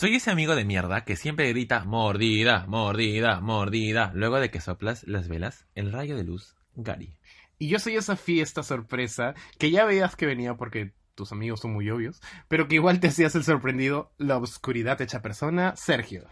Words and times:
Soy 0.00 0.14
ese 0.14 0.30
amigo 0.30 0.56
de 0.56 0.64
mierda 0.64 1.04
que 1.04 1.14
siempre 1.14 1.50
grita 1.50 1.84
mordida, 1.84 2.64
mordida, 2.66 3.42
mordida, 3.42 4.12
luego 4.14 4.40
de 4.40 4.50
que 4.50 4.58
soplas 4.58 5.06
las 5.06 5.28
velas, 5.28 5.66
el 5.74 5.92
rayo 5.92 6.16
de 6.16 6.24
luz, 6.24 6.56
Gary. 6.74 7.18
Y 7.58 7.68
yo 7.68 7.78
soy 7.78 7.96
esa 7.96 8.16
fiesta 8.16 8.62
sorpresa 8.62 9.34
que 9.58 9.70
ya 9.70 9.84
veías 9.84 10.16
que 10.16 10.24
venía 10.24 10.54
porque 10.54 10.94
tus 11.14 11.32
amigos 11.32 11.60
son 11.60 11.74
muy 11.74 11.90
obvios, 11.90 12.22
pero 12.48 12.66
que 12.66 12.76
igual 12.76 12.98
te 12.98 13.08
hacías 13.08 13.34
el 13.34 13.44
sorprendido, 13.44 14.10
la 14.16 14.38
oscuridad 14.38 14.98
hecha 15.02 15.20
persona, 15.20 15.76
Sergio. 15.76 16.24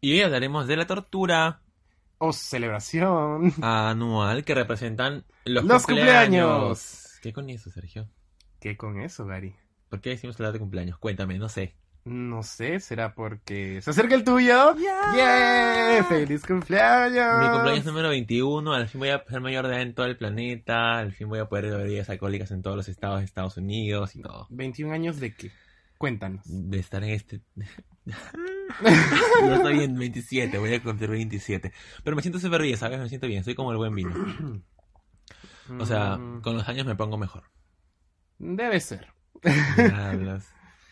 Y 0.00 0.14
hoy 0.14 0.22
hablaremos 0.22 0.66
de 0.66 0.76
la 0.76 0.88
tortura 0.88 1.62
O 2.18 2.32
celebración. 2.32 3.52
anual 3.62 4.42
que 4.44 4.56
representan 4.56 5.24
los, 5.44 5.62
Los 5.62 5.86
cumpleaños. 5.86 6.48
cumpleaños. 6.48 7.20
¿Qué 7.22 7.32
con 7.32 7.48
eso, 7.48 7.70
Sergio? 7.70 8.08
¿Qué 8.58 8.76
con 8.76 9.00
eso, 9.00 9.24
Gary? 9.24 9.54
¿Por 9.88 10.00
qué 10.00 10.10
decimos 10.10 10.34
hablar 10.34 10.52
de 10.52 10.58
cumpleaños? 10.58 10.98
Cuéntame, 10.98 11.38
no 11.38 11.48
sé. 11.48 11.76
No 12.04 12.42
sé, 12.42 12.80
será 12.80 13.14
porque 13.14 13.80
se 13.80 13.90
acerca 13.90 14.14
el 14.14 14.24
tuyo. 14.24 14.76
¡Yeah! 14.76 16.04
¡Feliz 16.06 16.44
cumpleaños! 16.44 17.40
Mi 17.40 17.48
cumpleaños 17.50 17.84
número 17.86 18.10
21, 18.10 18.74
al 18.74 18.88
fin 18.88 18.98
voy 18.98 19.08
a 19.08 19.24
ser 19.24 19.40
mayor 19.40 19.66
de 19.66 19.72
edad 19.72 19.82
en 19.82 19.94
todo 19.94 20.06
el 20.06 20.16
planeta, 20.18 20.98
al 20.98 21.12
fin 21.12 21.28
voy 21.30 21.38
a 21.38 21.48
poder 21.48 21.64
beber 21.64 21.86
bebidas 21.86 22.10
alcohólicas 22.10 22.50
en 22.50 22.60
todos 22.60 22.76
los 22.76 22.88
estados 22.88 23.20
de 23.20 23.24
Estados 23.24 23.56
Unidos 23.56 24.16
y 24.16 24.20
todo. 24.20 24.46
21 24.50 24.92
años 24.92 25.18
de 25.18 25.34
qué? 25.34 25.50
Cuéntanos. 25.96 26.42
De 26.44 26.78
estar 26.78 27.02
en 27.02 27.10
este... 27.10 27.40
Yo 29.42 29.54
estoy 29.54 29.84
en 29.84 29.96
27, 29.96 30.58
voy 30.58 30.74
a 30.74 30.82
cumplir 30.82 31.08
27. 31.08 31.72
Pero 32.02 32.16
me 32.16 32.22
siento 32.22 32.38
súper 32.38 32.60
bien, 32.60 32.76
¿sabes? 32.76 32.98
Me 33.00 33.08
siento 33.08 33.26
bien, 33.26 33.44
soy 33.44 33.54
como 33.54 33.70
el 33.70 33.78
buen 33.78 33.94
vino. 33.94 34.12
O 35.78 35.86
sea, 35.86 36.16
Mm, 36.18 36.42
con 36.42 36.56
los 36.56 36.68
años 36.68 36.84
me 36.84 36.96
pongo 36.96 37.16
mejor. 37.16 37.44
Debe 38.38 38.80
ser. 38.80 39.08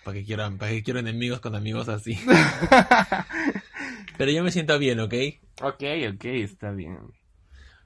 ¿Para 0.04 0.14
qué 0.18 0.24
quiero, 0.24 0.58
para 0.58 0.70
qué 0.72 0.82
quiero 0.82 1.00
enemigos 1.00 1.40
con 1.40 1.54
amigos 1.54 1.88
así? 1.88 2.18
Pero 4.18 4.30
yo 4.30 4.42
me 4.44 4.50
siento 4.50 4.78
bien, 4.78 5.00
¿ok? 5.00 5.14
ok, 5.62 5.82
ok, 6.12 6.24
está 6.26 6.70
bien. 6.72 6.98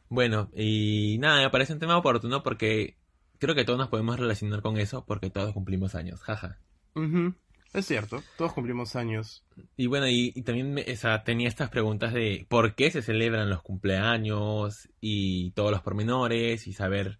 Bueno, 0.08 0.50
y 0.54 1.16
nada, 1.20 1.42
me 1.42 1.50
parece 1.50 1.72
un 1.72 1.78
tema 1.80 1.96
oportuno 1.98 2.42
porque 2.42 2.96
creo 3.38 3.54
que 3.54 3.64
todos 3.64 3.78
nos 3.78 3.88
podemos 3.88 4.18
relacionar 4.18 4.62
con 4.62 4.78
eso 4.78 5.04
porque 5.04 5.30
todos 5.30 5.52
cumplimos 5.52 5.94
años, 5.94 6.20
jaja. 6.22 6.58
Ujú, 6.96 7.32
Es 7.74 7.86
cierto, 7.86 8.24
todos 8.36 8.52
cumplimos 8.52 8.96
años. 8.96 9.44
Y 9.76 9.86
bueno, 9.86 10.08
y, 10.08 10.32
y 10.34 10.42
también 10.42 10.72
me- 10.72 10.82
o 10.90 10.96
sea, 10.96 11.24
tenía 11.24 11.48
estas 11.48 11.70
preguntas 11.70 12.12
de 12.12 12.46
por 12.48 12.74
qué 12.74 12.90
se 12.90 13.02
celebran 13.02 13.50
los 13.50 13.62
cumpleaños 13.62 14.88
y 15.00 15.50
todos 15.52 15.70
los 15.70 15.82
pormenores 15.82 16.66
y 16.66 16.72
saber, 16.72 17.18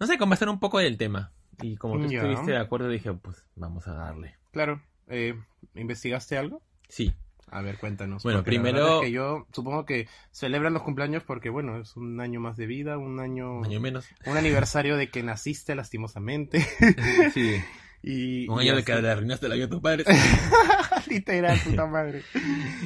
no 0.00 0.06
sé, 0.06 0.18
conversar 0.18 0.48
un 0.50 0.60
poco 0.60 0.78
del 0.80 0.98
tema. 0.98 1.32
Y 1.62 1.76
como 1.76 1.98
tú 1.98 2.04
estuviste 2.12 2.52
de 2.52 2.58
acuerdo, 2.58 2.88
dije, 2.88 3.12
pues 3.14 3.44
vamos 3.56 3.86
a 3.88 3.94
darle. 3.94 4.36
Claro. 4.52 4.80
Eh, 5.08 5.34
¿Investigaste 5.74 6.38
algo? 6.38 6.62
Sí, 6.88 7.12
A 7.50 7.60
ver, 7.60 7.76
cuéntanos. 7.78 8.22
Bueno, 8.22 8.42
primero- 8.42 9.00
es 9.00 9.06
que 9.06 9.12
yo 9.12 9.46
supongo 9.52 9.84
que 9.84 10.08
celebran 10.32 10.72
los 10.72 10.82
cumpleaños 10.82 11.22
porque, 11.24 11.50
bueno, 11.50 11.78
es 11.78 11.96
un 11.96 12.20
año 12.20 12.40
más 12.40 12.56
de 12.56 12.66
vida, 12.66 12.96
un 12.98 13.20
año... 13.20 13.58
un 13.58 13.66
año 13.66 13.80
menos. 13.80 14.06
Un 14.26 14.36
aniversario 14.36 14.96
de 14.96 15.08
que 15.10 15.22
naciste 15.22 15.74
lastimosamente. 15.74 16.66
Sí, 17.34 17.56
y, 18.02 18.48
un 18.48 18.60
y 18.60 18.68
año 18.68 18.76
de 18.76 18.84
que 18.84 18.94
le 19.00 19.10
arruinaste 19.10 19.48
la 19.48 19.54
vida 19.56 19.66
a 19.66 19.68
tus 19.68 19.80
padres. 19.80 20.06
Literal, 21.08 21.58
puta 21.64 21.86
madre. 21.86 22.22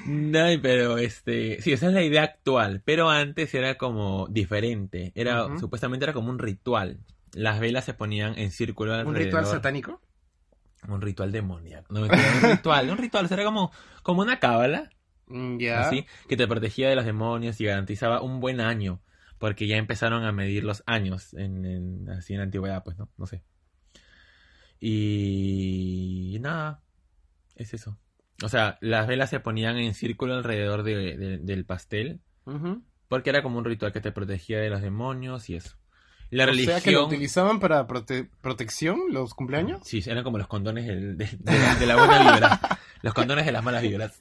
No, 0.06 0.45
pero 0.61 0.99
este, 0.99 1.62
sí, 1.62 1.73
esa 1.73 1.87
es 1.87 1.93
la 1.93 2.03
idea 2.03 2.25
actual, 2.25 2.83
pero 2.85 3.09
antes 3.11 3.55
era 3.55 3.77
como 3.77 4.27
diferente, 4.29 5.12
era 5.15 5.56
supuestamente 5.59 6.05
era 6.05 6.12
como 6.12 6.31
un 6.31 6.39
ritual. 6.39 6.99
Las 7.34 7.61
velas 7.61 7.84
se 7.84 7.94
ponían 7.94 8.39
en 8.39 8.50
círculo 8.50 8.93
¿Un 8.93 8.99
alrededor. 9.00 9.25
ritual 9.25 9.47
satánico? 9.47 10.00
Un 10.89 11.00
ritual 11.00 11.33
demoníaco. 11.33 11.93
No, 11.93 12.03
un 12.03 12.09
ritual, 12.11 12.91
un 12.91 12.99
ritual, 12.99 13.25
o 13.25 13.28
sea, 13.28 13.34
era 13.37 13.44
como, 13.44 13.72
como 14.03 14.22
una 14.22 14.39
cábala, 14.39 14.91
Mm, 15.27 15.59
Ya. 15.59 15.81
así, 15.81 16.06
que 16.28 16.37
te 16.38 16.47
protegía 16.49 16.88
de 16.88 16.97
los 16.97 17.05
demonios 17.05 17.61
y 17.61 17.65
garantizaba 17.67 18.22
un 18.22 18.41
buen 18.41 18.61
año, 18.61 19.03
porque 19.38 19.67
ya 19.67 19.77
empezaron 19.77 20.25
a 20.25 20.33
medir 20.33 20.65
los 20.65 20.83
años 20.87 21.34
en, 21.34 21.67
en- 21.67 22.09
así 22.11 22.33
en 22.33 22.38
la 22.38 22.44
antigüedad, 22.44 22.83
pues, 22.83 22.97
¿no? 22.97 23.11
No 23.19 23.27
sé. 23.27 23.43
Y 24.81 26.38
nada, 26.41 26.83
es 27.56 27.75
eso. 27.75 27.99
O 28.43 28.49
sea, 28.49 28.78
las 28.81 29.06
velas 29.06 29.31
se 29.31 29.41
ponían 29.41 29.77
en 29.77 29.94
círculo 29.94 30.34
alrededor 30.34 30.83
de- 30.83 31.17
de- 31.17 31.38
del 31.38 31.65
pastel, 31.65 32.21
porque 33.09 33.31
era 33.31 33.43
como 33.43 33.59
un 33.59 33.65
ritual 33.65 33.93
que 33.93 34.00
te 34.00 34.12
protegía 34.12 34.61
de 34.61 34.71
los 34.71 34.81
demonios 34.81 35.50
y 35.50 35.56
eso. 35.56 35.77
La 36.31 36.44
O 36.44 36.47
religión... 36.49 36.75
sea 36.75 36.83
que 36.83 36.91
lo 36.93 37.06
utilizaban 37.06 37.59
para 37.61 37.87
prote- 37.87 38.28
protección 38.43 39.00
los 39.11 39.33
cumpleaños. 39.34 39.81
Sí, 39.84 40.03
eran 40.06 40.25
como 40.25 40.37
los 40.39 40.47
condones 40.47 40.87
del- 40.87 41.16
de, 41.16 41.25
de 41.39 41.59
la, 41.59 41.75
de 41.77 41.87
la 41.87 41.97
buena 41.97 42.19
vibra. 42.33 42.61
Los 43.03 43.15
condones 43.15 43.47
de 43.47 43.53
las 43.53 43.65
malas 43.65 43.83
vibras. 43.83 44.21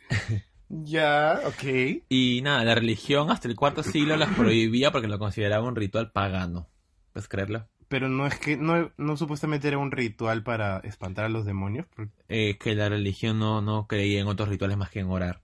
Ya, 0.69 1.39
ok. 1.45 2.03
Y 2.09 2.41
nada, 2.43 2.63
la 2.63 2.75
religión 2.75 3.31
hasta 3.31 3.47
el 3.47 3.55
cuarto 3.55 3.83
siglo 3.83 4.15
las 4.17 4.29
prohibía 4.35 4.91
porque 4.91 5.07
lo 5.07 5.17
consideraba 5.19 5.65
un 5.67 5.75
ritual 5.75 6.11
pagano. 6.11 6.69
¿Puedes 7.13 7.27
creerlo? 7.27 7.67
Pero 7.87 8.09
no 8.09 8.27
es 8.27 8.37
que, 8.37 8.57
no, 8.57 8.91
no 8.97 9.15
supuestamente 9.17 9.67
era 9.69 9.77
un 9.77 9.91
ritual 9.91 10.43
para 10.43 10.79
espantar 10.79 11.25
a 11.25 11.29
los 11.29 11.45
demonios. 11.45 11.85
porque- 11.95 12.11
Eh, 12.27 12.57
que 12.57 12.75
la 12.75 12.89
religión 12.89 13.39
no, 13.39 13.61
no 13.61 13.87
creía 13.87 14.19
en 14.19 14.27
otros 14.27 14.49
rituales 14.49 14.77
más 14.77 14.89
que 14.89 14.99
en 14.99 15.07
orar. 15.09 15.41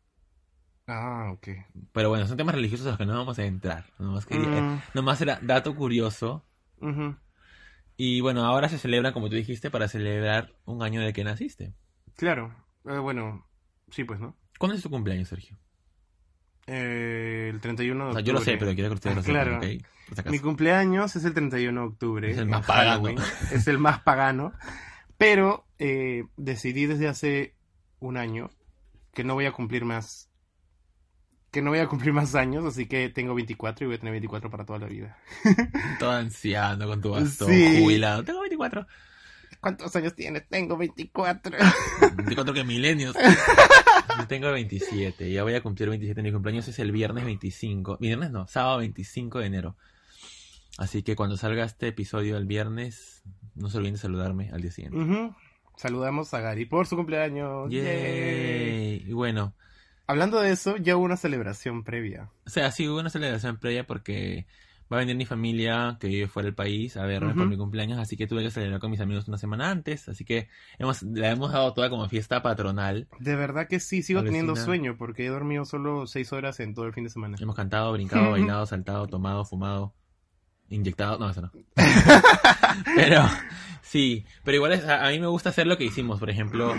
Ah, 0.88 1.32
ok. 1.34 1.48
Pero 1.94 2.10
bueno, 2.10 2.28
son 2.28 2.36
temas 2.36 2.56
religiosos 2.56 2.86
a 2.86 2.90
los 2.90 2.98
que 2.98 3.06
no 3.06 3.14
vamos 3.18 3.40
a 3.40 3.46
entrar. 3.46 3.86
Nomás, 4.00 4.26
quería- 4.26 4.62
Mm, 4.62 4.82
nomás 4.94 5.22
era 5.22 5.40
dato 5.42 5.74
curioso. 5.76 6.44
Y 7.98 8.22
bueno, 8.22 8.44
ahora 8.46 8.70
se 8.70 8.78
celebra, 8.80 9.14
como 9.14 9.30
tú 9.30 9.36
dijiste, 9.36 9.70
para 9.70 9.88
celebrar 9.88 10.54
un 10.66 10.82
año 10.84 11.02
de 11.02 11.14
que 11.14 11.24
naciste. 11.24 11.74
Claro. 12.16 12.54
Eh, 12.86 12.98
bueno, 12.98 13.48
sí, 13.92 14.04
pues, 14.04 14.20
¿no? 14.20 14.36
¿Cuándo 14.58 14.76
es 14.76 14.84
tu 14.84 14.90
cumpleaños, 14.90 15.30
Sergio? 15.30 15.58
Eh, 16.66 17.50
el 17.54 17.60
31 17.60 18.06
de 18.06 18.10
O 18.10 18.14
sea, 18.14 18.20
octubre. 18.20 18.26
yo 18.26 18.34
lo 18.34 18.42
sé, 18.42 18.58
pero 18.58 18.74
quiero 18.74 18.90
que 18.90 18.96
ustedes 18.96 19.16
Ah, 19.16 19.20
lo 19.20 19.24
sepan, 19.24 19.60
claro. 19.60 20.32
Mi 20.32 20.40
cumpleaños 20.40 21.16
es 21.16 21.26
el 21.26 21.34
31 21.34 21.82
de 21.82 21.88
octubre. 21.88 22.32
Es 22.32 22.38
el 22.38 22.46
más 22.48 22.66
pagano. 22.66 23.10
Es 23.52 23.68
el 23.68 23.78
más 23.80 24.00
pagano. 24.02 24.54
Pero 25.18 25.66
eh, 25.80 26.24
decidí 26.38 26.86
desde 26.86 27.08
hace 27.08 27.56
un 28.00 28.18
año 28.18 28.50
que 29.14 29.24
no 29.24 29.34
voy 29.36 29.46
a 29.46 29.52
cumplir 29.52 29.86
más. 29.86 30.30
Que 31.54 31.62
no 31.62 31.70
voy 31.70 31.80
a 31.80 31.88
cumplir 31.88 32.12
más 32.14 32.34
años, 32.36 32.66
así 32.66 32.88
que 32.88 33.10
tengo 33.10 33.36
24 33.36 33.86
y 33.86 33.88
voy 33.88 33.96
a 33.96 34.00
tener 34.00 34.12
24 34.12 34.50
para 34.50 34.66
toda 34.66 34.80
la 34.80 34.88
vida. 34.88 35.18
Todo 36.00 36.12
anciano 36.12 36.88
con 36.88 37.00
tu 37.00 37.12
bastón, 37.12 37.50
Sí. 37.50 37.80
jubilado. 37.82 38.24
Tengo 38.24 38.42
24. 38.42 38.88
¿Cuántos 39.62 39.96
años 39.96 40.16
tienes? 40.16 40.48
Tengo 40.50 40.76
24. 40.76 41.56
24 42.16 42.54
que 42.56 42.64
milenios. 42.64 43.16
Yo 44.18 44.28
tengo 44.28 44.52
27. 44.52 45.32
Ya 45.32 45.44
voy 45.44 45.54
a 45.54 45.62
cumplir 45.62 45.90
27. 45.90 46.22
Mi 46.24 46.32
cumpleaños 46.32 46.68
es 46.68 46.80
el 46.80 46.92
viernes 46.92 47.24
25. 47.24 47.98
Viernes 48.02 48.32
no, 48.32 48.48
sábado 48.48 48.80
25 48.80 49.40
de 49.40 49.46
enero. 49.46 49.78
Así 50.80 51.04
que 51.04 51.16
cuando 51.16 51.38
salga 51.38 51.64
este 51.64 51.88
episodio 51.90 52.36
el 52.36 52.46
viernes, 52.48 53.22
no 53.54 53.70
se 53.70 53.78
olviden 53.78 53.94
de 53.94 54.00
saludarme 54.00 54.50
al 54.52 54.62
día 54.64 54.72
siguiente. 54.72 54.98
Saludamos 55.78 56.34
a 56.34 56.40
Gary 56.40 56.66
por 56.66 56.88
su 56.88 56.96
cumpleaños. 56.96 57.70
Yay. 57.70 57.84
Yay. 57.84 59.06
Y 59.08 59.14
bueno, 59.14 59.54
Hablando 60.08 60.42
de 60.42 60.52
eso, 60.52 60.78
ya 60.78 60.98
hubo 60.98 61.06
una 61.06 61.18
celebración 61.18 61.84
previa. 61.84 62.30
o 62.46 62.50
sea, 62.50 62.72
sí 62.72 62.88
hubo 62.88 63.00
una 63.00 63.10
celebración 63.10 63.58
previa 63.58 63.86
porque 63.86 64.46
va 64.92 64.98
a 64.98 65.00
venir 65.00 65.16
mi 65.16 65.26
familia 65.26 65.98
que 66.00 66.08
vive 66.08 66.28
fuera 66.28 66.46
del 66.46 66.56
país 66.56 66.98
a 66.98 67.06
verme 67.06 67.34
por 67.34 67.48
mi 67.48 67.58
cumpleaños, 67.58 68.00
así 68.00 68.16
que 68.16 68.28
tuve 68.28 68.44
que 68.44 68.52
celebrar 68.52 68.80
con 68.80 68.92
mis 68.92 69.00
amigos 69.00 69.28
una 69.28 69.38
semana 69.38 69.72
antes, 69.72 70.08
así 70.08 70.24
que 70.24 70.50
hemos, 70.78 71.02
la 71.04 71.32
hemos 71.32 71.52
dado 71.52 71.74
toda 71.74 71.90
como 71.90 72.08
fiesta 72.10 72.42
patronal. 72.42 73.08
De 73.20 73.36
verdad 73.36 73.68
que 73.68 73.80
sí, 73.80 74.04
sigo 74.04 74.24
teniendo 74.24 74.56
sueño 74.56 74.96
porque 74.98 75.26
he 75.26 75.30
dormido 75.30 75.66
solo 75.66 76.06
6 76.06 76.34
horas 76.34 76.60
en 76.60 76.74
todo 76.74 76.86
el 76.86 76.94
fin 76.94 77.06
de 77.06 77.10
semana. 77.10 77.38
Hemos 77.40 77.56
cantado, 77.56 77.92
brincado, 77.94 78.32
bailado, 78.32 78.66
saltado, 78.66 79.08
tomado, 79.08 79.46
fumado, 79.46 79.94
inyectado. 80.70 81.18
No, 81.20 81.30
eso 81.30 81.42
no. 81.42 81.52
Pero 82.96 83.28
Sí, 83.86 84.26
pero 84.44 84.56
igual 84.56 84.72
es- 84.72 84.86
a, 84.86 85.06
a 85.06 85.12
mí 85.12 85.20
me 85.20 85.28
gusta 85.28 85.50
hacer 85.50 85.68
lo 85.68 85.78
que 85.78 85.84
hicimos. 85.84 86.20
Por 86.20 86.32
ejemplo, 86.32 86.74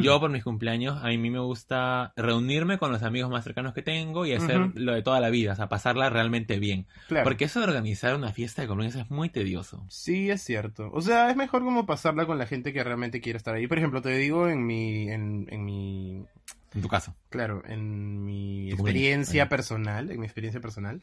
yo 0.00 0.20
por 0.20 0.30
mis 0.30 0.44
cumpleaños, 0.44 1.02
a 1.02 1.08
mí 1.08 1.18
me 1.18 1.40
gusta 1.40 2.12
reunirme 2.14 2.78
con 2.78 2.92
los 2.92 3.02
amigos 3.02 3.28
más 3.28 3.42
cercanos 3.42 3.74
que 3.74 3.82
tengo 3.82 4.24
y 4.24 4.34
hacer 4.34 4.70
lo 4.76 4.92
de 4.94 5.02
toda 5.02 5.18
la 5.18 5.30
vida, 5.30 5.54
o 5.54 5.56
sea, 5.56 5.68
pasarla 5.68 6.10
realmente 6.10 6.60
bien. 6.60 6.86
Claro. 7.08 7.24
Porque 7.24 7.46
eso 7.46 7.58
de 7.58 7.66
organizar 7.66 8.14
una 8.14 8.32
fiesta 8.32 8.62
de 8.62 8.68
cumpleaños 8.68 8.94
es 9.04 9.10
muy 9.10 9.30
tedioso. 9.30 9.84
Sí, 9.88 10.30
es 10.30 10.42
cierto. 10.44 10.90
O 10.92 11.00
sea, 11.00 11.28
es 11.30 11.36
mejor 11.36 11.64
como 11.64 11.86
pasarla 11.86 12.24
con 12.26 12.38
la 12.38 12.46
gente 12.46 12.72
que 12.72 12.84
realmente 12.84 13.20
quiere 13.20 13.38
estar 13.38 13.52
ahí. 13.56 13.66
Por 13.66 13.78
ejemplo, 13.78 14.00
te 14.00 14.16
digo 14.16 14.48
en 14.48 14.64
mi, 14.64 15.08
en, 15.10 15.48
en 15.50 15.64
mi, 15.64 16.24
En 16.72 16.82
tu 16.82 16.86
caso. 16.88 17.16
claro, 17.30 17.64
en 17.66 18.24
mi 18.24 18.70
experiencia 18.70 19.48
personal, 19.48 20.08
en 20.12 20.20
mi 20.20 20.26
experiencia 20.26 20.60
personal, 20.60 21.00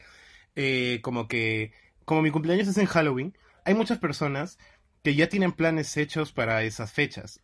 eh, 0.56 1.00
como 1.02 1.28
que, 1.28 1.72
como 2.08 2.22
mi 2.22 2.30
cumpleaños 2.30 2.66
es 2.68 2.78
en 2.78 2.86
Halloween, 2.86 3.36
hay 3.66 3.74
muchas 3.74 3.98
personas 3.98 4.58
que 5.04 5.14
ya 5.14 5.28
tienen 5.28 5.52
planes 5.52 5.94
hechos 5.98 6.32
para 6.32 6.62
esas 6.62 6.90
fechas. 6.90 7.42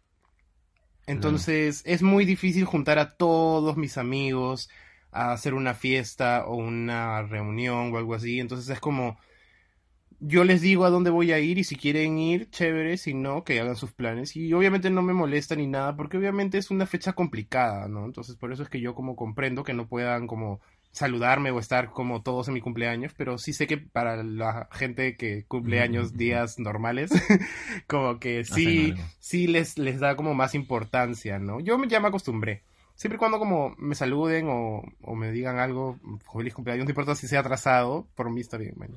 Entonces, 1.07 1.83
es 1.85 2.01
muy 2.01 2.25
difícil 2.25 2.65
juntar 2.65 2.99
a 2.99 3.11
todos 3.11 3.77
mis 3.77 3.99
amigos 3.99 4.71
a 5.13 5.33
hacer 5.33 5.53
una 5.53 5.75
fiesta 5.75 6.47
o 6.47 6.57
una 6.57 7.25
reunión 7.25 7.93
o 7.93 7.99
algo 7.99 8.15
así. 8.15 8.41
Entonces 8.41 8.71
es 8.71 8.81
como, 8.81 9.19
yo 10.19 10.45
les 10.45 10.63
digo 10.63 10.87
a 10.87 10.91
dónde 10.91 11.11
voy 11.11 11.33
a 11.33 11.39
ir 11.41 11.59
y 11.59 11.65
si 11.65 11.77
quieren 11.77 12.19
ir, 12.19 12.49
chévere, 12.49 12.97
si 12.97 13.13
no, 13.13 13.45
que 13.45 13.61
hagan 13.61 13.77
sus 13.77 13.93
planes. 13.93 14.35
Y 14.35 14.51
obviamente 14.55 14.89
no 14.89 15.03
me 15.03 15.13
molesta 15.13 15.55
ni 15.57 15.67
nada, 15.67 15.95
porque 15.95 16.17
obviamente 16.17 16.57
es 16.57 16.71
una 16.71 16.87
fecha 16.87 17.13
complicada, 17.13 17.87
¿no? 17.87 18.07
Entonces 18.07 18.37
por 18.37 18.51
eso 18.51 18.63
es 18.63 18.71
que 18.71 18.81
yo 18.81 18.95
como 18.95 19.15
comprendo 19.15 19.63
que 19.63 19.75
no 19.75 19.89
puedan 19.89 20.27
como 20.27 20.63
saludarme 20.95 21.51
o 21.51 21.59
estar 21.59 21.91
como 21.91 22.23
todos 22.23 22.49
en 22.49 22.55
mi 22.55 22.61
cumpleaños, 22.61 23.13
pero 23.17 23.37
sí 23.37 23.53
sé 23.53 23.67
que 23.67 23.79
para 23.79 24.23
la 24.23 24.69
gente 24.73 25.17
que 25.17 25.45
cumple 25.47 25.81
años 25.81 26.17
días 26.17 26.59
normales, 26.59 27.11
como 27.87 28.19
que 28.19 28.45
sí, 28.45 28.95
sí 29.19 29.47
les, 29.47 29.77
les 29.77 30.01
da 30.01 30.17
como 30.17 30.35
más 30.35 30.55
importancia, 30.55 31.39
¿no? 31.39 31.61
Yo 31.61 31.83
ya 31.85 32.01
me 32.01 32.09
acostumbré. 32.09 32.63
Siempre 32.95 33.17
y 33.17 33.19
cuando 33.19 33.41
como 33.41 33.75
me 33.77 33.97
saluden 33.97 34.49
o, 34.49 34.83
o 35.03 35.15
me 35.17 35.33
digan 35.33 35.59
algo, 35.59 35.99
feliz 36.33 36.55
cumpleaños, 36.55 36.85
no 36.85 36.91
importa 36.93 37.17
si 37.17 37.27
sea 37.27 37.41
atrasado, 37.41 38.07
por 38.15 38.31
mí 38.31 38.41
está 38.41 38.57
bien, 38.57 38.75
man. 38.77 38.97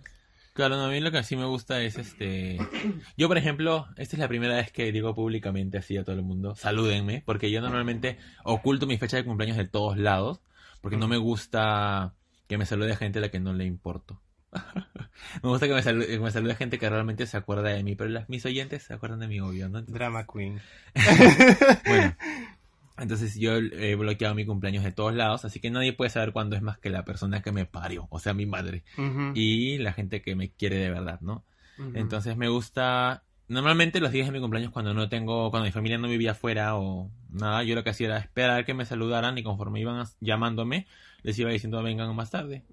Claro, 0.54 0.76
no, 0.76 0.86
a 0.86 0.90
mí 0.90 1.00
lo 1.00 1.12
que 1.12 1.22
sí 1.22 1.36
me 1.36 1.46
gusta 1.46 1.84
es 1.84 1.98
este... 1.98 2.58
Yo, 3.18 3.28
por 3.28 3.38
ejemplo, 3.38 3.88
esta 3.96 4.16
es 4.16 4.20
la 4.20 4.28
primera 4.28 4.56
vez 4.56 4.72
que 4.72 4.92
digo 4.92 5.14
públicamente 5.14 5.78
así 5.78 5.98
a 5.98 6.04
todo 6.04 6.16
el 6.16 6.24
mundo, 6.24 6.56
salúdenme, 6.56 7.22
porque 7.26 7.52
yo 7.52 7.62
normalmente 7.62 8.18
oculto 8.44 8.88
mi 8.88 8.98
fecha 8.98 9.18
de 9.18 9.24
cumpleaños 9.24 9.58
de 9.58 9.68
todos 9.68 9.98
lados, 9.98 10.42
porque 10.82 10.98
no 10.98 11.08
me 11.08 11.18
gusta 11.18 12.14
que 12.48 12.58
me 12.58 12.66
salude 12.66 12.96
gente 12.96 13.20
a 13.20 13.22
la 13.22 13.30
que 13.30 13.40
no 13.40 13.54
le 13.54 13.66
importo. 13.66 14.22
me 15.44 15.50
gusta 15.50 15.68
que 15.68 15.74
me, 15.74 15.84
salude, 15.84 16.08
que 16.08 16.20
me 16.20 16.32
salude 16.32 16.56
gente 16.56 16.80
que 16.80 16.90
realmente 16.90 17.26
se 17.28 17.38
acuerda 17.38 17.70
de 17.70 17.84
mí, 17.84 17.96
pero 17.96 18.10
las, 18.10 18.30
mis 18.30 18.46
oyentes 18.46 18.84
se 18.84 18.94
acuerdan 18.94 19.20
de 19.20 19.28
mi 19.28 19.40
obvio, 19.40 19.70
¿no? 19.70 19.82
Drama 19.82 20.26
Queen. 20.26 20.62
Bueno, 21.86 22.16
entonces 22.98 23.36
yo 23.36 23.56
he 23.58 23.96
bloqueado 23.96 24.36
mi 24.36 24.46
cumpleaños 24.46 24.84
de 24.84 24.92
todos 24.92 25.14
lados, 25.14 25.46
así 25.46 25.60
que 25.60 25.70
nadie 25.70 25.94
puede 25.94 26.10
saber 26.10 26.32
cuándo 26.32 26.56
es 26.56 26.62
más 26.62 26.78
que 26.78 26.90
la 26.90 27.06
persona 27.06 27.42
que 27.42 27.52
me 27.52 27.66
parió, 27.66 28.08
o 28.10 28.20
sea, 28.20 28.34
mi 28.34 28.46
madre, 28.46 28.84
y 29.34 29.78
la 29.78 29.94
gente 29.94 30.22
que 30.22 30.36
me 30.36 30.50
quiere 30.50 30.78
de 30.78 30.90
verdad, 30.90 31.20
¿no? 31.22 31.44
Entonces 31.94 32.38
me 32.38 32.48
gusta. 32.48 33.24
Normalmente 33.50 34.02
los 34.02 34.12
días 34.12 34.28
de 34.28 34.34
mi 34.34 34.42
cumpleaños, 34.42 34.74
cuando 34.74 34.94
no 34.94 35.08
tengo, 35.08 35.50
cuando 35.52 35.66
mi 35.66 35.72
familia 35.72 35.98
no 35.98 36.10
vivía 36.10 36.32
afuera 36.32 36.76
o 36.76 37.10
nada, 37.30 37.64
yo 37.64 37.76
lo 37.76 37.84
que 37.84 37.92
hacía 37.92 38.08
era 38.08 38.18
esperar 38.18 38.66
que 38.66 38.74
me 38.74 38.86
saludaran 38.86 39.38
y 39.38 39.44
conforme 39.44 39.80
iban 39.80 40.06
llamándome, 40.20 40.86
les 41.24 41.40
iba 41.40 41.50
diciendo 41.50 41.82
vengan 41.82 42.14
más 42.14 42.30
tarde. 42.30 42.66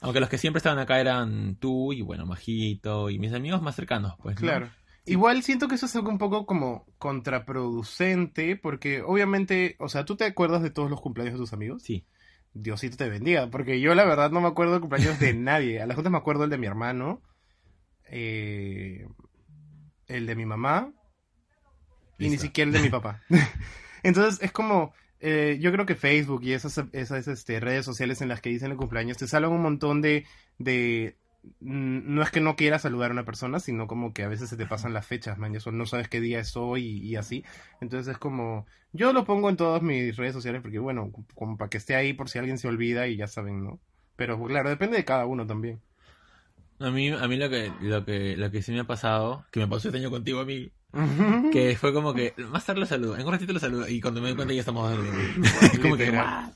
Aunque 0.00 0.20
los 0.20 0.28
que 0.28 0.36
siempre 0.36 0.58
estaban 0.58 0.78
acá 0.78 1.00
eran 1.00 1.56
tú 1.56 1.94
y 1.94 2.02
bueno, 2.02 2.26
Majito 2.26 3.08
y 3.08 3.18
mis 3.18 3.32
amigos 3.32 3.62
más 3.62 3.76
cercanos, 3.76 4.14
pues. 4.22 4.36
¿no? 4.36 4.42
Claro. 4.42 4.68
Igual 5.06 5.42
siento 5.42 5.68
que 5.68 5.76
eso 5.76 5.86
es 5.86 5.96
algo 5.96 6.10
un 6.10 6.18
poco 6.18 6.44
como 6.44 6.84
contraproducente, 6.98 8.56
porque 8.56 9.02
obviamente, 9.02 9.76
o 9.78 9.88
sea, 9.88 10.04
¿tú 10.04 10.16
te 10.16 10.24
acuerdas 10.24 10.62
de 10.62 10.70
todos 10.70 10.90
los 10.90 11.00
cumpleaños 11.00 11.34
de 11.34 11.40
tus 11.40 11.52
amigos? 11.52 11.82
Sí. 11.82 12.04
Diosito 12.52 12.96
te 12.96 13.08
bendiga, 13.08 13.48
porque 13.48 13.80
yo 13.80 13.94
la 13.94 14.04
verdad 14.04 14.30
no 14.30 14.40
me 14.40 14.48
acuerdo 14.48 14.74
de 14.74 14.80
cumpleaños 14.80 15.18
de 15.20 15.32
nadie. 15.34 15.80
A 15.80 15.86
las 15.86 15.94
cuentas 15.94 16.10
me 16.10 16.18
acuerdo 16.18 16.44
el 16.44 16.50
de 16.50 16.58
mi 16.58 16.66
hermano, 16.66 17.22
eh, 18.08 19.06
el 20.08 20.26
de 20.26 20.36
mi 20.36 20.46
mamá 20.46 20.92
y 22.18 22.28
ni 22.30 22.38
siquiera 22.38 22.68
el 22.68 22.72
de 22.74 22.80
mi 22.80 22.90
papá. 22.90 23.22
Entonces 24.02 24.40
es 24.42 24.52
como, 24.52 24.92
eh, 25.20 25.58
yo 25.60 25.72
creo 25.72 25.86
que 25.86 25.94
Facebook 25.94 26.42
y 26.44 26.52
esas, 26.52 26.78
esas 26.92 27.28
este, 27.28 27.60
redes 27.60 27.84
sociales 27.84 28.20
en 28.20 28.28
las 28.28 28.40
que 28.40 28.50
dicen 28.50 28.70
el 28.70 28.76
cumpleaños 28.76 29.16
te 29.18 29.26
salen 29.26 29.50
un 29.50 29.62
montón 29.62 30.00
de, 30.02 30.24
de... 30.58 31.16
mm, 31.60 32.14
No 32.14 32.22
es 32.22 32.30
que 32.30 32.40
no 32.40 32.56
quieras 32.56 32.82
saludar 32.82 33.10
a 33.10 33.14
una 33.14 33.24
persona, 33.24 33.60
sino 33.60 33.86
como 33.86 34.12
que 34.12 34.22
a 34.24 34.28
veces 34.28 34.48
se 34.48 34.56
te 34.56 34.66
pasan 34.66 34.94
las 34.94 35.06
fechas, 35.06 35.38
man, 35.38 35.54
eso 35.54 35.72
no 35.72 35.86
sabes 35.86 36.08
qué 36.08 36.20
día 36.20 36.40
es 36.40 36.56
hoy 36.56 36.84
y, 36.86 37.08
y 37.08 37.16
así. 37.16 37.44
Entonces 37.80 38.12
es 38.12 38.18
como, 38.18 38.66
yo 38.92 39.12
lo 39.12 39.24
pongo 39.24 39.50
en 39.50 39.56
todas 39.56 39.82
mis 39.82 40.16
redes 40.16 40.34
sociales 40.34 40.62
porque, 40.62 40.78
bueno, 40.78 41.10
como 41.34 41.56
para 41.56 41.68
que 41.70 41.78
esté 41.78 41.94
ahí 41.96 42.12
por 42.14 42.28
si 42.30 42.38
alguien 42.38 42.58
se 42.58 42.68
olvida 42.68 43.08
y 43.08 43.16
ya 43.16 43.26
saben, 43.26 43.62
¿no? 43.64 43.80
Pero 44.16 44.42
claro, 44.44 44.70
depende 44.70 44.96
de 44.96 45.04
cada 45.04 45.26
uno 45.26 45.46
también. 45.46 45.80
A 46.78 46.90
mí, 46.90 47.08
a 47.10 47.26
mí 47.28 47.36
lo 47.36 47.48
que, 47.48 47.72
lo 47.80 48.04
que, 48.04 48.36
lo 48.36 48.50
que 48.50 48.62
sí 48.62 48.72
me 48.72 48.80
ha 48.80 48.84
pasado, 48.84 49.44
que 49.50 49.60
me 49.60 49.66
pasó 49.68 49.88
este 49.88 49.98
año 49.98 50.10
contigo 50.10 50.40
a 50.40 50.44
mí, 50.44 50.70
que 51.52 51.76
fue 51.78 51.92
como 51.92 52.12
que 52.14 52.34
más 52.50 52.64
tarde 52.64 52.80
lo 52.80 52.86
saludo, 52.86 53.16
en 53.16 53.26
un 53.26 53.32
ratito 53.32 53.52
lo 53.52 53.58
saludo 53.60 53.88
y 53.88 54.00
cuando 54.00 54.20
me 54.20 54.28
doy 54.28 54.36
cuenta 54.36 54.54
ya 54.54 54.60
estamos 54.60 54.92
es 55.72 55.78
como 55.78 55.96
que. 55.96 56.10
"What?". 56.10 56.50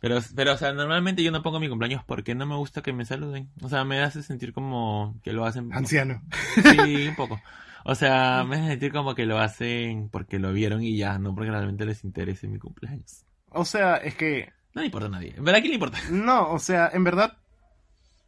pero 0.00 0.18
pero 0.34 0.54
o 0.54 0.56
sea 0.56 0.72
normalmente 0.72 1.22
yo 1.22 1.30
no 1.30 1.42
pongo 1.42 1.60
mi 1.60 1.68
cumpleaños 1.68 2.02
porque 2.04 2.34
no 2.34 2.46
me 2.46 2.56
gusta 2.56 2.80
que 2.82 2.92
me 2.92 3.04
saluden 3.04 3.50
o 3.60 3.68
sea 3.68 3.84
me 3.84 4.00
hace 4.00 4.22
sentir 4.22 4.52
como 4.52 5.18
que 5.22 5.32
lo 5.32 5.44
hacen 5.44 5.72
Anciano. 5.72 6.22
sí 6.54 7.06
un 7.08 7.16
poco 7.16 7.38
o 7.84 7.94
sea 7.94 8.44
me 8.48 8.56
hace 8.56 8.68
sentir 8.68 8.92
como 8.92 9.14
que 9.14 9.26
lo 9.26 9.38
hacen 9.38 10.08
porque 10.08 10.38
lo 10.38 10.52
vieron 10.54 10.82
y 10.82 10.96
ya 10.96 11.18
no 11.18 11.34
porque 11.34 11.50
realmente 11.50 11.84
les 11.84 12.02
interese 12.04 12.48
mi 12.48 12.58
cumpleaños 12.58 13.24
O 13.50 13.64
sea, 13.66 13.96
es 13.98 14.14
que 14.14 14.50
no 14.74 14.80
le 14.80 14.86
importa 14.86 15.06
a 15.08 15.10
nadie 15.10 15.34
en 15.36 15.44
verdad 15.44 15.60
quién 15.60 15.70
le 15.72 15.74
importa 15.76 15.98
No, 16.10 16.50
o 16.50 16.58
sea, 16.58 16.88
en 16.94 17.04
verdad, 17.04 17.36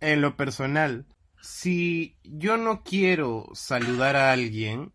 en 0.02 0.20
lo 0.20 0.36
personal, 0.36 1.06
si 1.40 2.16
yo 2.24 2.56
no 2.56 2.82
quiero 2.82 3.46
saludar 3.54 4.16
a 4.16 4.32
alguien, 4.32 4.92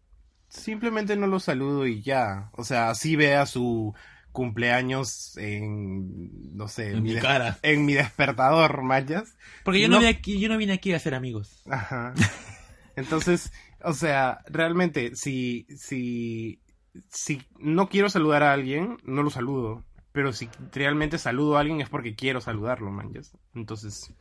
simplemente 0.49 1.15
no 1.15 1.27
lo 1.27 1.39
saludo 1.39 1.87
y 1.87 2.01
ya. 2.01 2.49
O 2.53 2.63
sea, 2.63 2.89
así 2.89 3.15
vea 3.15 3.45
su 3.45 3.93
cumpleaños 4.31 5.35
en, 5.37 6.55
no 6.55 6.67
sé, 6.67 6.91
en 6.91 7.01
mi 7.03 7.15
cara 7.15 7.57
en 7.63 7.85
mi 7.85 7.93
despertador, 7.95 8.83
mayas. 8.83 9.35
porque 9.63 9.81
yo 9.81 9.87
no, 9.87 9.95
No. 9.95 9.99
vine 10.01 10.11
aquí 10.11 10.39
yo 10.39 10.47
no 10.47 10.57
vine 10.57 10.73
aquí 10.73 10.93
a 10.93 10.99
ser 10.99 11.15
amigos 11.15 11.63
Ajá. 11.69 12.13
Entonces, 12.95 13.51
o 13.83 13.93
sea, 13.93 14.39
realmente, 14.47 15.15
si, 15.15 15.65
si, 15.75 16.61
si 17.09 17.41
no 17.59 17.89
quiero 17.89 18.09
saludar 18.09 18.43
a 18.43 18.53
alguien, 18.53 18.97
no 19.03 19.21
lo 19.23 19.29
saludo. 19.31 19.83
Pero 20.11 20.33
si 20.33 20.49
realmente 20.71 21.17
saludo 21.19 21.57
a 21.57 21.61
alguien 21.61 21.81
es 21.81 21.89
porque 21.89 22.15
quiero 22.15 22.39
saludarlo, 22.41 22.89
man. 22.91 23.11
ya 23.13 23.19
está. 23.21 23.37
Entonces, 23.53 24.11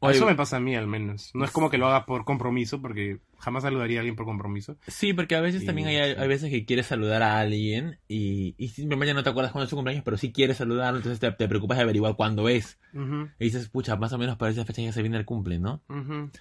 Oye, 0.00 0.16
eso 0.16 0.26
me 0.26 0.34
pasa 0.36 0.58
a 0.58 0.60
mí 0.60 0.76
al 0.76 0.86
menos. 0.86 1.30
No 1.34 1.44
es 1.44 1.50
como 1.50 1.70
que 1.70 1.78
lo 1.78 1.86
haga 1.88 2.06
por 2.06 2.24
compromiso, 2.24 2.80
porque 2.80 3.18
jamás 3.38 3.64
saludaría 3.64 3.98
a 3.98 4.00
alguien 4.00 4.14
por 4.14 4.26
compromiso. 4.26 4.76
Sí, 4.86 5.12
porque 5.12 5.34
a 5.34 5.40
veces 5.40 5.62
Y- 5.62 5.66
también 5.66 5.88
hay, 5.88 5.96
hay 5.96 6.28
veces 6.28 6.50
que 6.50 6.64
quieres 6.64 6.86
saludar 6.86 7.22
a 7.22 7.40
alguien 7.40 7.98
y, 8.06 8.54
y 8.58 8.68
simplemente 8.68 9.12
no 9.14 9.22
te 9.24 9.30
acuerdas 9.30 9.50
cuándo 9.50 9.64
es 9.64 9.70
su 9.70 9.76
cumpleaños, 9.76 10.04
pero 10.04 10.16
sí 10.16 10.30
quieres 10.32 10.58
saludarlo, 10.58 10.98
entonces 10.98 11.18
te, 11.18 11.32
te 11.32 11.48
preocupas 11.48 11.78
de 11.78 11.82
averiguar 11.82 12.14
cuándo 12.14 12.48
es. 12.48 12.78
Y 12.92 13.44
dices, 13.44 13.68
pucha, 13.68 13.96
más 13.96 14.12
o 14.12 14.18
menos 14.18 14.36
para 14.36 14.52
esa 14.52 14.64
fecha 14.64 14.82
ya 14.82 14.92
se 14.92 15.02
viene 15.02 15.16
el 15.18 15.24
cumple, 15.24 15.58
¿no? 15.58 15.82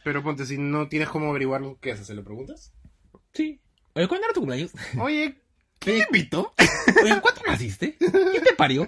Pero 0.03 0.21
ponte, 0.23 0.45
si 0.45 0.57
no 0.59 0.87
tienes 0.87 1.09
cómo 1.09 1.29
averiguarlo, 1.31 1.77
¿qué 1.81 1.93
haces? 1.93 2.05
¿Se 2.07 2.13
lo 2.13 2.23
preguntas? 2.23 2.73
Sí. 3.33 3.59
Oye, 3.93 4.07
¿cuándo 4.07 4.25
era 4.25 4.33
tu 4.33 4.41
cumpleaños? 4.41 4.71
Oye, 4.99 5.35
¿qué 5.79 5.99
invito? 6.05 6.53
Oye, 7.03 7.19
¿cuánto 7.21 7.41
naciste? 7.47 7.97
¿Quién 7.97 8.43
te 8.43 8.53
parió? 8.55 8.87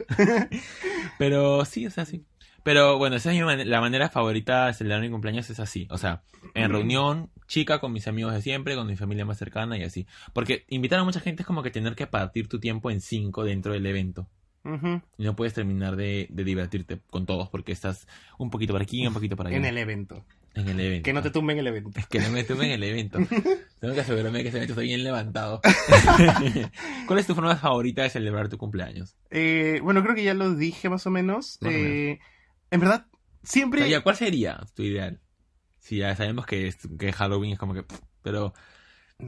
Pero 1.18 1.66
sí, 1.66 1.86
o 1.88 1.92
sea, 1.92 2.06
sí. 2.06 2.24
Pero 2.70 3.00
bueno, 3.00 3.16
esa 3.16 3.32
es 3.32 3.36
mi 3.40 3.44
man- 3.44 3.68
la 3.68 3.82
manera 3.82 4.10
favorita 4.10 4.68
de 4.68 4.76
celebrar 4.76 5.02
mi 5.02 5.10
cumpleaños, 5.10 5.50
es 5.50 5.60
así. 5.60 5.88
O 5.90 5.98
sea, 5.98 6.22
en 6.54 6.70
reunión, 6.70 7.32
chica, 7.48 7.80
con 7.80 7.92
mis 7.92 8.08
amigos 8.08 8.32
de 8.32 8.44
siempre, 8.44 8.76
con 8.76 8.86
mi 8.86 8.96
familia 8.96 9.26
más 9.26 9.40
cercana 9.40 9.76
y 9.76 9.82
así. 9.82 10.06
Porque 10.34 10.66
invitar 10.68 11.00
a 11.00 11.04
mucha 11.04 11.20
gente 11.20 11.42
es 11.42 11.48
como 11.48 11.64
que 11.64 11.72
tener 11.72 11.96
que 11.96 12.06
partir 12.06 12.48
tu 12.48 12.60
tiempo 12.60 12.92
en 12.92 13.02
cinco 13.02 13.44
dentro 13.44 13.74
del 13.74 13.88
evento. 13.88 14.30
Y 15.18 15.24
no 15.24 15.36
puedes 15.36 15.56
terminar 15.56 15.96
de, 15.96 16.28
de 16.30 16.44
divertirte 16.44 17.00
con 17.10 17.26
todos 17.26 17.50
porque 17.50 17.72
estás 17.72 18.08
un 18.38 18.52
poquito 18.52 18.74
por 18.74 18.84
aquí 18.84 19.02
y 19.02 19.08
un 19.08 19.16
poquito 19.16 19.36
por 19.36 19.48
allá. 19.48 19.56
En 19.58 19.66
el 19.66 19.80
evento. 19.80 20.24
En 20.54 20.70
el 20.70 20.80
evento. 20.80 21.06
Que 21.06 21.14
no 21.14 21.24
te 21.24 21.32
tumben 21.32 21.58
el 21.58 21.66
evento. 21.66 21.90
Que 22.08 22.20
no 22.20 22.30
me 22.30 22.44
tumben 22.44 22.68
en 22.68 22.74
el 22.74 22.84
evento. 22.84 23.18
Tengo 23.80 23.96
que 23.96 24.02
asegurarme 24.02 24.44
que 24.44 24.50
ese 24.50 24.58
evento 24.58 24.74
está 24.74 24.82
bien 24.84 25.04
levantado. 25.04 25.60
¿Cuál 27.08 27.18
es 27.20 27.26
tu 27.26 27.34
forma 27.34 27.56
favorita 27.56 28.04
de 28.04 28.12
celebrar 28.12 28.48
tu 28.48 28.60
cumpleaños? 28.60 29.16
Eh, 29.32 29.80
bueno, 29.82 30.04
creo 30.04 30.14
que 30.14 30.24
ya 30.24 30.36
lo 30.36 30.54
dije 30.54 30.88
más 30.90 31.08
o 31.08 31.10
menos. 31.10 31.58
Más 31.62 31.74
o 31.74 31.76
Eh, 31.76 32.20
en 32.72 32.80
verdad, 32.80 33.06
siempre... 33.44 33.90
ya, 33.90 34.02
¿Cuál 34.02 34.16
sería 34.16 34.60
tu 34.76 34.84
ideal? 34.84 35.22
Si 35.80 35.98
ya 35.98 36.16
sabemos 36.16 36.46
que, 36.46 36.68
es- 36.68 36.88
que 36.98 37.12
Halloween 37.14 37.54
es 37.54 37.60
como 37.60 37.74
que... 37.74 37.86
Pero, 38.22 38.54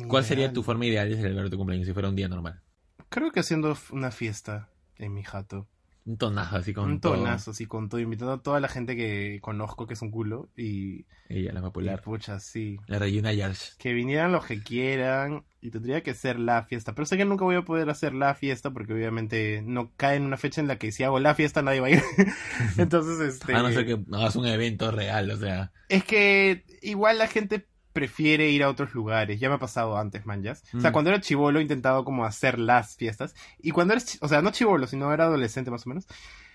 ¿cuál 0.07 0.23
sería 0.23 0.51
tu 0.53 0.63
forma 0.63 0.85
ideal 0.85 1.09
de 1.09 1.15
celebrar 1.17 1.49
tu 1.49 1.57
cumpleaños 1.57 1.87
si 1.87 1.93
fuera 1.93 2.09
un 2.09 2.15
día 2.15 2.27
normal? 2.27 2.61
Creo 3.09 3.31
que 3.31 3.39
haciendo 3.41 3.77
una 3.91 4.11
fiesta 4.11 4.69
en 4.97 5.13
mi 5.13 5.23
jato. 5.23 5.67
Un 6.05 6.17
tonazo 6.17 6.55
así 6.57 6.73
con 6.73 6.89
un 6.91 6.99
todo. 6.99 7.15
tonazo, 7.15 7.51
así, 7.51 7.67
con 7.67 7.87
todo, 7.87 8.01
invitando 8.01 8.33
a 8.33 8.41
toda 8.41 8.59
la 8.59 8.67
gente 8.67 8.95
que 8.95 9.39
conozco 9.41 9.85
que 9.85 9.93
es 9.93 10.01
un 10.01 10.09
culo. 10.11 10.49
Y, 10.57 11.05
Ella, 11.29 11.53
la 11.53 11.59
y 11.59 11.63
popular. 11.63 12.01
pucha, 12.01 12.39
sí. 12.39 12.77
La 12.87 12.97
Regina 12.99 13.31
Yarsh. 13.33 13.75
Que 13.77 13.93
vinieran 13.93 14.31
los 14.31 14.45
que 14.45 14.61
quieran. 14.63 15.43
Y 15.61 15.69
tendría 15.71 16.01
que 16.01 16.13
ser 16.15 16.39
la 16.39 16.63
fiesta. 16.63 16.93
Pero 16.95 17.05
sé 17.05 17.17
que 17.17 17.25
nunca 17.25 17.45
voy 17.45 17.55
a 17.55 17.61
poder 17.61 17.89
hacer 17.89 18.13
la 18.13 18.33
fiesta 18.33 18.71
porque 18.71 18.93
obviamente 18.93 19.61
no 19.63 19.91
cae 19.95 20.15
en 20.17 20.23
una 20.23 20.37
fecha 20.37 20.59
en 20.59 20.67
la 20.67 20.77
que 20.77 20.91
si 20.91 21.03
hago 21.03 21.19
la 21.19 21.35
fiesta 21.35 21.61
nadie 21.61 21.79
va 21.79 21.87
a 21.87 21.91
ir. 21.91 22.01
Entonces, 22.77 23.19
este... 23.35 23.53
A 23.53 23.61
no 23.61 23.71
ser 23.71 23.85
que 23.85 23.99
hagas 24.13 24.35
un 24.35 24.47
evento 24.47 24.91
real, 24.91 25.29
o 25.31 25.37
sea. 25.37 25.71
Es 25.89 26.03
que 26.03 26.65
igual 26.81 27.17
la 27.19 27.27
gente 27.27 27.67
prefiere 27.93 28.49
ir 28.49 28.63
a 28.63 28.69
otros 28.69 28.93
lugares. 28.93 29.39
Ya 29.39 29.49
me 29.49 29.55
ha 29.55 29.59
pasado 29.59 29.97
antes, 29.97 30.25
manjas. 30.25 30.63
O 30.73 30.79
sea, 30.79 30.89
Mm. 30.89 30.93
cuando 30.93 31.09
era 31.11 31.21
chivolo 31.21 31.59
he 31.59 31.61
intentado 31.61 32.05
como 32.05 32.25
hacer 32.25 32.57
las 32.57 32.95
fiestas. 32.95 33.35
Y 33.59 33.71
cuando 33.71 33.93
eres, 33.93 34.17
o 34.21 34.27
sea, 34.27 34.41
no 34.41 34.51
chivolo, 34.51 34.87
sino 34.87 35.13
era 35.13 35.25
adolescente 35.25 35.69
más 35.71 35.85
o 35.85 35.89
menos. 35.89 36.07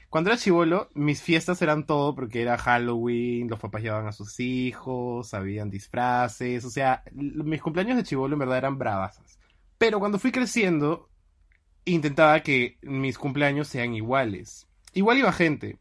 Cuando 0.08 0.30
era 0.30 0.38
chivolo, 0.38 0.88
mis 0.94 1.20
fiestas 1.20 1.60
eran 1.62 1.84
todo 1.84 2.14
porque 2.14 2.40
era 2.42 2.56
Halloween, 2.58 3.48
los 3.48 3.58
papás 3.58 3.82
llevaban 3.82 4.06
a 4.06 4.12
sus 4.12 4.38
hijos, 4.40 5.34
habían 5.34 5.68
disfraces, 5.68 6.64
o 6.64 6.70
sea, 6.70 7.02
mis 7.12 7.60
cumpleaños 7.60 7.96
de 7.96 8.04
chivolo 8.04 8.34
en 8.34 8.38
verdad 8.40 8.58
eran 8.58 8.78
bravasas. 8.78 9.38
Pero 9.78 9.98
cuando 9.98 10.18
fui 10.18 10.32
creciendo, 10.32 11.08
intentaba 11.84 12.40
que 12.40 12.78
mis 12.82 13.18
cumpleaños 13.18 13.68
sean 13.68 13.94
iguales. 13.94 14.66
Igual 14.94 15.18
iba 15.18 15.32
gente, 15.32 15.78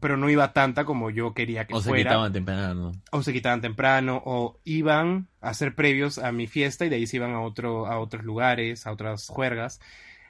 pero 0.00 0.16
no 0.16 0.28
iba 0.28 0.52
tanta 0.52 0.84
como 0.84 1.10
yo 1.10 1.32
quería 1.34 1.66
que 1.66 1.74
O 1.74 1.80
se 1.80 1.88
fuera 1.90 2.10
quitaban 2.10 2.32
temprano. 2.32 2.92
o 3.12 3.22
se 3.22 3.32
quitaban 3.32 3.60
temprano 3.60 4.20
o 4.24 4.58
iban 4.64 5.28
a 5.40 5.50
hacer 5.50 5.74
previos 5.74 6.18
a 6.18 6.32
mi 6.32 6.46
fiesta 6.46 6.84
y 6.84 6.88
de 6.88 6.96
ahí 6.96 7.06
se 7.06 7.16
iban 7.16 7.32
a 7.32 7.42
otro 7.42 7.86
a 7.86 7.98
otros 8.00 8.24
lugares, 8.24 8.86
a 8.86 8.92
otras 8.92 9.28
juergas. 9.28 9.80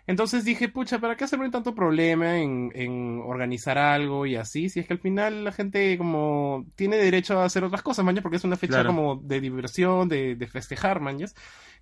Entonces 0.09 0.45
dije, 0.45 0.69
pucha, 0.69 0.99
¿para 0.99 1.17
qué 1.17 1.25
hacerme 1.25 1.50
tanto 1.50 1.75
problema 1.75 2.38
en, 2.38 2.73
en 2.75 3.21
organizar 3.25 3.79
algo 3.79 4.27
y 4.27 4.35
así? 4.35 4.69
Si 4.71 4.81
es 4.81 4.87
que 4.87 4.95
al 4.95 4.99
final 4.99 5.45
la 5.45 5.53
gente 5.53 5.97
como 5.99 6.67
tiene 6.75 6.97
derecho 6.97 7.38
a 7.38 7.45
hacer 7.45 7.62
otras 7.62 7.83
cosas, 7.83 8.05
mañas, 8.05 8.23
porque 8.23 8.38
es 8.38 8.45
una 8.45 8.57
fecha 8.57 8.73
Claro. 8.81 8.88
como 8.88 9.17
de 9.17 9.41
diversión, 9.41 10.09
de, 10.09 10.35
de 10.35 10.47
festejar, 10.47 11.00
mañas. 11.00 11.35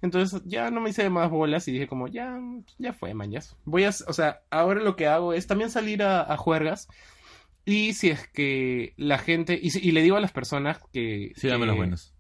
Entonces 0.02 0.42
ya 0.45 0.71
no 0.71 0.80
me 0.83 0.90
hice 0.90 1.09
más 1.09 1.30
bolas 1.30 1.66
y 1.68 1.73
dije 1.73 1.87
como, 1.87 2.09
ya, 2.09 2.38
ya 2.78 2.92
fue, 2.92 3.14
mañas. 3.14 3.56
Voy 3.64 3.85
a, 3.85 3.90
o 3.90 4.12
sea, 4.12 4.40
ahora 4.50 4.80
lo 4.83 4.97
que 4.97 5.06
hago 5.06 5.33
es 5.33 5.47
también 5.47 5.71
salir 5.71 6.02
a, 6.02 6.21
a 6.23 6.37
juergas 6.37 6.88
y 7.64 7.95
si 7.95 8.11
es 8.11 8.26
que 8.28 8.92
la 8.97 9.18
gente, 9.18 9.59
y 9.62 9.90
le 9.92 10.02
digo 10.02 10.16
a 10.16 10.21
las 10.21 10.33
personas 10.33 10.80
que... 10.92 11.33
Síganme 11.37 11.62
que- 11.62 11.66
los 11.68 11.76
buenos. 11.76 12.12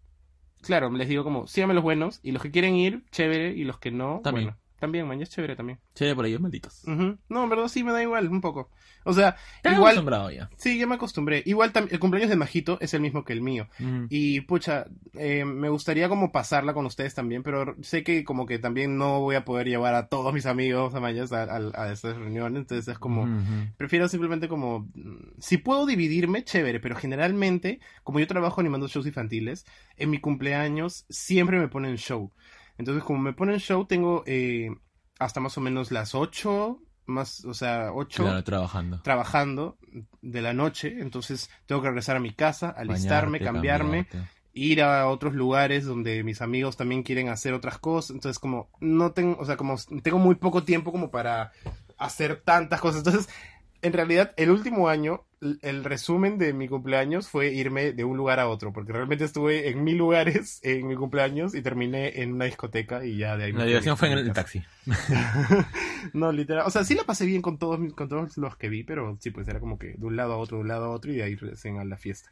Claro, 0.62 0.90
les 0.90 1.08
digo 1.08 1.22
como, 1.22 1.46
síganme 1.46 1.74
los 1.74 1.84
buenos, 1.84 2.18
y 2.24 2.32
los 2.32 2.42
que 2.42 2.50
quieren 2.50 2.74
ir, 2.74 3.04
chévere, 3.12 3.50
y 3.52 3.62
los 3.64 3.78
que 3.78 3.92
no, 3.92 4.20
También. 4.24 4.46
bueno, 4.46 4.58
también, 4.78 5.06
man, 5.06 5.20
es 5.20 5.30
chévere 5.30 5.56
también. 5.56 5.78
Chévere 5.94 6.14
por 6.14 6.26
ellos, 6.26 6.40
malditos. 6.40 6.82
Ujú. 6.84 7.18
No, 7.28 7.44
en 7.44 7.50
verdad 7.50 7.68
sí 7.68 7.82
me 7.84 7.92
da 7.92 8.02
igual, 8.02 8.28
un 8.28 8.40
poco. 8.40 8.70
O 9.04 9.12
sea, 9.12 9.36
Te 9.62 9.70
igual, 9.70 9.92
acostumbrado 9.92 10.30
ya. 10.32 10.50
sí, 10.56 10.78
ya 10.78 10.86
me 10.86 10.96
acostumbré. 10.96 11.42
Igual 11.46 11.72
el 11.90 11.98
cumpleaños 12.00 12.28
de 12.28 12.34
Majito 12.36 12.76
es 12.80 12.92
el 12.92 13.00
mismo 13.00 13.24
que 13.24 13.32
el 13.32 13.40
mío. 13.40 13.68
Y 14.08 14.40
pucha, 14.42 14.86
eh, 15.14 15.44
me 15.44 15.68
gustaría 15.68 16.08
como 16.08 16.32
pasarla 16.32 16.74
con 16.74 16.86
ustedes 16.86 17.14
también, 17.14 17.42
pero 17.44 17.76
sé 17.82 18.02
que 18.02 18.24
como 18.24 18.46
que 18.46 18.58
también 18.58 18.98
no 18.98 19.20
voy 19.20 19.36
a 19.36 19.44
poder 19.44 19.68
llevar 19.68 19.94
a 19.94 20.08
todos 20.08 20.34
mis 20.34 20.46
amigos 20.46 20.94
a, 20.94 20.98
a, 20.98 21.42
a, 21.44 21.82
a 21.84 21.92
esas 21.92 22.16
reuniones, 22.16 22.62
entonces 22.62 22.88
es 22.88 22.98
como... 22.98 23.28
Prefiero 23.76 24.08
simplemente 24.08 24.48
como... 24.48 24.88
Si 25.38 25.58
puedo 25.58 25.86
dividirme, 25.86 26.42
chévere, 26.42 26.80
pero 26.80 26.96
generalmente, 26.96 27.80
como 28.02 28.18
yo 28.18 28.26
trabajo 28.26 28.60
animando 28.60 28.88
shows 28.88 29.06
infantiles, 29.06 29.64
en 29.96 30.10
mi 30.10 30.18
cumpleaños 30.18 31.04
siempre 31.08 31.58
me 31.58 31.68
ponen 31.68 31.96
show. 31.96 32.32
Entonces, 32.78 33.04
como 33.04 33.18
me 33.20 33.32
ponen 33.32 33.58
show, 33.58 33.84
tengo 33.86 34.22
eh, 34.26 34.70
hasta 35.18 35.40
más 35.40 35.56
o 35.56 35.60
menos 35.60 35.90
las 35.90 36.14
8, 36.14 36.78
más, 37.06 37.44
o 37.44 37.54
sea, 37.54 37.90
8 37.92 38.22
Claro, 38.24 38.44
trabajando. 38.44 39.00
trabajando 39.02 39.78
de 40.22 40.42
la 40.42 40.52
noche. 40.52 40.96
Entonces, 41.00 41.50
tengo 41.66 41.80
que 41.82 41.88
regresar 41.88 42.16
a 42.16 42.20
mi 42.20 42.32
casa, 42.32 42.70
alistarme, 42.70 43.38
Bañarte, 43.38 43.44
cambiarme, 43.44 44.06
cambiarte. 44.06 44.30
ir 44.52 44.82
a 44.82 45.06
otros 45.08 45.34
lugares 45.34 45.84
donde 45.84 46.22
mis 46.24 46.42
amigos 46.42 46.76
también 46.76 47.02
quieren 47.02 47.28
hacer 47.28 47.54
otras 47.54 47.78
cosas. 47.78 48.10
Entonces, 48.10 48.38
como 48.38 48.68
no 48.80 49.12
tengo, 49.12 49.36
o 49.40 49.44
sea, 49.44 49.56
como 49.56 49.76
tengo 50.02 50.18
muy 50.18 50.34
poco 50.34 50.64
tiempo 50.64 50.92
como 50.92 51.10
para 51.10 51.52
hacer 51.98 52.42
tantas 52.44 52.80
cosas. 52.80 52.98
Entonces, 53.06 53.28
en 53.86 53.92
realidad, 53.92 54.34
el 54.36 54.50
último 54.50 54.88
año, 54.88 55.22
el 55.62 55.84
resumen 55.84 56.38
de 56.38 56.52
mi 56.52 56.66
cumpleaños 56.68 57.28
fue 57.28 57.52
irme 57.52 57.92
de 57.92 58.04
un 58.04 58.16
lugar 58.16 58.40
a 58.40 58.48
otro, 58.48 58.72
porque 58.72 58.92
realmente 58.92 59.24
estuve 59.24 59.68
en 59.68 59.84
mil 59.84 59.96
lugares 59.96 60.60
en 60.62 60.86
mi 60.88 60.96
cumpleaños 60.96 61.54
y 61.54 61.62
terminé 61.62 62.22
en 62.22 62.32
una 62.34 62.46
discoteca 62.46 63.04
y 63.04 63.16
ya 63.18 63.36
de 63.36 63.44
ahí 63.44 63.52
me 63.52 63.60
La 63.60 63.64
diversión 63.66 63.96
fue 63.96 64.10
en 64.10 64.18
el 64.18 64.32
taxi. 64.32 64.62
No, 66.12 66.30
literal. 66.32 66.64
O 66.66 66.70
sea, 66.70 66.84
sí 66.84 66.94
la 66.94 67.04
pasé 67.04 67.26
bien 67.26 67.42
con 67.42 67.58
todos, 67.58 67.80
con 67.94 68.08
todos 68.08 68.36
los 68.36 68.56
que 68.56 68.68
vi, 68.68 68.84
pero 68.84 69.16
sí, 69.20 69.30
pues 69.30 69.48
era 69.48 69.60
como 69.60 69.78
que 69.78 69.94
de 69.96 70.06
un 70.06 70.16
lado 70.16 70.34
a 70.34 70.36
otro, 70.36 70.58
de 70.58 70.62
un 70.62 70.68
lado 70.68 70.84
a 70.86 70.90
otro 70.90 71.12
y 71.12 71.16
de 71.16 71.24
ahí 71.24 71.34
recién 71.36 71.78
a 71.78 71.84
la 71.84 71.96
fiesta. 71.96 72.30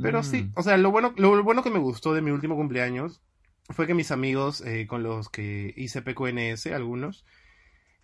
Pero 0.00 0.20
Mm. 0.20 0.24
sí, 0.24 0.50
o 0.54 0.62
sea, 0.62 0.76
lo 0.76 0.90
bueno, 0.90 1.12
lo 1.16 1.42
bueno 1.42 1.62
que 1.62 1.70
me 1.70 1.78
gustó 1.78 2.14
de 2.14 2.22
mi 2.22 2.30
último 2.30 2.54
cumpleaños 2.54 3.22
fue 3.70 3.86
que 3.86 3.94
mis 3.94 4.10
amigos 4.10 4.60
eh, 4.60 4.86
con 4.86 5.02
los 5.02 5.28
que 5.28 5.72
hice 5.76 6.02
PQNS, 6.02 6.66
algunos, 6.72 7.24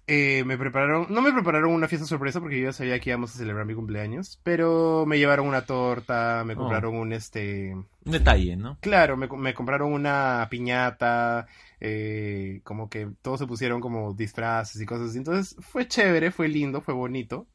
eh, 0.06 0.44
me 0.44 0.58
prepararon, 0.58 1.06
no 1.10 1.22
me 1.22 1.32
prepararon 1.32 1.72
una 1.72 1.88
fiesta 1.88 2.06
sorpresa 2.06 2.40
porque 2.40 2.58
yo 2.60 2.66
ya 2.66 2.72
sabía 2.72 3.00
que 3.00 3.10
íbamos 3.10 3.34
a 3.34 3.38
celebrar 3.38 3.66
mi 3.66 3.74
cumpleaños, 3.74 4.40
pero 4.42 5.04
me 5.06 5.18
llevaron 5.18 5.46
una 5.46 5.66
torta, 5.66 6.42
me 6.46 6.56
Oh. 6.56 6.56
compraron 6.56 6.96
un 6.96 7.12
este, 7.12 7.74
Un 8.06 8.12
detalle, 8.12 8.56
¿no? 8.56 8.78
claro, 8.80 9.16
me, 9.16 9.28
me 9.28 9.54
compraron 9.54 9.92
una 9.92 10.46
piñata, 10.50 11.46
eh, 11.80 12.60
como 12.64 12.88
que 12.88 13.10
todos 13.22 13.40
se 13.40 13.46
pusieron 13.46 13.80
como 13.80 14.14
disfraces 14.14 14.80
y 14.80 14.86
cosas 14.86 15.10
así, 15.10 15.18
entonces 15.18 15.56
fue 15.60 15.88
chévere, 15.88 16.30
fue 16.32 16.48
lindo, 16.48 16.80
fue 16.80 16.94
bonito 16.94 17.48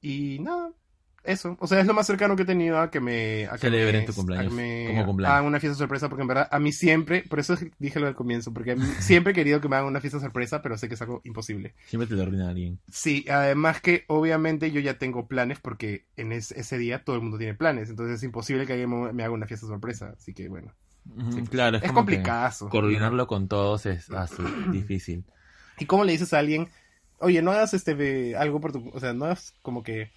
y 0.00 0.38
nada. 0.40 0.72
Eso, 1.24 1.56
o 1.58 1.66
sea, 1.66 1.80
es 1.80 1.86
lo 1.86 1.94
más 1.94 2.06
cercano 2.06 2.36
que 2.36 2.42
he 2.42 2.46
tenido 2.46 2.78
a 2.78 2.90
que 2.90 3.00
me... 3.00 3.46
A 3.46 3.52
que 3.52 3.58
Celebren 3.58 4.02
me- 4.02 4.06
tu 4.06 4.12
cumpleaños, 4.12 4.52
a 4.52 4.56
que 4.56 4.62
me 4.62 4.86
como 4.88 5.06
cumpleaños. 5.06 5.34
hagan 5.36 5.46
una 5.46 5.58
fiesta 5.60 5.78
sorpresa, 5.78 6.08
porque 6.10 6.20
en 6.22 6.28
verdad 6.28 6.48
a 6.50 6.58
mí 6.58 6.70
siempre, 6.70 7.22
por 7.22 7.40
eso 7.40 7.56
dije 7.78 7.98
lo 7.98 8.06
del 8.06 8.14
comienzo, 8.14 8.52
porque 8.52 8.72
a 8.72 8.76
mí 8.76 8.82
siempre 9.00 9.32
he 9.32 9.34
querido 9.34 9.60
que 9.60 9.68
me 9.68 9.76
hagan 9.76 9.88
una 9.88 10.00
fiesta 10.00 10.20
sorpresa, 10.20 10.60
pero 10.60 10.76
sé 10.76 10.86
que 10.88 10.94
es 10.94 11.02
algo 11.02 11.22
imposible. 11.24 11.74
Siempre 11.86 12.06
te 12.06 12.14
lo 12.14 12.22
arruina 12.22 12.50
alguien. 12.50 12.78
Sí, 12.90 13.24
además 13.30 13.80
que 13.80 14.04
obviamente 14.08 14.70
yo 14.70 14.80
ya 14.80 14.98
tengo 14.98 15.26
planes, 15.26 15.58
porque 15.60 16.04
en 16.16 16.32
es- 16.32 16.52
ese 16.52 16.76
día 16.76 17.02
todo 17.04 17.16
el 17.16 17.22
mundo 17.22 17.38
tiene 17.38 17.54
planes, 17.54 17.88
entonces 17.88 18.16
es 18.16 18.22
imposible 18.22 18.66
que 18.66 18.74
alguien 18.74 19.14
me, 19.14 19.22
haga 19.24 19.32
una 19.32 19.46
fiesta 19.46 19.66
sorpresa, 19.66 20.14
así 20.18 20.34
que 20.34 20.48
bueno. 20.50 20.72
Sí. 21.34 21.42
Claro, 21.50 21.78
es, 21.78 21.84
Es 21.84 21.92
complicado. 21.92 22.68
Coordinarlo 22.68 23.26
con 23.26 23.48
todos 23.48 23.86
es 23.86 24.10
así, 24.10 24.42
difícil. 24.72 25.24
¿Y 25.78 25.86
cómo 25.86 26.04
le 26.04 26.12
dices 26.12 26.32
a 26.32 26.38
alguien, 26.38 26.68
oye, 27.18 27.42
no 27.42 27.50
hagas 27.50 27.74
este 27.74 28.36
algo 28.36 28.60
por 28.60 28.72
tu... 28.72 28.90
O 28.92 29.00
sea, 29.00 29.12
no 29.12 29.24
hagas 29.24 29.54
como 29.62 29.82
que... 29.82 30.10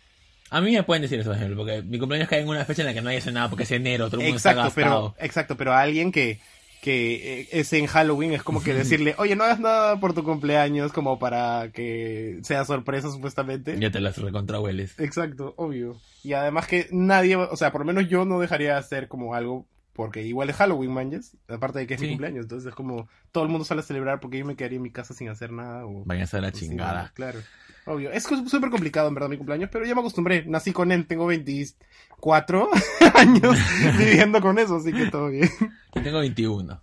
A 0.50 0.62
mí 0.62 0.74
me 0.74 0.84
pueden 0.84 1.02
decir 1.02 1.20
eso, 1.20 1.30
por 1.30 1.38
ejemplo, 1.38 1.58
porque 1.58 1.82
mi 1.82 2.00
cumpleaños 2.00 2.30
cae 2.30 2.42
en 2.42 2.48
una 2.48 2.66
fecha 2.66 2.82
en 2.82 2.88
la 2.88 2.94
que 2.94 3.02
nadie 3.02 3.18
hace 3.18 3.32
nada 3.32 3.50
porque 3.50 3.64
es 3.64 3.72
enero, 3.72 4.08
todo 4.10 4.22
el 4.22 4.28
mundo 4.28 4.38
Exacto, 4.38 4.68
está 4.68 4.82
gastado. 4.82 5.14
pero, 5.16 5.26
exacto, 5.26 5.58
pero 5.58 5.74
a 5.74 5.82
alguien 5.82 6.12
que, 6.12 6.40
que 6.82 7.42
eh, 7.42 7.48
es 7.52 7.74
en 7.74 7.86
Halloween 7.88 8.34
es 8.34 8.44
como 8.44 8.64
que 8.64 8.74
decirle, 8.74 9.16
oye, 9.18 9.36
no 9.36 9.44
hagas 9.44 9.60
nada 9.60 10.00
por 10.00 10.14
tu 10.14 10.24
cumpleaños 10.24 10.94
como 10.94 11.20
para 11.20 11.72
que 11.74 12.40
sea 12.44 12.64
sorpresa 12.66 13.12
supuestamente. 13.12 13.78
Ya 13.80 13.92
te 13.92 14.00
las 14.00 14.18
recontrahueles. 14.18 14.98
Exacto, 15.00 15.54
obvio. 15.58 15.98
Y 16.24 16.34
además 16.34 16.68
que 16.68 16.88
nadie, 16.92 17.36
o 17.36 17.56
sea, 17.58 17.72
por 17.72 17.82
lo 17.82 17.86
menos 17.86 18.10
yo 18.10 18.26
no 18.26 18.40
dejaría 18.40 18.74
de 18.74 18.80
hacer 18.80 19.08
como 19.08 19.36
algo 19.36 19.68
porque 19.94 20.22
igual 20.22 20.48
es 20.50 20.56
Halloween, 20.56 20.92
manches, 20.92 21.36
aparte 21.48 21.80
de 21.80 21.88
que 21.88 21.96
es 21.96 22.02
mi 22.02 22.10
cumpleaños, 22.10 22.44
entonces 22.44 22.70
es 22.70 22.76
como 22.76 23.10
todo 23.32 23.44
el 23.44 23.50
mundo 23.50 23.66
sale 23.66 23.82
a 23.82 23.84
celebrar 23.84 24.20
porque 24.20 24.38
yo 24.38 24.46
me 24.46 24.56
quedaría 24.56 24.78
en 24.78 24.84
mi 24.84 24.92
casa 24.92 25.16
sin 25.16 25.28
hacer 25.28 25.52
nada 25.52 25.88
o 25.88 26.06
Váyanse 26.06 26.38
a 26.38 26.42
la 26.42 26.50
o 26.50 26.52
sin 26.52 26.70
chingada. 26.70 26.94
nada, 26.94 27.12
claro. 27.16 27.40
Obvio, 27.88 28.12
es 28.12 28.24
súper 28.24 28.70
complicado 28.70 29.08
en 29.08 29.14
verdad 29.16 29.30
mi 29.30 29.38
cumpleaños, 29.38 29.70
pero 29.72 29.86
ya 29.86 29.96
me 29.96 30.02
acostumbré, 30.02 30.44
nací 30.46 30.74
con 30.74 30.92
él, 30.92 31.08
tengo 31.08 31.26
24 31.26 32.70
años 33.16 33.58
viviendo 33.98 34.42
con 34.42 34.60
eso, 34.60 34.76
así 34.76 34.92
que 34.94 35.06
todo 35.10 35.30
bien. 35.30 35.50
Yo 35.96 36.04
tengo 36.04 36.20
21. 36.20 36.82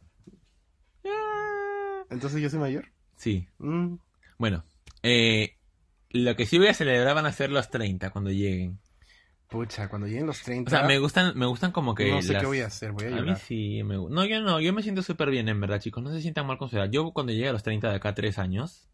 Entonces 2.11 2.41
yo 2.41 2.51
soy 2.51 2.59
mayor. 2.59 2.87
Sí. 3.17 3.49
Mm, 3.59 3.97
Bueno, 4.39 4.65
eh, 5.03 5.57
lo 6.11 6.37
que 6.37 6.47
sí 6.47 6.59
voy 6.59 6.69
a 6.69 6.75
celebrar 6.75 7.15
van 7.15 7.27
a 7.27 7.33
ser 7.33 7.51
los 7.51 7.71
30 7.71 8.11
cuando 8.11 8.31
lleguen. 8.31 8.79
pucha, 9.49 9.89
cuando 9.89 10.07
lleguen 10.07 10.27
los 10.27 10.43
30, 10.43 10.69
O 10.69 10.71
sea, 10.79 10.87
me 10.87 10.99
gustan, 10.99 11.37
me 11.39 11.47
gustan 11.47 11.71
como 11.73 11.95
que 11.95 12.11
no 12.11 12.23
sé 12.23 12.33
las- 12.33 12.41
qué 12.43 12.47
voy 12.47 12.61
a 12.61 12.67
hacer, 12.67 12.93
voy 12.93 13.05
a 13.07 13.17
A 13.19 13.23
mí 13.23 13.35
sí 13.37 13.83
me 13.85 13.97
gusta. 13.97 14.15
No, 14.15 14.25
yo 14.25 14.41
no, 14.41 14.61
yo 14.61 14.73
me 14.73 14.83
siento 14.83 15.03
súper 15.03 15.31
bien, 15.31 15.49
en 15.49 15.61
verdad, 15.61 15.81
chicos. 15.81 16.03
No 16.03 16.11
se 16.13 16.21
sientan 16.23 16.47
mal 16.47 16.59
con 16.59 16.69
su 16.71 16.77
edad. 16.77 16.89
Yo 16.91 17.13
cuando 17.13 17.33
llegue 17.33 17.49
a 17.49 17.53
los 17.53 17.63
30 17.63 17.91
de 17.91 17.97
acá, 17.97 18.15
3 18.15 18.39
años. 18.39 18.89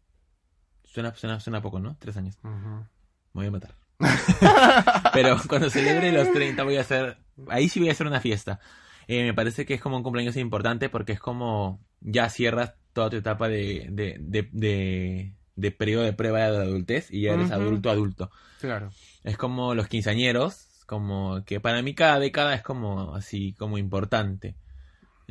Suena, 0.93 1.15
suena, 1.15 1.39
suena 1.39 1.61
poco, 1.61 1.79
¿no? 1.79 1.95
3 1.99 2.17
años. 2.17 2.37
Me 2.43 2.81
voy 3.31 3.45
a 3.47 3.51
matar. 3.51 3.75
Pero 5.13 5.37
cuando 5.47 5.69
celebre 5.69 6.11
los 6.11 6.31
30 6.33 6.63
voy 6.63 6.75
a 6.75 6.81
hacer... 6.81 7.17
Ahí 7.47 7.69
sí 7.69 7.79
voy 7.79 7.87
a 7.89 7.93
hacer 7.93 8.07
una 8.07 8.19
fiesta. 8.19 8.59
Eh, 9.07 9.23
me 9.23 9.33
parece 9.33 9.65
que 9.65 9.73
es 9.73 9.81
como 9.81 9.95
un 9.95 10.03
cumpleaños 10.03 10.35
importante 10.35 10.89
porque 10.89 11.13
es 11.13 11.19
como... 11.19 11.79
Ya 12.01 12.29
cierras 12.29 12.73
toda 12.91 13.09
tu 13.09 13.15
etapa 13.15 13.47
de, 13.47 13.87
de, 13.89 14.17
de, 14.19 14.49
de, 14.51 15.33
de 15.55 15.71
periodo 15.71 16.03
de 16.03 16.13
prueba 16.13 16.39
de 16.39 16.57
adultez 16.57 17.09
y 17.09 17.21
ya 17.21 17.33
eres 17.33 17.51
adulto 17.51 17.89
adulto. 17.89 18.31
Claro. 18.59 18.91
Es 19.23 19.37
como 19.37 19.75
los 19.75 19.87
quinceañeros, 19.87 20.83
como 20.87 21.45
que 21.45 21.61
para 21.61 21.81
mí 21.83 21.93
cada 21.93 22.19
década 22.19 22.53
es 22.53 22.63
como 22.63 23.15
así, 23.15 23.53
como 23.53 23.77
importante. 23.77 24.55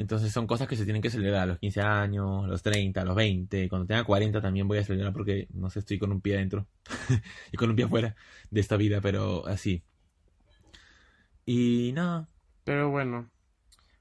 Entonces 0.00 0.33
son 0.33 0.47
cosas 0.47 0.66
que 0.66 0.76
se 0.76 0.85
tienen 0.85 1.02
que 1.02 1.11
celebrar, 1.11 1.47
los 1.47 1.59
15 1.59 1.83
años, 1.83 2.49
los 2.49 2.62
30, 2.62 3.04
los 3.04 3.14
20, 3.14 3.69
cuando 3.69 3.87
tenga 3.87 4.02
40 4.02 4.40
también 4.40 4.66
voy 4.66 4.78
a 4.78 4.83
celebrar 4.83 5.12
porque, 5.12 5.47
no 5.52 5.69
sé, 5.69 5.80
estoy 5.80 5.99
con 5.99 6.11
un 6.11 6.23
pie 6.23 6.37
adentro 6.37 6.66
y 7.52 7.57
con 7.59 7.69
un 7.69 7.76
pie 7.76 7.85
afuera 7.85 8.16
de 8.50 8.61
esta 8.61 8.78
vida, 8.78 9.02
pero 9.02 9.47
así. 9.47 9.83
Y 11.45 11.92
nada, 11.92 12.26
Pero 12.64 12.88
bueno. 12.88 13.28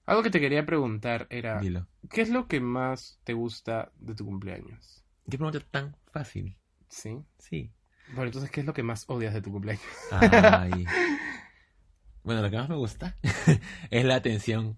Algo 0.06 0.24
que 0.24 0.29
te 0.29 0.39
quería 0.39 0.65
preguntar 0.65 1.27
era, 1.29 1.60
Dilo. 1.60 1.86
¿qué 2.10 2.22
es 2.22 2.29
lo 2.29 2.48
que 2.48 2.62
más 2.62 3.20
te 3.25 3.34
gusta 3.34 3.91
de 4.00 4.15
tu 4.15 4.24
cumpleaños? 4.24 5.03
Qué 5.29 5.38
pregunta 5.38 5.60
tan 5.70 5.98
fácil. 6.13 6.56
¿Sí? 6.88 7.18
Sí. 7.39 7.74
Bueno, 8.13 8.27
entonces, 8.27 8.50
¿qué 8.51 8.62
es 8.62 8.65
lo 8.65 8.74
que 8.74 8.84
más 8.84 9.03
odias 9.10 9.34
de 9.34 9.41
tu 9.41 9.51
cumpleaños? 9.51 9.84
Ay. 10.12 10.86
Bueno, 12.22 12.41
lo 12.41 12.51
que 12.51 12.58
más 12.58 12.70
me 12.70 12.75
gusta 12.75 13.18
es 13.89 14.06
la 14.06 14.15
atención. 14.15 14.77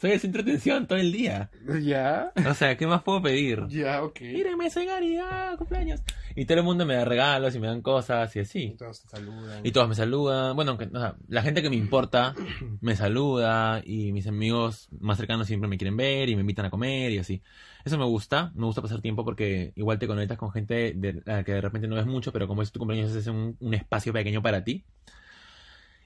Soy 0.00 0.12
el 0.12 0.20
centro 0.20 0.44
de 0.44 0.52
atención 0.52 0.86
todo 0.86 0.96
el 0.96 1.10
día. 1.10 1.50
¿Ya? 1.82 2.32
O 2.48 2.54
sea, 2.54 2.76
¿qué 2.76 2.86
más 2.86 3.02
puedo 3.02 3.20
pedir? 3.20 3.66
Ya, 3.66 4.04
ok. 4.04 4.20
Mírenme, 4.20 4.70
soy 4.70 4.86
Gary, 4.86 5.16
ah, 5.16 5.56
cumpleaños. 5.58 6.00
Y 6.36 6.44
todo 6.44 6.58
el 6.58 6.64
mundo 6.64 6.86
me 6.86 6.94
da 6.94 7.04
regalos 7.04 7.56
y 7.56 7.58
me 7.58 7.66
dan 7.66 7.82
cosas 7.82 8.34
y 8.36 8.38
así. 8.38 8.76
Todos 8.78 9.02
te 9.02 9.08
saludan. 9.08 9.66
Y 9.66 9.72
todos 9.72 9.88
me 9.88 9.96
saludan. 9.96 10.54
Bueno, 10.54 10.70
aunque, 10.70 10.84
o 10.84 11.00
sea, 11.00 11.16
la 11.26 11.42
gente 11.42 11.62
que 11.62 11.70
me 11.70 11.74
importa 11.74 12.36
me 12.80 12.94
saluda 12.94 13.82
y 13.84 14.12
mis 14.12 14.28
amigos 14.28 14.88
más 15.00 15.18
cercanos 15.18 15.48
siempre 15.48 15.68
me 15.68 15.76
quieren 15.76 15.96
ver 15.96 16.28
y 16.28 16.36
me 16.36 16.42
invitan 16.42 16.66
a 16.66 16.70
comer 16.70 17.10
y 17.10 17.18
así. 17.18 17.42
Eso 17.84 17.98
me 17.98 18.04
gusta. 18.04 18.52
Me 18.54 18.66
gusta 18.66 18.80
pasar 18.80 19.00
tiempo 19.00 19.24
porque 19.24 19.72
igual 19.74 19.98
te 19.98 20.06
conectas 20.06 20.38
con 20.38 20.52
gente 20.52 20.92
de, 20.94 21.24
a 21.26 21.38
la 21.38 21.44
que 21.44 21.54
de 21.54 21.60
repente 21.60 21.88
no 21.88 21.96
ves 21.96 22.06
mucho, 22.06 22.32
pero 22.32 22.46
como 22.46 22.62
es 22.62 22.70
tu 22.70 22.78
cumpleaños 22.78 23.16
es 23.16 23.26
un, 23.26 23.56
un 23.58 23.74
espacio 23.74 24.12
pequeño 24.12 24.42
para 24.42 24.62
ti. 24.62 24.84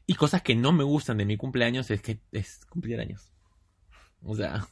Y 0.06 0.14
cosas 0.14 0.40
que 0.40 0.54
no 0.54 0.72
me 0.72 0.82
gustan 0.82 1.18
de 1.18 1.26
mi 1.26 1.36
cumpleaños 1.36 1.90
es 1.90 2.00
que 2.00 2.20
es 2.32 2.64
cumplir 2.70 2.98
años. 2.98 3.32
O 4.24 4.36
sea, 4.36 4.66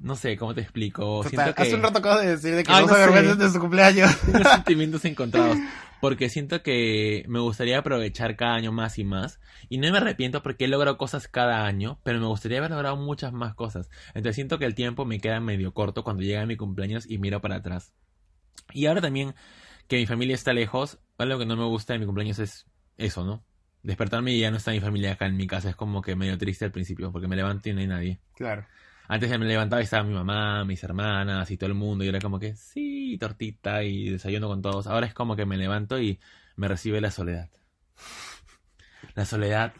no 0.00 0.16
sé 0.16 0.36
cómo 0.36 0.54
te 0.54 0.62
explico. 0.62 1.22
Total, 1.22 1.30
Siento 1.30 1.54
que... 1.54 1.62
Hace 1.62 1.74
un 1.74 1.82
rato 1.82 1.98
acabo 1.98 2.20
de 2.20 2.28
decir 2.28 2.54
de 2.54 2.64
que 2.64 2.72
Ay, 2.72 2.86
no 2.86 2.94
se 2.94 3.36
de 3.36 3.50
su 3.50 3.60
cumpleaños. 3.60 4.18
Tengo 4.20 4.48
sentimientos 4.54 5.04
encontrados. 5.04 5.58
Porque 6.00 6.30
siento 6.30 6.62
que 6.62 7.24
me 7.28 7.40
gustaría 7.40 7.78
aprovechar 7.78 8.36
cada 8.36 8.54
año 8.54 8.72
más 8.72 8.98
y 8.98 9.04
más. 9.04 9.40
Y 9.68 9.78
no 9.78 9.90
me 9.90 9.98
arrepiento 9.98 10.42
porque 10.42 10.64
he 10.64 10.68
logrado 10.68 10.96
cosas 10.96 11.28
cada 11.28 11.66
año, 11.66 12.00
pero 12.02 12.18
me 12.18 12.26
gustaría 12.26 12.58
haber 12.58 12.70
logrado 12.70 12.96
muchas 12.96 13.32
más 13.32 13.54
cosas. 13.54 13.90
Entonces 14.08 14.34
siento 14.34 14.58
que 14.58 14.64
el 14.64 14.74
tiempo 14.74 15.04
me 15.04 15.20
queda 15.20 15.40
medio 15.40 15.72
corto 15.74 16.02
cuando 16.02 16.22
llega 16.22 16.46
mi 16.46 16.56
cumpleaños 16.56 17.08
y 17.08 17.18
miro 17.18 17.40
para 17.40 17.56
atrás. 17.56 17.92
Y 18.72 18.86
ahora 18.86 19.00
también 19.00 19.34
que 19.88 19.96
mi 19.96 20.06
familia 20.06 20.34
está 20.34 20.52
lejos, 20.52 20.98
algo 21.18 21.38
que 21.38 21.46
no 21.46 21.56
me 21.56 21.64
gusta 21.64 21.92
de 21.92 21.98
mi 21.98 22.06
cumpleaños 22.06 22.38
es 22.38 22.66
eso, 22.96 23.24
¿no? 23.24 23.44
Despertarme 23.82 24.32
y 24.32 24.40
ya 24.40 24.50
no 24.50 24.56
está 24.56 24.70
mi 24.70 24.80
familia 24.80 25.12
acá 25.12 25.26
en 25.26 25.36
mi 25.36 25.46
casa. 25.46 25.70
Es 25.70 25.76
como 25.76 26.00
que 26.00 26.16
medio 26.16 26.38
triste 26.38 26.64
al 26.64 26.72
principio 26.72 27.12
porque 27.12 27.28
me 27.28 27.36
levanto 27.36 27.68
y 27.68 27.74
no 27.74 27.80
hay 27.80 27.86
nadie. 27.86 28.20
Claro. 28.34 28.66
Antes 29.12 29.28
me 29.40 29.44
levantaba 29.44 29.82
y 29.82 29.86
estaba 29.86 30.04
mi 30.04 30.14
mamá, 30.14 30.64
mis 30.64 30.84
hermanas 30.84 31.50
y 31.50 31.56
todo 31.56 31.66
el 31.66 31.74
mundo. 31.74 32.04
Y 32.04 32.08
era 32.08 32.20
como 32.20 32.38
que, 32.38 32.54
sí, 32.54 33.18
tortita 33.18 33.82
y 33.82 34.08
desayuno 34.08 34.46
con 34.46 34.62
todos. 34.62 34.86
Ahora 34.86 35.04
es 35.04 35.14
como 35.14 35.34
que 35.34 35.44
me 35.46 35.56
levanto 35.56 36.00
y 36.00 36.20
me 36.54 36.68
recibe 36.68 37.00
la 37.00 37.10
soledad. 37.10 37.50
La 39.16 39.24
soledad, 39.24 39.72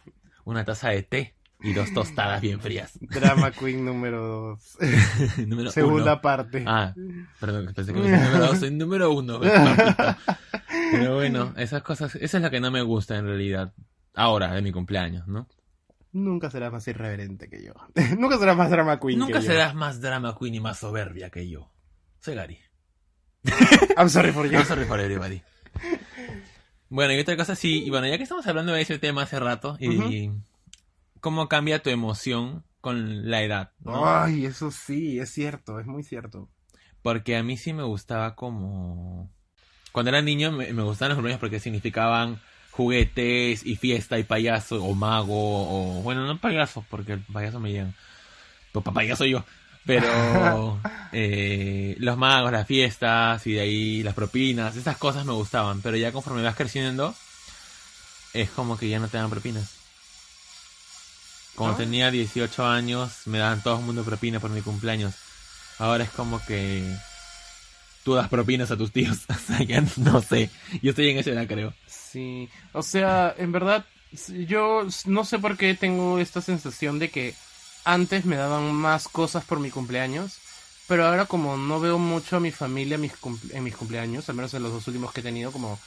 una 0.44 0.64
taza 0.64 0.88
de 0.88 1.04
té 1.04 1.36
y 1.60 1.74
dos 1.74 1.94
tostadas 1.94 2.40
bien 2.40 2.58
frías. 2.60 2.98
Drama 3.00 3.52
Queen 3.52 3.84
número 3.84 4.58
2. 4.60 4.78
número 5.46 5.70
Segunda 5.70 6.14
uno. 6.14 6.20
parte. 6.20 6.64
Ah, 6.66 6.92
perdón, 7.38 7.72
pensé 7.72 7.92
que 7.92 8.00
número 8.00 8.38
dos. 8.38 8.58
Soy 8.58 8.72
número 8.72 9.12
uno. 9.12 9.38
Pero 10.90 11.14
bueno, 11.14 11.54
esas 11.56 11.82
cosas, 11.82 12.16
eso 12.16 12.36
es 12.38 12.42
lo 12.42 12.50
que 12.50 12.58
no 12.58 12.72
me 12.72 12.82
gusta 12.82 13.16
en 13.16 13.26
realidad. 13.26 13.72
Ahora, 14.12 14.52
de 14.54 14.62
mi 14.62 14.72
cumpleaños, 14.72 15.28
¿no? 15.28 15.46
Nunca 16.12 16.50
serás 16.50 16.72
más 16.72 16.86
irreverente 16.88 17.48
que 17.48 17.62
yo. 17.62 17.72
Nunca 18.18 18.38
serás 18.38 18.56
más 18.56 18.70
drama 18.70 18.98
queen 18.98 19.18
Nunca 19.18 19.38
que 19.40 19.46
yo. 19.46 19.52
serás 19.52 19.74
más 19.74 20.00
drama 20.00 20.36
queen 20.38 20.54
y 20.54 20.60
más 20.60 20.78
soberbia 20.78 21.30
que 21.30 21.48
yo. 21.48 21.70
Soy 22.20 22.34
Gary. 22.34 22.58
I'm 23.96 24.08
sorry 24.08 24.32
for 24.32 24.46
you. 24.46 24.52
No 24.52 24.64
sorry 24.64 24.84
for 24.84 25.00
everybody. 25.00 25.42
Bueno, 26.88 27.14
y 27.14 27.20
otra 27.20 27.36
cosa, 27.36 27.54
sí, 27.54 27.84
y 27.84 27.90
bueno, 27.90 28.08
ya 28.08 28.16
que 28.16 28.24
estamos 28.24 28.46
hablando 28.46 28.72
de 28.72 28.82
ese 28.82 28.98
tema 28.98 29.22
hace 29.22 29.38
rato, 29.38 29.76
y 29.78 30.30
cómo 31.20 31.48
cambia 31.48 31.82
tu 31.82 31.90
emoción 31.90 32.64
con 32.80 33.30
la 33.30 33.42
edad, 33.42 33.70
¿no? 33.78 34.04
Ay, 34.06 34.44
eso 34.46 34.70
sí, 34.72 35.20
es 35.20 35.30
cierto, 35.30 35.78
es 35.78 35.86
muy 35.86 36.02
cierto. 36.02 36.48
Porque 37.02 37.36
a 37.36 37.42
mí 37.42 37.56
sí 37.56 37.72
me 37.72 37.84
gustaba 37.84 38.34
como... 38.34 39.30
Cuando 39.92 40.10
era 40.10 40.20
niño 40.20 40.50
me, 40.52 40.72
me 40.72 40.82
gustaban 40.82 41.10
los 41.10 41.16
cumpleaños 41.16 41.40
porque 41.40 41.60
significaban 41.60 42.40
juguetes 42.70 43.64
y 43.66 43.76
fiesta 43.76 44.18
y 44.18 44.24
payaso 44.24 44.82
o 44.84 44.94
mago 44.94 45.98
o... 45.98 46.02
Bueno, 46.02 46.26
no 46.26 46.38
payaso, 46.38 46.84
porque 46.90 47.14
el 47.14 47.20
payaso 47.20 47.60
me 47.60 47.70
llegan. 47.72 47.94
Pues 48.72 48.84
pa- 48.84 48.92
payaso 48.92 49.24
yo. 49.26 49.44
Pero 49.86 50.80
eh, 51.12 51.96
los 51.98 52.16
magos, 52.16 52.52
las 52.52 52.66
fiestas 52.66 53.46
y 53.46 53.52
de 53.54 53.60
ahí 53.60 54.02
las 54.02 54.14
propinas, 54.14 54.76
esas 54.76 54.96
cosas 54.98 55.24
me 55.24 55.32
gustaban. 55.32 55.80
Pero 55.82 55.96
ya 55.96 56.12
conforme 56.12 56.42
vas 56.42 56.56
creciendo, 56.56 57.14
es 58.34 58.50
como 58.50 58.78
que 58.78 58.88
ya 58.88 58.98
no 58.98 59.08
te 59.08 59.16
dan 59.18 59.30
propinas. 59.30 59.70
Cuando 61.56 61.76
¿No? 61.78 61.84
tenía 61.84 62.10
18 62.10 62.64
años, 62.66 63.26
me 63.26 63.38
daban 63.38 63.62
todo 63.62 63.78
el 63.78 63.84
mundo 63.84 64.04
propina 64.04 64.40
por 64.40 64.50
mi 64.50 64.62
cumpleaños. 64.62 65.14
Ahora 65.78 66.04
es 66.04 66.10
como 66.10 66.40
que 66.46 66.82
tú 68.04 68.14
das 68.14 68.28
propinas 68.28 68.70
a 68.70 68.76
tus 68.76 68.92
tíos. 68.92 69.18
O 69.28 69.34
sea, 69.34 69.62
ya 69.64 69.82
no 69.96 70.20
sé. 70.22 70.50
Yo 70.82 70.90
estoy 70.90 71.10
en 71.10 71.18
esa 71.18 71.30
edad, 71.30 71.46
creo. 71.46 71.74
Sí, 72.12 72.50
o 72.72 72.82
sea, 72.82 73.34
en 73.36 73.52
verdad, 73.52 73.86
yo 74.46 74.82
no 75.06 75.24
sé 75.24 75.38
por 75.38 75.56
qué 75.56 75.74
tengo 75.74 76.18
esta 76.18 76.40
sensación 76.40 76.98
de 76.98 77.10
que 77.10 77.40
antes 77.84 78.24
me 78.24 78.36
daban 78.36 78.72
más 78.74 79.08
cosas 79.08 79.44
por 79.44 79.60
mi 79.60 79.70
cumpleaños, 79.70 80.42
pero 80.86 81.06
ahora 81.06 81.26
como 81.26 81.56
no 81.56 81.78
veo 81.78 81.98
mucho 81.98 82.36
a 82.36 82.40
mi 82.40 82.50
familia 82.50 82.96
en 82.96 83.02
mis, 83.02 83.12
cumple- 83.20 83.54
en 83.56 83.62
mis 83.64 83.76
cumpleaños, 83.76 84.28
al 84.28 84.34
menos 84.36 84.52
en 84.54 84.62
los 84.64 84.72
dos 84.72 84.86
últimos 84.88 85.12
que 85.12 85.20
he 85.20 85.22
tenido, 85.22 85.52
como 85.52 85.80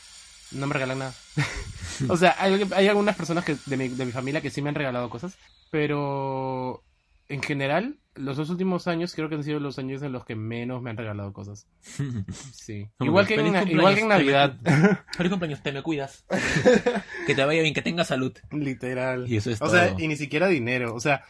no 0.51 0.67
me 0.67 0.73
regalan 0.73 0.99
nada. 0.99 1.19
o 2.07 2.17
sea, 2.17 2.36
hay, 2.39 2.69
hay 2.73 2.88
algunas 2.88 3.15
personas 3.17 3.45
que, 3.45 3.59
de, 3.65 3.77
mi, 3.77 3.89
de 3.89 4.05
mi 4.05 4.12
familia 4.13 4.41
que 4.41 4.51
sí 4.51 4.62
me 4.62 4.69
han 4.69 4.75
regalado 4.75 5.09
cosas, 5.09 5.39
pero 5.69 6.86
en 7.29 7.41
general, 7.41 7.97
los 8.15 8.38
dos 8.38 8.49
últimos 8.49 8.88
años 8.88 9.15
creo 9.15 9.29
que 9.29 9.36
han 9.36 9.43
sido 9.43 9.59
los 9.59 9.79
años 9.79 10.01
en 10.03 10.12
los 10.12 10.25
que 10.25 10.36
menos 10.36 10.81
me 10.81 10.89
han 10.89 10.97
regalado 10.97 11.33
cosas. 11.33 11.67
Sí. 12.53 12.89
Igual 12.99 13.27
que 13.27 13.36
en, 13.36 13.47
igual 13.47 13.95
que 13.95 14.01
en 14.01 14.07
cumpleaños, 14.07 14.07
Navidad. 14.07 14.57
Feliz 15.17 15.29
cumpleaños, 15.29 15.62
te 15.62 15.71
me 15.71 15.81
cuidas. 15.81 16.25
que 17.27 17.36
te 17.36 17.43
vaya 17.43 17.62
bien, 17.62 17.73
que 17.73 17.81
tengas 17.81 18.07
salud. 18.07 18.33
Literal. 18.51 19.29
Y 19.29 19.38
eso 19.38 19.51
es 19.51 19.62
o 19.62 19.65
todo. 19.65 19.75
sea, 19.75 19.95
y 19.97 20.07
ni 20.07 20.15
siquiera 20.15 20.47
dinero. 20.47 20.93
O 20.95 20.99
sea, 20.99 21.23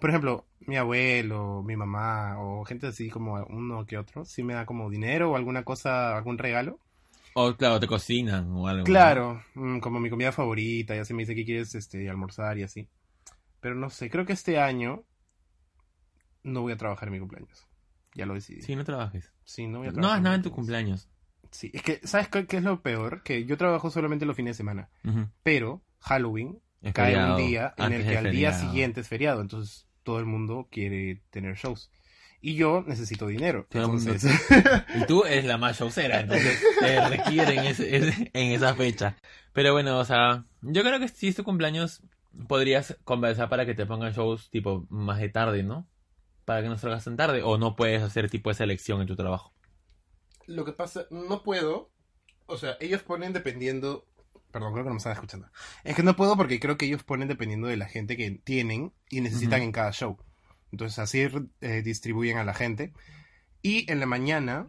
por 0.00 0.10
ejemplo, 0.10 0.46
mi 0.60 0.76
abuelo, 0.76 1.62
mi 1.62 1.76
mamá 1.76 2.36
o 2.38 2.64
gente 2.64 2.86
así 2.86 3.08
como 3.08 3.34
uno 3.48 3.86
que 3.86 3.96
otro, 3.96 4.24
sí 4.24 4.42
me 4.42 4.54
da 4.54 4.66
como 4.66 4.90
dinero 4.90 5.30
o 5.30 5.36
alguna 5.36 5.64
cosa, 5.64 6.16
algún 6.16 6.36
regalo. 6.36 6.78
O 7.34 7.54
claro, 7.54 7.80
te 7.80 7.86
cocinan 7.86 8.52
o 8.52 8.68
algo. 8.68 8.80
¿no? 8.80 8.84
Claro, 8.84 9.42
mm, 9.54 9.78
como 9.78 10.00
mi 10.00 10.10
comida 10.10 10.32
favorita 10.32 10.94
y 10.94 10.98
así 10.98 11.14
me 11.14 11.22
dice 11.22 11.34
que 11.34 11.44
quieres 11.44 11.74
este, 11.74 12.08
almorzar 12.08 12.58
y 12.58 12.62
así. 12.62 12.88
Pero 13.60 13.74
no 13.74 13.90
sé, 13.90 14.10
creo 14.10 14.26
que 14.26 14.34
este 14.34 14.58
año 14.58 15.04
no 16.44 16.60
voy 16.62 16.72
a 16.72 16.76
trabajar 16.76 17.08
en 17.08 17.14
mi 17.14 17.18
cumpleaños. 17.18 17.66
Ya 18.14 18.26
lo 18.26 18.34
decidí. 18.34 18.62
Sí, 18.62 18.76
no 18.76 18.84
trabajes. 18.84 19.32
Sí, 19.44 19.66
no 19.66 19.78
voy 19.78 19.88
a 19.88 19.90
No 19.90 19.94
trabajar. 19.94 20.12
hagas 20.12 20.22
nada 20.22 20.36
en 20.36 20.42
tu 20.42 20.52
cumpleaños. 20.52 21.08
Sí, 21.50 21.70
es 21.74 21.82
que, 21.82 22.00
¿sabes 22.04 22.28
qué, 22.28 22.46
qué 22.46 22.58
es 22.58 22.62
lo 22.62 22.80
peor? 22.82 23.22
Que 23.24 23.44
yo 23.44 23.56
trabajo 23.56 23.90
solamente 23.90 24.24
los 24.26 24.36
fines 24.36 24.50
de 24.54 24.58
semana. 24.58 24.90
Pero 25.42 25.82
Halloween 26.00 26.60
Es 26.82 26.92
cae 26.94 27.12
feriado, 27.12 27.36
un 27.36 27.46
día 27.48 27.74
en 27.76 27.92
el 27.92 28.04
que 28.06 28.16
al 28.18 28.30
día 28.30 28.52
siguiente 28.52 29.00
es 29.00 29.08
feriado, 29.08 29.40
entonces 29.40 29.86
todo 30.04 30.18
el 30.20 30.26
mundo 30.26 30.68
quiere 30.70 31.22
tener 31.30 31.56
shows. 31.56 31.90
Y 32.40 32.56
yo 32.56 32.84
necesito 32.86 33.26
dinero. 33.26 33.66
Todo 33.70 33.84
Entonces, 33.84 34.24
Y 34.94 35.06
tú 35.06 35.24
eres 35.24 35.46
la 35.46 35.56
más 35.56 35.78
showcera, 35.78 36.20
entonces 36.20 36.62
te 36.78 37.00
requieren 37.08 37.60
ese- 37.64 37.96
ese- 37.96 38.30
en 38.34 38.52
esa 38.52 38.74
fecha. 38.74 39.16
Pero 39.54 39.72
bueno, 39.72 39.98
o 39.98 40.04
sea, 40.04 40.44
yo 40.60 40.82
creo 40.82 41.00
que 41.00 41.08
si 41.08 41.28
es 41.28 41.36
tu 41.36 41.42
cumpleaños, 41.44 42.02
podrías 42.48 42.98
conversar 43.04 43.48
para 43.48 43.64
que 43.64 43.74
te 43.74 43.86
pongan 43.86 44.12
shows 44.12 44.50
tipo 44.50 44.86
más 44.90 45.20
de 45.20 45.28
tarde, 45.30 45.62
¿no? 45.62 45.86
Para 46.44 46.62
que 46.62 46.68
no 46.68 46.78
salgas 46.78 47.04
tan 47.04 47.16
tarde. 47.16 47.42
O 47.42 47.58
no 47.58 47.76
puedes 47.76 48.02
hacer 48.02 48.30
tipo 48.30 48.50
esa 48.50 48.64
elección 48.64 49.00
en 49.00 49.06
tu 49.06 49.16
trabajo. 49.16 49.52
lo 50.46 50.64
que 50.64 50.72
pasa, 50.72 51.06
no 51.10 51.42
puedo. 51.42 51.90
O 52.46 52.58
sea, 52.58 52.76
ellos 52.80 53.02
ponen 53.02 53.32
dependiendo. 53.32 54.06
Perdón, 54.50 54.72
creo 54.72 54.84
que 54.84 54.88
no 54.90 54.94
me 54.94 54.98
están 54.98 55.12
escuchando. 55.12 55.48
Es 55.82 55.96
que 55.96 56.02
no 56.02 56.16
puedo 56.16 56.36
porque 56.36 56.60
creo 56.60 56.76
que 56.76 56.86
ellos 56.86 57.02
ponen 57.02 57.28
dependiendo 57.28 57.66
de 57.66 57.76
la 57.76 57.86
gente 57.86 58.16
que 58.16 58.30
tienen 58.30 58.92
y 59.08 59.20
necesitan 59.20 59.62
en 59.62 59.72
cada 59.72 59.90
show. 59.92 60.18
Entonces 60.70 60.98
así 60.98 61.26
eh, 61.60 61.82
distribuyen 61.82 62.38
a 62.38 62.44
la 62.44 62.54
gente. 62.54 62.92
Y 63.62 63.90
en 63.90 64.00
la 64.00 64.06
mañana. 64.06 64.68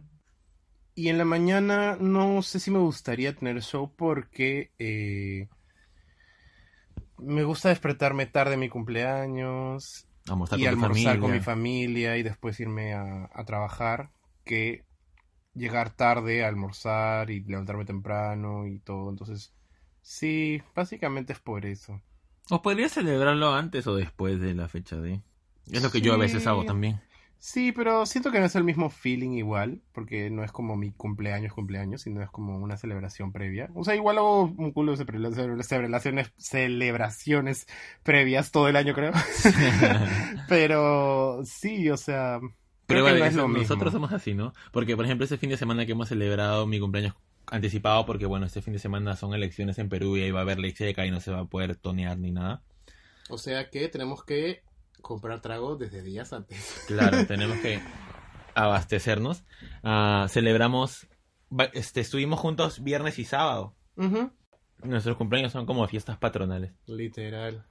Y 0.94 1.10
en 1.10 1.18
la 1.18 1.26
mañana 1.26 1.98
no 2.00 2.40
sé 2.40 2.58
si 2.58 2.70
me 2.70 2.78
gustaría 2.78 3.36
tener 3.36 3.60
show 3.60 3.92
porque 3.94 4.72
eh, 4.78 5.48
me 7.18 7.44
gusta 7.44 7.68
despertarme 7.68 8.24
tarde 8.24 8.54
en 8.54 8.60
mi 8.60 8.70
cumpleaños 8.70 10.05
Almorzar 10.28 10.58
y 10.58 10.64
con 10.64 10.68
almorzar 10.70 11.18
con 11.18 11.32
mi 11.32 11.40
familia 11.40 12.16
y 12.16 12.22
después 12.22 12.58
irme 12.60 12.94
a, 12.94 13.30
a 13.32 13.44
trabajar 13.44 14.10
que 14.44 14.84
llegar 15.54 15.90
tarde 15.90 16.44
a 16.44 16.48
almorzar 16.48 17.30
y 17.30 17.40
levantarme 17.44 17.84
temprano 17.84 18.66
y 18.66 18.78
todo. 18.78 19.10
Entonces, 19.10 19.52
sí, 20.02 20.62
básicamente 20.74 21.32
es 21.32 21.40
por 21.40 21.66
eso. 21.66 22.00
O 22.50 22.62
podrías 22.62 22.92
celebrarlo 22.92 23.54
antes 23.54 23.86
o 23.86 23.96
después 23.96 24.40
de 24.40 24.54
la 24.54 24.68
fecha 24.68 24.96
de... 24.96 25.20
Es 25.70 25.82
lo 25.82 25.90
que 25.90 26.00
yo 26.00 26.14
a 26.14 26.16
veces 26.16 26.46
hago 26.46 26.64
también. 26.64 27.00
Sí, 27.38 27.70
pero 27.70 28.06
siento 28.06 28.32
que 28.32 28.40
no 28.40 28.46
es 28.46 28.56
el 28.56 28.64
mismo 28.64 28.90
feeling 28.90 29.32
igual, 29.32 29.80
porque 29.92 30.30
no 30.30 30.42
es 30.42 30.50
como 30.50 30.74
mi 30.76 30.90
cumpleaños, 30.90 31.52
cumpleaños, 31.52 32.02
sino 32.02 32.22
es 32.22 32.30
como 32.30 32.58
una 32.58 32.76
celebración 32.76 33.30
previa. 33.30 33.70
O 33.74 33.84
sea, 33.84 33.94
igual 33.94 34.18
hago 34.18 34.44
un 34.44 34.72
culo 34.72 34.96
de 34.96 35.04
cele- 35.04 35.62
celebraciones, 35.62 36.32
celebraciones 36.38 37.66
previas 38.02 38.50
todo 38.50 38.68
el 38.68 38.74
año, 38.76 38.94
creo. 38.94 39.12
pero 40.48 41.42
sí, 41.44 41.88
o 41.90 41.96
sea, 41.96 42.40
Pero 42.86 43.04
creo 43.04 43.04
que 43.04 43.10
igual, 43.12 43.18
no 43.18 43.24
es 43.26 43.32
eso- 43.32 43.42
lo 43.42 43.48
mismo. 43.48 43.62
nosotros 43.62 43.92
somos 43.92 44.12
así, 44.12 44.34
¿no? 44.34 44.52
Porque, 44.72 44.96
por 44.96 45.04
ejemplo, 45.04 45.24
ese 45.24 45.38
fin 45.38 45.50
de 45.50 45.56
semana 45.56 45.86
que 45.86 45.92
hemos 45.92 46.08
celebrado 46.08 46.66
mi 46.66 46.80
cumpleaños 46.80 47.14
anticipado, 47.48 48.06
porque, 48.06 48.26
bueno, 48.26 48.46
este 48.46 48.62
fin 48.62 48.72
de 48.72 48.78
semana 48.80 49.14
son 49.16 49.32
elecciones 49.34 49.78
en 49.78 49.88
Perú 49.88 50.16
y 50.16 50.22
ahí 50.22 50.30
va 50.30 50.40
a 50.40 50.42
haber 50.42 50.58
ley 50.58 50.72
seca 50.72 51.06
y 51.06 51.10
no 51.10 51.20
se 51.20 51.30
va 51.30 51.40
a 51.40 51.44
poder 51.44 51.76
tonear 51.76 52.18
ni 52.18 52.32
nada. 52.32 52.62
O 53.28 53.38
sea 53.38 53.70
que 53.70 53.88
tenemos 53.88 54.24
que 54.24 54.62
comprar 55.02 55.40
trago 55.40 55.76
desde 55.76 56.02
días 56.02 56.32
antes. 56.32 56.84
Claro, 56.86 57.24
tenemos 57.28 57.58
que 57.58 57.80
abastecernos. 58.54 59.44
Ah, 59.82 60.26
celebramos, 60.28 61.06
este, 61.72 62.00
estuvimos 62.00 62.40
juntos 62.40 62.82
viernes 62.82 63.18
y 63.18 63.24
sábado. 63.24 63.74
Nuestros 64.82 65.16
cumpleaños 65.16 65.52
son 65.52 65.66
como 65.66 65.86
fiestas 65.88 66.18
patronales. 66.18 66.72
Literal. 66.86 67.64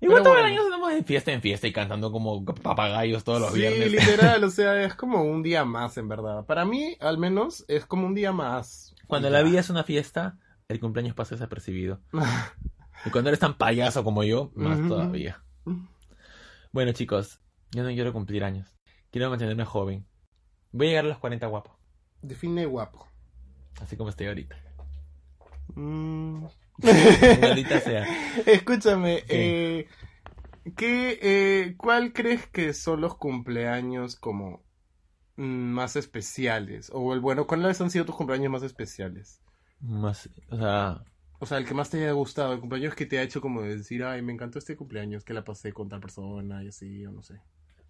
Igual 0.00 0.22
todo 0.22 0.34
bueno. 0.34 0.46
el 0.46 0.52
año 0.54 0.64
estamos 0.64 0.92
de 0.92 1.02
fiesta 1.02 1.32
en 1.32 1.42
fiesta 1.42 1.66
y 1.66 1.72
cantando 1.72 2.12
como 2.12 2.44
papagayos 2.44 3.24
todos 3.24 3.40
los 3.40 3.52
sí, 3.52 3.58
viernes. 3.58 3.90
literal, 3.90 4.44
o 4.44 4.50
sea, 4.52 4.84
es 4.84 4.94
como 4.94 5.22
un 5.22 5.42
día 5.42 5.64
más, 5.64 5.96
en 5.98 6.08
verdad. 6.08 6.46
Para 6.46 6.64
mí, 6.64 6.96
al 7.00 7.18
menos, 7.18 7.64
es 7.66 7.84
como 7.84 8.06
un 8.06 8.14
día 8.14 8.32
más. 8.32 8.94
Cuando 9.08 9.28
la 9.28 9.42
vida 9.42 9.58
es 9.58 9.70
una 9.70 9.82
fiesta, 9.82 10.38
el 10.68 10.78
cumpleaños 10.78 11.14
pasa 11.14 11.34
desapercibido. 11.34 12.00
Y 13.04 13.10
cuando 13.10 13.30
eres 13.30 13.38
tan 13.38 13.56
payaso 13.56 14.02
como 14.02 14.24
yo, 14.24 14.50
más 14.56 14.76
todavía. 14.88 15.40
Bueno, 16.72 16.92
chicos, 16.92 17.40
yo 17.70 17.82
no 17.82 17.88
quiero 17.88 18.12
cumplir 18.12 18.44
años. 18.44 18.76
Quiero 19.10 19.30
mantenerme 19.30 19.64
joven. 19.64 20.06
Voy 20.72 20.86
a 20.86 20.90
llegar 20.90 21.04
a 21.06 21.08
los 21.08 21.18
40 21.18 21.46
guapo, 21.46 21.78
Define 22.20 22.66
guapo. 22.66 23.06
así 23.80 23.96
como 23.96 24.10
estoy 24.10 24.26
ahorita. 24.26 24.56
Mm. 25.74 26.44
Maldita 27.40 27.80
sea. 27.80 28.06
Escúchame, 28.46 29.24
eh, 29.28 29.88
¿qué, 30.76 31.18
eh, 31.22 31.74
¿cuál 31.76 32.12
crees 32.12 32.46
que 32.46 32.74
son 32.74 33.00
los 33.00 33.16
cumpleaños 33.16 34.16
como 34.16 34.62
mm, 35.36 35.42
más 35.42 35.96
especiales? 35.96 36.90
O 36.92 37.14
el 37.14 37.20
bueno, 37.20 37.46
¿cuáles 37.46 37.80
han 37.80 37.90
sido 37.90 38.04
tus 38.04 38.14
cumpleaños 38.16 38.52
más 38.52 38.62
especiales? 38.62 39.40
Más, 39.80 40.28
o 40.50 40.56
sea, 40.56 41.02
O 41.40 41.46
sea, 41.46 41.58
el 41.58 41.64
que 41.66 41.74
más 41.74 41.88
te 41.90 41.98
haya 42.02 42.12
gustado, 42.12 42.52
el 42.52 42.60
cumpleaños 42.60 42.94
que 42.94 43.06
te 43.06 43.18
ha 43.18 43.22
hecho 43.22 43.40
como 43.40 43.62
decir, 43.62 44.02
ay, 44.04 44.22
me 44.22 44.32
encantó 44.32 44.58
este 44.58 44.76
cumpleaños, 44.76 45.24
que 45.24 45.34
la 45.34 45.44
pasé 45.44 45.72
con 45.72 45.88
tal 45.88 46.00
persona 46.00 46.62
y 46.64 46.68
así, 46.68 47.06
o 47.06 47.12
no 47.12 47.22
sé. 47.22 47.40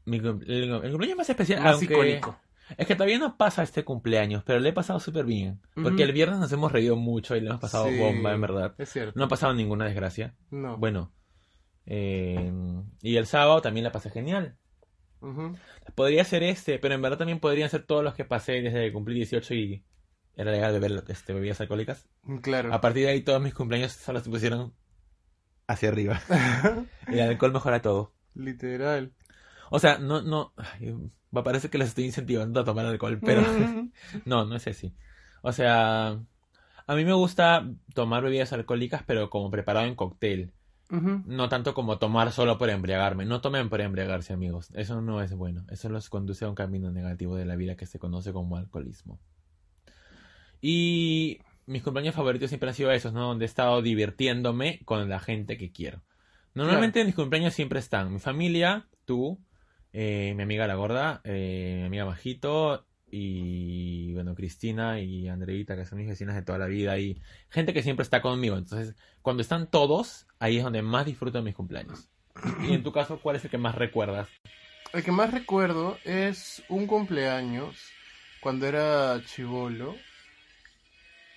mi 0.04 0.18
el, 0.18 0.26
el 0.46 0.90
cumpleaños 0.90 1.16
más 1.16 1.30
especial, 1.30 1.62
Más 1.62 1.74
aunque 1.76 1.94
icónico. 1.94 2.38
es 2.76 2.86
que 2.86 2.94
todavía 2.94 3.18
no 3.18 3.36
pasa 3.38 3.62
este 3.62 3.84
cumpleaños, 3.84 4.42
pero 4.44 4.60
le 4.60 4.68
he 4.68 4.72
pasado 4.74 5.00
súper 5.00 5.24
bien. 5.24 5.60
Porque 5.74 6.02
el 6.02 6.12
viernes 6.12 6.38
nos 6.38 6.52
hemos 6.52 6.70
reído 6.72 6.96
mucho 6.96 7.36
y 7.36 7.40
le 7.40 7.48
hemos 7.48 7.60
pasado 7.60 7.88
Sí, 7.88 7.98
bomba, 7.98 8.34
en 8.34 8.40
verdad. 8.42 8.74
Es 8.76 8.90
cierto. 8.90 9.18
No 9.18 9.24
ha 9.24 9.28
pasado 9.28 9.54
ninguna 9.54 9.86
desgracia. 9.86 10.34
No. 10.50 10.76
Bueno, 10.76 11.10
eh, 11.86 12.52
y 13.00 13.16
el 13.16 13.26
sábado 13.26 13.62
también 13.62 13.84
la 13.84 13.92
pasé 13.92 14.10
genial. 14.10 14.56
Podría 15.94 16.22
ser 16.24 16.42
este, 16.44 16.78
pero 16.78 16.94
en 16.94 17.02
verdad 17.02 17.18
también 17.18 17.40
podrían 17.40 17.70
ser 17.70 17.82
todos 17.84 18.04
los 18.04 18.14
que 18.14 18.24
pasé 18.24 18.60
desde 18.60 18.84
que 18.86 18.92
cumplí 18.92 19.14
18 19.16 19.54
y 19.54 19.82
era 20.38 20.52
legal 20.52 20.72
beber 20.72 21.04
este, 21.08 21.32
bebidas 21.34 21.60
alcohólicas. 21.60 22.06
Claro. 22.42 22.72
A 22.72 22.80
partir 22.80 23.04
de 23.04 23.10
ahí 23.10 23.22
todos 23.22 23.42
mis 23.42 23.52
cumpleaños 23.52 23.90
solo 23.90 24.20
se 24.20 24.30
pusieron 24.30 24.72
hacia 25.66 25.88
arriba. 25.88 26.20
El 27.08 27.20
alcohol 27.20 27.52
mejora 27.52 27.82
todo. 27.82 28.12
Literal. 28.34 29.12
O 29.70 29.80
sea, 29.80 29.98
no, 29.98 30.22
no, 30.22 30.52
ay, 30.56 30.94
me 31.32 31.42
parece 31.42 31.70
que 31.70 31.78
les 31.78 31.88
estoy 31.88 32.04
incentivando 32.04 32.60
a 32.60 32.64
tomar 32.64 32.86
alcohol, 32.86 33.18
pero 33.20 33.42
Ujú. 33.42 33.90
no, 34.26 34.44
no 34.44 34.54
es 34.54 34.66
así. 34.68 34.94
O 35.42 35.50
sea, 35.50 36.20
a 36.86 36.94
mí 36.94 37.04
me 37.04 37.12
gusta 37.14 37.68
tomar 37.92 38.22
bebidas 38.22 38.52
alcohólicas, 38.52 39.02
pero 39.04 39.30
como 39.30 39.50
preparado 39.50 39.86
en 39.86 39.96
cóctel. 39.96 40.52
No 40.90 41.50
tanto 41.50 41.74
como 41.74 41.98
tomar 41.98 42.32
solo 42.32 42.56
por 42.56 42.70
embriagarme. 42.70 43.26
No 43.26 43.42
tomen 43.42 43.68
por 43.68 43.82
embriagarse, 43.82 44.32
amigos. 44.32 44.70
Eso 44.72 45.02
no 45.02 45.20
es 45.20 45.34
bueno. 45.34 45.66
Eso 45.68 45.90
los 45.90 46.08
conduce 46.08 46.46
a 46.46 46.48
un 46.48 46.54
camino 46.54 46.90
negativo 46.90 47.36
de 47.36 47.44
la 47.44 47.56
vida 47.56 47.76
que 47.76 47.84
se 47.84 47.98
conoce 47.98 48.32
como 48.32 48.56
alcoholismo. 48.56 49.20
Y 50.60 51.38
mis 51.66 51.82
cumpleaños 51.82 52.14
favoritos 52.14 52.48
siempre 52.48 52.70
han 52.70 52.74
sido 52.74 52.90
esos, 52.90 53.12
¿no? 53.12 53.28
Donde 53.28 53.44
he 53.44 53.48
estado 53.48 53.82
divirtiéndome 53.82 54.80
con 54.84 55.08
la 55.08 55.20
gente 55.20 55.56
que 55.58 55.70
quiero. 55.70 56.02
Normalmente 56.54 57.04
mis 57.04 57.14
cumpleaños 57.14 57.54
siempre 57.54 57.78
están 57.78 58.12
mi 58.12 58.18
familia, 58.18 58.88
tú, 59.04 59.38
eh, 59.92 60.32
mi 60.34 60.42
amiga 60.42 60.66
la 60.66 60.74
gorda, 60.74 61.20
eh, 61.24 61.76
mi 61.80 61.86
amiga 61.86 62.04
Majito 62.06 62.86
y, 63.10 64.12
bueno, 64.14 64.34
Cristina 64.34 65.00
y 65.00 65.28
Andreita, 65.28 65.76
que 65.76 65.84
son 65.84 65.98
mis 65.98 66.08
vecinas 66.08 66.34
de 66.34 66.42
toda 66.42 66.58
la 66.58 66.66
vida 66.66 66.98
y 66.98 67.20
gente 67.48 67.72
que 67.72 67.82
siempre 67.82 68.02
está 68.02 68.20
conmigo. 68.20 68.56
Entonces, 68.56 68.96
cuando 69.22 69.42
están 69.42 69.70
todos, 69.70 70.26
ahí 70.38 70.58
es 70.58 70.64
donde 70.64 70.82
más 70.82 71.06
disfruto 71.06 71.38
de 71.38 71.44
mis 71.44 71.54
cumpleaños. 71.54 72.08
Y 72.68 72.72
en 72.72 72.82
tu 72.82 72.92
caso, 72.92 73.20
¿cuál 73.20 73.36
es 73.36 73.44
el 73.44 73.50
que 73.50 73.58
más 73.58 73.74
recuerdas? 73.74 74.28
El 74.92 75.04
que 75.04 75.12
más 75.12 75.32
recuerdo 75.32 75.98
es 76.04 76.62
un 76.68 76.86
cumpleaños 76.86 77.76
cuando 78.40 78.66
era 78.66 79.22
chivolo 79.24 79.94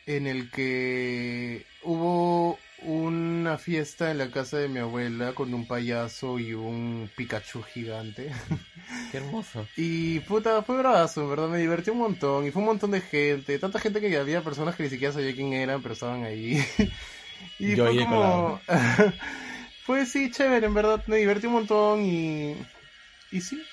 en 0.06 0.28
el 0.28 0.50
que 0.50 1.66
hubo 1.84 2.60
una 2.84 3.58
fiesta 3.58 4.10
en 4.10 4.18
la 4.18 4.32
casa 4.32 4.58
de 4.58 4.68
mi 4.68 4.80
abuela 4.80 5.34
con 5.34 5.54
un 5.54 5.68
payaso 5.68 6.40
y 6.40 6.54
un 6.54 7.10
Pikachu 7.16 7.62
gigante. 7.62 8.32
Qué 9.12 9.18
hermoso. 9.18 9.68
Y 9.78 10.20
puta, 10.22 10.64
fue 10.64 10.78
bravazo, 10.78 11.22
en 11.22 11.30
verdad, 11.30 11.48
me 11.48 11.60
divertí 11.60 11.92
un 11.92 12.00
montón. 12.00 12.46
Y 12.46 12.52
fue 12.52 12.62
un 12.62 12.68
montón 12.68 12.92
de 12.92 13.02
gente, 13.02 13.60
tanta 13.60 13.80
gente 13.80 14.02
que 14.02 14.18
había 14.18 14.44
personas 14.44 14.76
que 14.76 14.84
ni 14.84 14.90
siquiera 14.90 15.14
sabía 15.14 15.36
quién 15.36 15.54
eran, 15.54 15.82
pero 15.82 15.94
estaban 15.94 16.24
ahí. 16.24 16.64
y 17.60 17.76
Yo 17.76 17.86
fue 17.86 18.06
como... 18.06 18.62
fue 19.86 20.06
sí, 20.06 20.32
chévere, 20.32 20.66
en 20.66 20.74
verdad, 20.74 21.04
me 21.08 21.18
divertí 21.18 21.48
un 21.48 21.54
montón 21.54 22.02
y... 22.04 22.56
Y 23.32 23.40
sí, 23.40 23.64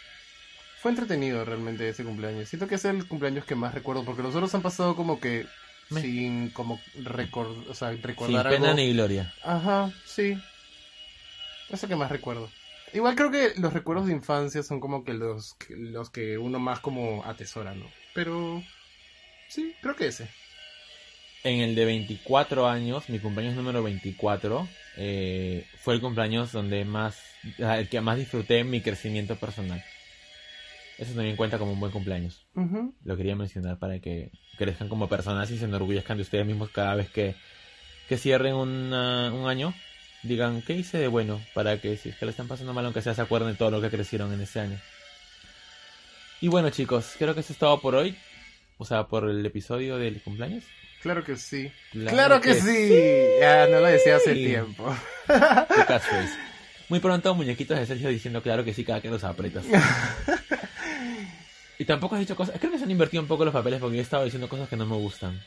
fue 0.80 0.92
entretenido 0.92 1.44
realmente 1.44 1.88
ese 1.88 2.04
cumpleaños. 2.04 2.48
Siento 2.48 2.68
que 2.68 2.76
es 2.76 2.84
el 2.84 3.06
cumpleaños 3.08 3.44
que 3.44 3.56
más 3.56 3.74
recuerdo, 3.74 4.04
porque 4.04 4.22
los 4.22 4.34
otros 4.34 4.54
han 4.54 4.62
pasado 4.62 4.94
como 4.94 5.18
que 5.18 5.46
Me- 5.90 6.00
sin 6.00 6.50
como 6.50 6.80
record... 6.94 7.68
o 7.70 7.74
sea, 7.74 7.90
Sin 7.90 8.02
recordar 8.02 8.46
pena 8.48 8.68
algo. 8.68 8.74
ni 8.74 8.92
gloria. 8.92 9.34
Ajá, 9.42 9.92
sí. 10.04 10.36
Eso 11.70 11.88
que 11.88 11.96
más 11.96 12.10
recuerdo. 12.10 12.48
Igual 12.92 13.14
creo 13.14 13.30
que 13.30 13.52
los 13.60 13.72
recuerdos 13.72 14.06
de 14.06 14.12
infancia 14.14 14.62
son 14.62 14.80
como 14.80 15.04
que 15.04 15.12
los, 15.14 15.54
que- 15.54 15.76
los 15.76 16.10
que 16.10 16.38
uno 16.38 16.58
más 16.58 16.80
como 16.80 17.24
atesora, 17.24 17.74
¿no? 17.74 17.92
Pero 18.14 18.62
sí, 19.48 19.74
creo 19.80 19.96
que 19.96 20.06
ese. 20.08 20.28
En 21.44 21.60
el 21.60 21.74
de 21.74 21.84
24 21.84 22.66
años, 22.66 23.08
mi 23.08 23.20
cumpleaños 23.20 23.56
número 23.56 23.82
24, 23.82 24.68
eh, 24.96 25.64
fue 25.76 25.94
el 25.94 26.00
cumpleaños 26.00 26.52
donde 26.52 26.84
más, 26.84 27.16
el 27.58 27.88
que 27.88 28.00
más 28.00 28.18
disfruté 28.18 28.64
mi 28.64 28.82
crecimiento 28.82 29.36
personal. 29.36 29.82
Eso 30.98 31.14
también 31.14 31.36
cuenta 31.36 31.58
como 31.58 31.72
un 31.72 31.80
buen 31.80 31.92
cumpleaños. 31.92 32.46
Lo 33.04 33.16
quería 33.16 33.36
mencionar 33.36 33.78
para 33.78 34.00
que 34.00 34.30
crezcan 34.56 34.88
como 34.88 35.08
personas 35.08 35.48
y 35.50 35.58
se 35.58 35.64
enorgullezcan 35.66 36.16
de 36.16 36.22
ustedes 36.24 36.44
mismos 36.44 36.70
cada 36.70 36.94
vez 36.96 37.08
que, 37.08 37.36
que 38.08 38.18
cierren 38.18 38.54
una- 38.54 39.32
un 39.32 39.48
año. 39.48 39.72
Digan, 40.24 40.62
¿qué 40.62 40.72
hice 40.72 40.98
de 40.98 41.06
bueno? 41.06 41.40
Para 41.54 41.80
que 41.80 41.96
si 41.96 42.08
es 42.08 42.16
que 42.16 42.24
le 42.24 42.32
están 42.32 42.48
pasando 42.48 42.74
mal, 42.74 42.84
aunque 42.84 43.00
sea, 43.02 43.14
se 43.14 43.22
acuerden 43.22 43.50
de 43.52 43.54
todo 43.56 43.70
lo 43.70 43.80
que 43.80 43.90
crecieron 43.90 44.32
en 44.32 44.40
ese 44.40 44.58
año. 44.58 44.76
Y 46.40 46.48
bueno, 46.48 46.70
chicos, 46.70 47.14
creo 47.18 47.34
que 47.34 47.40
eso 47.40 47.52
es 47.52 47.58
todo 47.58 47.80
por 47.80 47.94
hoy. 47.94 48.16
O 48.78 48.84
sea, 48.84 49.06
por 49.06 49.28
el 49.28 49.44
episodio 49.46 49.96
del 49.98 50.20
cumpleaños. 50.22 50.64
Claro 51.02 51.22
que 51.24 51.36
sí. 51.36 51.70
Claro 51.92 52.10
Claro, 52.10 52.40
que, 52.40 52.54
que 52.54 52.60
sí. 52.60 53.40
Ya 53.40 53.68
no 53.68 53.78
lo 53.80 53.86
decía 53.86 54.16
hace 54.16 54.34
sí. 54.34 54.44
tiempo. 54.46 54.92
Muy 56.88 57.00
pronto, 57.00 57.34
muñequitos 57.34 57.78
de 57.78 57.86
Sergio 57.86 58.08
diciendo 58.08 58.42
claro 58.42 58.64
que 58.64 58.72
sí 58.74 58.82
cada 58.84 59.00
que 59.00 59.10
los 59.10 59.22
apretas. 59.22 59.64
y 61.78 61.84
tampoco 61.84 62.14
has 62.14 62.20
dicho 62.20 62.36
cosas. 62.36 62.58
Creo 62.58 62.72
que 62.72 62.78
se 62.78 62.84
han 62.84 62.90
invertido 62.90 63.22
un 63.22 63.28
poco 63.28 63.44
los 63.44 63.54
papeles 63.54 63.80
porque 63.80 63.98
he 63.98 64.00
estado 64.00 64.24
diciendo 64.24 64.48
cosas 64.48 64.68
que 64.68 64.76
no 64.76 64.86
me 64.86 64.96
gustan. 64.96 65.40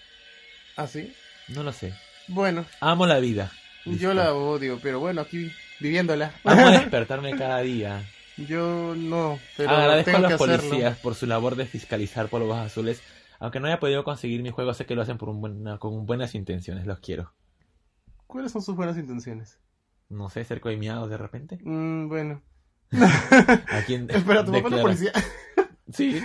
¿Ah, 0.78 0.88
sí? 0.88 1.14
No 1.50 1.64
lo 1.64 1.74
sé. 1.74 1.94
Bueno, 2.28 2.66
Amo 2.80 3.06
la 3.08 3.20
vida. 3.20 3.52
yo 3.86 3.92
Listo. 3.92 4.14
la 4.14 4.34
odio, 4.34 4.80
pero 4.82 5.00
bueno, 5.00 5.22
aquí 5.22 5.52
viviéndola. 5.80 6.32
Amo 6.44 6.70
despertarme 6.72 7.36
cada 7.36 7.60
día. 7.62 8.04
Yo 8.38 8.96
no, 8.96 9.38
pero 9.58 9.70
Agradezco 9.70 10.12
a 10.12 10.14
tengo 10.14 10.30
los 10.30 10.38
que 10.40 10.44
hacerlo. 10.46 10.70
policías 10.70 10.98
por 11.00 11.16
su 11.16 11.26
labor 11.28 11.56
de 11.56 11.66
fiscalizar 11.66 12.28
polvos 12.30 12.58
azules. 12.58 13.02
Aunque 13.40 13.60
no 13.60 13.68
haya 13.68 13.80
podido 13.80 14.04
conseguir 14.04 14.42
mi 14.42 14.52
juego, 14.52 14.74
sé 14.74 14.86
que 14.86 14.96
lo 14.96 15.02
hacen 15.02 15.18
por 15.18 15.30
un 15.30 15.42
buena- 15.42 15.78
con 15.80 16.06
buenas 16.06 16.34
intenciones. 16.36 16.86
Los 16.86 17.00
quiero. 17.00 17.34
¿Cuáles 18.28 18.52
son 18.52 18.62
sus 18.62 18.76
buenas 18.76 18.98
intenciones? 18.98 19.60
No 20.10 20.30
sé, 20.30 20.44
cerco 20.46 20.70
de 20.70 20.78
miados 20.78 21.10
de 21.10 21.18
repente. 21.18 21.60
Mm, 21.64 22.08
bueno. 22.08 22.42
¿A 22.92 23.82
quién 23.86 24.08
Espera, 24.10 24.46
¿tu 24.46 24.52
papá 24.52 24.76
es 24.76 24.82
policía? 24.82 25.12
Sí. 25.94 26.22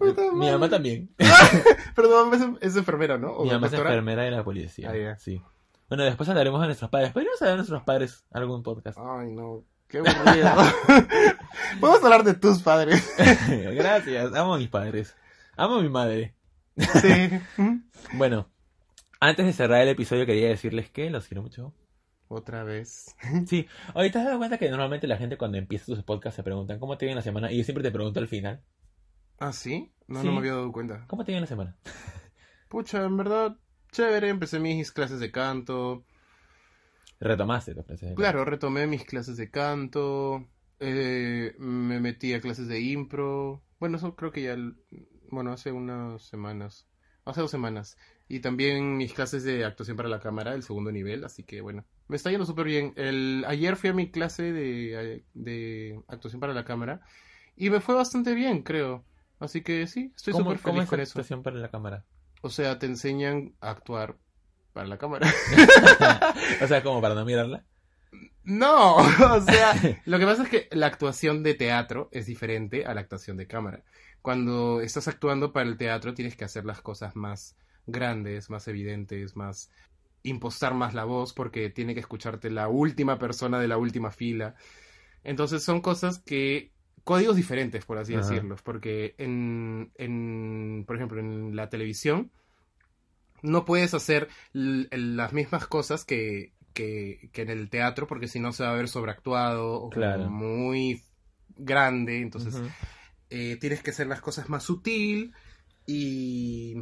Mi 0.34 0.50
mamá 0.50 0.68
también. 0.68 1.10
Pero 1.94 2.08
tu 2.08 2.14
mamá 2.14 2.58
es, 2.60 2.76
enfermera, 2.76 3.18
¿no? 3.18 3.32
¿O 3.32 3.44
Mi 3.44 3.50
mamá 3.50 3.66
es 3.66 3.72
enfermera 3.72 4.22
de 4.22 4.30
la 4.30 4.44
policía. 4.44 4.90
Ah, 4.90 4.96
ya. 4.96 5.18
Sí. 5.18 5.42
Bueno, 5.88 6.04
después 6.04 6.28
hablaremos 6.28 6.60
de 6.60 6.66
nuestros 6.66 6.90
padres. 6.90 7.12
¿Podríamos 7.12 7.40
hablar 7.40 7.54
de 7.54 7.58
nuestros 7.58 7.82
padres 7.82 8.24
algún 8.30 8.62
podcast? 8.62 8.98
Ay, 8.98 9.32
no. 9.32 9.64
Qué 9.88 9.98
aburrido. 9.98 10.50
Vamos 11.80 12.02
a 12.02 12.04
hablar 12.04 12.24
de 12.24 12.34
tus 12.34 12.60
padres. 12.60 13.14
Gracias, 13.48 14.34
amo 14.34 14.54
a 14.54 14.58
mis 14.58 14.68
padres. 14.68 15.16
Amo 15.56 15.76
a 15.76 15.82
mi 15.82 15.88
madre. 15.88 16.34
Sí. 16.76 17.30
Bueno, 18.12 18.48
antes 19.18 19.46
de 19.46 19.52
cerrar 19.54 19.80
el 19.80 19.88
episodio 19.88 20.26
quería 20.26 20.48
decirles 20.48 20.90
que 20.90 21.08
los 21.08 21.26
quiero 21.26 21.42
mucho. 21.42 21.72
Otra 22.28 22.62
vez. 22.64 23.14
Sí, 23.46 23.66
oye, 23.94 24.10
¿te 24.10 24.18
has 24.18 24.24
dado 24.26 24.38
cuenta 24.38 24.58
que 24.58 24.68
normalmente 24.70 25.06
la 25.06 25.16
gente 25.16 25.36
cuando 25.38 25.58
empieza 25.58 25.86
sus 25.86 26.02
podcasts 26.02 26.36
se 26.36 26.42
preguntan 26.42 26.78
cómo 26.78 26.96
te 26.98 27.06
viene 27.06 27.16
la 27.16 27.22
semana? 27.22 27.50
Y 27.50 27.58
yo 27.58 27.64
siempre 27.64 27.82
te 27.82 27.90
pregunto 27.90 28.20
al 28.20 28.28
final, 28.28 28.60
¿Ah, 29.38 29.52
sí? 29.52 29.92
No, 30.08 30.20
Sí. 30.20 30.26
no 30.26 30.32
me 30.32 30.38
había 30.40 30.52
dado 30.52 30.72
cuenta. 30.72 31.04
¿cómo 31.06 31.24
te 31.24 31.32
viene 31.32 31.42
la 31.42 31.46
semana? 31.46 31.76
Pucha, 32.68 33.04
en 33.04 33.16
verdad, 33.16 33.56
chévere. 33.92 34.28
Empecé 34.28 34.58
mis 34.58 34.92
clases 34.92 35.20
de 35.20 35.30
canto. 35.30 36.04
Retomaste 37.20 37.74
tu 37.74 37.82
clase 37.84 38.06
de 38.06 38.14
Claro, 38.14 38.44
retomé 38.44 38.86
mis 38.86 39.04
clases 39.04 39.36
de 39.36 39.50
canto. 39.50 40.46
eh, 40.80 41.54
me 41.58 41.98
metí 42.00 42.32
a 42.34 42.40
clases 42.40 42.68
de 42.68 42.80
impro. 42.80 43.62
Bueno, 43.80 43.96
eso 43.96 44.14
creo 44.14 44.30
que 44.32 44.42
ya. 44.42 44.56
Bueno, 45.30 45.52
hace 45.52 45.72
unas 45.72 46.22
semanas. 46.22 46.86
Hace 47.24 47.40
dos 47.40 47.50
semanas. 47.50 47.96
Y 48.28 48.40
también 48.40 48.96
mis 48.98 49.14
clases 49.14 49.42
de 49.42 49.64
actuación 49.64 49.96
para 49.96 50.08
la 50.08 50.20
cámara, 50.20 50.54
el 50.54 50.62
segundo 50.62 50.92
nivel. 50.92 51.24
Así 51.24 51.44
que 51.44 51.60
bueno, 51.60 51.84
me 52.08 52.16
está 52.16 52.30
yendo 52.30 52.44
súper 52.44 52.66
bien. 52.66 52.92
El, 52.96 53.44
ayer 53.48 53.76
fui 53.76 53.90
a 53.90 53.94
mi 53.94 54.10
clase 54.10 54.52
de, 54.52 55.24
de 55.34 56.00
actuación 56.08 56.40
para 56.40 56.52
la 56.52 56.64
cámara. 56.64 57.00
Y 57.56 57.70
me 57.70 57.80
fue 57.80 57.94
bastante 57.94 58.34
bien, 58.34 58.62
creo. 58.62 59.04
Así 59.40 59.62
que 59.62 59.86
sí, 59.86 60.12
estoy 60.14 60.32
¿Cómo, 60.32 60.50
súper 60.50 60.60
cómo 60.60 60.74
feliz 60.74 60.84
es 60.84 60.90
con 60.90 60.98
la 60.98 61.02
eso. 61.04 61.10
actuación 61.12 61.42
para 61.42 61.56
la 61.56 61.70
cámara? 61.70 62.04
O 62.42 62.50
sea, 62.50 62.78
te 62.78 62.86
enseñan 62.86 63.54
a 63.60 63.70
actuar 63.70 64.16
para 64.72 64.88
la 64.88 64.98
cámara. 64.98 65.28
o 66.62 66.66
sea, 66.66 66.82
como 66.82 67.00
para 67.00 67.14
no 67.14 67.24
mirarla. 67.24 67.64
No, 68.44 68.96
o 68.96 69.40
sea, 69.40 69.74
lo 70.04 70.18
que 70.18 70.24
pasa 70.24 70.42
es 70.42 70.48
que 70.48 70.68
la 70.72 70.86
actuación 70.86 71.42
de 71.42 71.54
teatro 71.54 72.08
es 72.12 72.26
diferente 72.26 72.86
a 72.86 72.94
la 72.94 73.00
actuación 73.00 73.36
de 73.36 73.46
cámara. 73.46 73.82
Cuando 74.22 74.80
estás 74.80 75.08
actuando 75.08 75.52
para 75.52 75.68
el 75.68 75.76
teatro 75.76 76.14
tienes 76.14 76.36
que 76.36 76.44
hacer 76.44 76.64
las 76.64 76.80
cosas 76.80 77.14
más 77.14 77.56
grandes, 77.88 78.50
más 78.50 78.68
evidentes, 78.68 79.36
más 79.36 79.70
impostar 80.22 80.74
más 80.74 80.94
la 80.94 81.04
voz 81.04 81.32
porque 81.32 81.70
tiene 81.70 81.94
que 81.94 82.00
escucharte 82.00 82.50
la 82.50 82.68
última 82.68 83.18
persona 83.18 83.58
de 83.60 83.68
la 83.68 83.78
última 83.78 84.10
fila. 84.10 84.54
Entonces 85.24 85.62
son 85.62 85.80
cosas 85.80 86.20
que 86.20 86.72
códigos 87.04 87.36
diferentes, 87.36 87.84
por 87.86 87.98
así 87.98 88.14
Ajá. 88.14 88.16
decirlo, 88.16 88.56
porque 88.64 89.14
en, 89.18 89.92
en, 89.96 90.84
por 90.86 90.96
ejemplo, 90.96 91.20
en 91.20 91.56
la 91.56 91.68
televisión 91.70 92.30
no 93.42 93.64
puedes 93.64 93.94
hacer 93.94 94.28
las 94.52 95.32
mismas 95.32 95.66
cosas 95.66 96.04
que, 96.04 96.54
que, 96.74 97.30
que 97.32 97.42
en 97.42 97.50
el 97.50 97.70
teatro, 97.70 98.06
porque 98.06 98.28
si 98.28 98.40
no 98.40 98.52
se 98.52 98.64
va 98.64 98.70
a 98.72 98.76
ver 98.76 98.88
sobreactuado 98.88 99.82
o 99.82 99.90
Claro. 99.90 100.28
muy 100.28 101.02
grande, 101.56 102.20
entonces 102.20 102.62
eh, 103.30 103.56
tienes 103.60 103.82
que 103.82 103.90
hacer 103.90 104.06
las 104.06 104.20
cosas 104.20 104.48
más 104.48 104.64
sutil 104.64 105.34
y, 105.86 106.76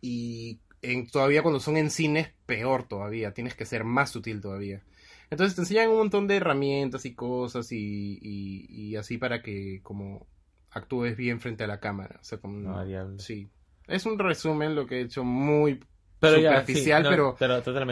y 0.00 0.60
en, 0.82 1.08
todavía 1.08 1.42
cuando 1.42 1.60
son 1.60 1.76
en 1.76 1.90
cines, 1.90 2.30
peor 2.46 2.86
todavía, 2.88 3.32
tienes 3.34 3.54
que 3.54 3.66
ser 3.66 3.84
más 3.84 4.10
sutil 4.10 4.40
todavía. 4.40 4.82
Entonces 5.30 5.54
te 5.56 5.62
enseñan 5.62 5.90
un 5.90 5.98
montón 5.98 6.26
de 6.26 6.36
herramientas 6.36 7.04
y 7.04 7.14
cosas 7.14 7.70
y, 7.72 8.18
y, 8.22 8.66
y 8.70 8.96
así 8.96 9.18
para 9.18 9.42
que 9.42 9.80
como 9.82 10.26
actúes 10.70 11.16
bien 11.16 11.40
frente 11.40 11.64
a 11.64 11.66
la 11.66 11.80
cámara. 11.80 12.18
O 12.20 12.24
sea, 12.24 12.38
como, 12.38 12.58
No, 12.58 12.84
diablo. 12.84 13.16
sí. 13.18 13.48
Es 13.86 14.06
un 14.06 14.18
resumen 14.18 14.74
lo 14.74 14.86
que 14.86 14.96
he 14.98 15.02
hecho 15.02 15.24
muy 15.24 15.80
Pero 16.20 16.38
ya, 16.38 16.64
superficial, 16.64 17.02
sí, 17.02 17.08
no, 17.10 17.34
pero 17.38 17.38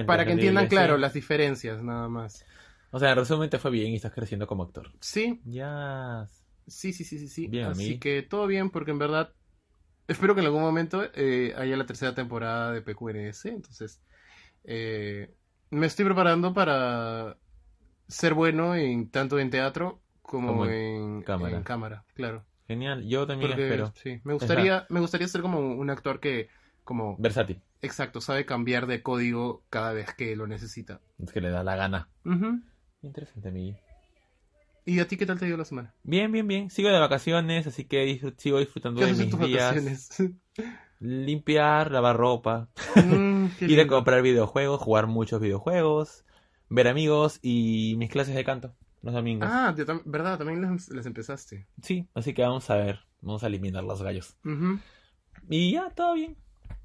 para 0.07 0.25
que 0.25 0.33
entiendan 0.33 0.69
claro 0.69 0.97
las 0.97 1.15
diferencias 1.15 1.83
nada 1.83 2.09
más. 2.09 2.45
O 2.91 2.99
sea, 2.99 3.11
en 3.11 3.17
resumen 3.17 3.51
te 3.51 3.59
fue 3.59 3.71
bien 3.71 3.93
y 3.93 3.97
estás 3.97 4.13
creciendo 4.13 4.47
como 4.47 4.63
actor. 4.65 4.91
Sí, 5.01 5.41
Ya. 5.45 6.29
Sí, 6.67 6.93
sí, 6.93 7.05
sí, 7.05 7.19
sí, 7.19 7.29
sí. 7.29 7.51
Bien, 7.51 7.71
Así 7.71 7.99
que 7.99 8.23
todo 8.23 8.47
bien, 8.47 8.71
porque 8.71 8.91
en 8.91 8.99
verdad 8.99 9.33
espero 10.09 10.35
que 10.35 10.41
en 10.41 10.47
algún 10.47 10.63
momento 10.63 11.03
eh, 11.15 11.55
haya 11.57 11.77
la 11.77 11.87
tercera 11.87 12.15
temporada 12.15 12.73
de 12.73 12.83
PQNS. 12.83 13.47
Entonces, 13.47 14.03
eh, 14.65 15.35
me 15.71 15.87
estoy 15.87 16.05
preparando 16.05 16.53
para 16.55 17.37
ser 18.09 18.35
bueno 18.35 18.75
en 18.75 19.11
tanto 19.11 19.39
en 19.39 19.51
teatro 19.51 20.01
como, 20.23 20.49
Como 20.49 20.67
en, 20.67 21.23
cámara. 21.23 21.57
en 21.57 21.63
cámara, 21.63 22.05
claro. 22.15 22.45
Genial, 22.69 23.05
yo 23.07 23.27
también 23.27 23.53
Porque 23.53 23.65
espero. 23.65 23.93
sí, 23.95 24.21
me 24.25 24.33
gustaría, 24.35 24.87
me 24.89 25.01
gustaría 25.01 25.29
ser 25.29 25.41
como 25.41 25.61
un 25.61 25.89
actor 25.91 26.19
que, 26.19 26.49
como, 26.83 27.17
Versátil. 27.19 27.63
exacto, 27.81 28.21
sabe 28.21 28.45
cambiar 28.45 28.87
de 28.89 29.03
código 29.03 29.65
cada 29.71 29.93
vez 29.93 30.13
que 30.15 30.35
lo 30.35 30.47
necesita. 30.49 31.01
Es 31.23 31.31
que 31.33 31.41
le 31.41 31.51
da 31.51 31.63
la 31.63 31.77
gana. 31.77 32.09
Ujú. 32.25 32.61
Interesante, 33.03 33.51
Miguel. 33.53 33.79
¿Y 34.87 35.01
a 35.01 35.07
ti 35.07 35.19
qué 35.19 35.27
tal 35.27 35.39
te 35.39 35.45
dio 35.47 35.57
la 35.59 35.67
semana? 35.67 35.95
Bien, 36.03 36.31
bien, 36.33 36.47
bien. 36.49 36.71
Sigo 36.71 36.89
de 36.89 36.99
vacaciones, 36.99 37.67
así 37.67 37.85
que 37.85 38.19
sigo 38.39 38.59
disfrutando 38.61 39.01
¿Qué 39.01 39.07
de 39.07 39.15
mis 39.15 39.31
tus 39.31 39.39
días. 39.39 39.77
vacaciones? 39.79 40.09
Limpiar, 41.01 41.91
lavar 41.93 42.17
ropa, 42.17 42.71
Mm, 42.95 43.47
ir 43.67 43.81
a 43.81 43.87
comprar 43.87 44.23
videojuegos, 44.23 44.81
jugar 44.81 45.07
muchos 45.07 45.41
videojuegos, 45.41 46.25
ver 46.71 46.89
amigos 46.89 47.39
y 47.43 47.97
mis 47.99 48.11
clases 48.11 48.35
de 48.35 48.45
canto 48.45 48.77
los 49.03 49.15
domingos. 49.15 49.53
Ah, 49.53 49.73
de 49.73 49.85
tam- 49.87 50.03
verdad, 50.05 50.37
también 50.39 50.61
las, 50.63 50.89
las 50.91 51.07
empezaste. 51.07 51.67
Sí, 51.83 52.07
así 52.15 52.35
que 52.35 52.43
vamos 52.43 52.69
a 52.71 52.77
ver, 52.77 53.01
vamos 53.21 53.43
a 53.43 53.47
eliminar 53.47 53.83
los 53.85 54.03
gallos. 54.03 54.37
Y 55.49 55.73
ya, 55.73 55.91
todo 55.91 56.15
bien. 56.15 56.37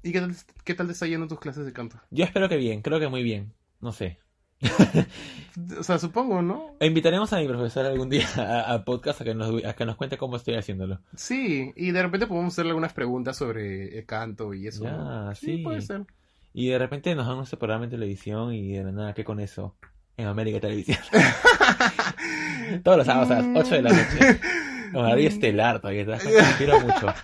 ¿Y 0.02 0.12
qué 0.12 0.20
tal, 0.20 0.36
qué 0.64 0.74
tal 0.74 0.86
te 0.86 0.92
está 0.92 1.06
yendo 1.06 1.26
tus 1.28 1.40
clases 1.40 1.64
de 1.64 1.72
canto? 1.72 2.00
Yo 2.10 2.24
espero 2.24 2.48
que 2.48 2.56
bien, 2.56 2.80
creo 2.82 3.00
que 3.00 3.08
muy 3.08 3.22
bien. 3.24 3.54
No 3.80 3.90
sé. 3.92 4.20
O 5.78 5.82
sea, 5.82 5.98
supongo, 5.98 6.40
¿no? 6.40 6.76
Invitaremos 6.80 7.30
a 7.32 7.38
mi 7.38 7.46
profesor 7.46 7.84
algún 7.84 8.08
día 8.08 8.26
a, 8.36 8.72
a 8.72 8.84
podcast 8.84 9.20
a 9.20 9.24
que, 9.24 9.34
nos, 9.34 9.62
a 9.64 9.74
que 9.74 9.84
nos 9.84 9.96
cuente 9.96 10.16
cómo 10.16 10.36
estoy 10.36 10.54
haciéndolo. 10.54 11.00
Sí, 11.14 11.72
y 11.76 11.90
de 11.90 12.02
repente 12.02 12.26
podemos 12.26 12.54
hacerle 12.54 12.70
algunas 12.70 12.94
preguntas 12.94 13.36
sobre 13.36 13.98
el 13.98 14.06
canto 14.06 14.54
y 14.54 14.66
eso. 14.66 14.84
¿no? 14.84 15.34
sí. 15.34 15.58
puede 15.58 15.82
ser. 15.82 16.06
Y 16.54 16.68
de 16.68 16.78
repente 16.78 17.14
nos 17.14 17.26
dan 17.26 17.36
nuestro 17.36 17.58
programa 17.58 17.84
en 17.84 17.90
televisión 17.90 18.54
y 18.54 18.72
de 18.72 18.84
la 18.84 18.92
nada, 18.92 19.14
¿qué 19.14 19.24
con 19.24 19.40
eso? 19.40 19.74
En 20.16 20.26
América 20.26 20.60
Televisión. 20.60 20.98
Todos 22.82 22.98
los 22.98 23.06
sábados 23.06 23.30
a 23.30 23.42
las 23.42 23.66
8 23.66 23.74
de 23.74 23.82
la 23.82 23.90
noche. 23.90 24.40
Horario 24.94 25.28
estelar 25.28 25.80
todavía. 25.80 26.04
¿te 26.04 26.10
das 26.10 26.22
cuenta? 26.22 26.78
Mucho. 26.80 27.14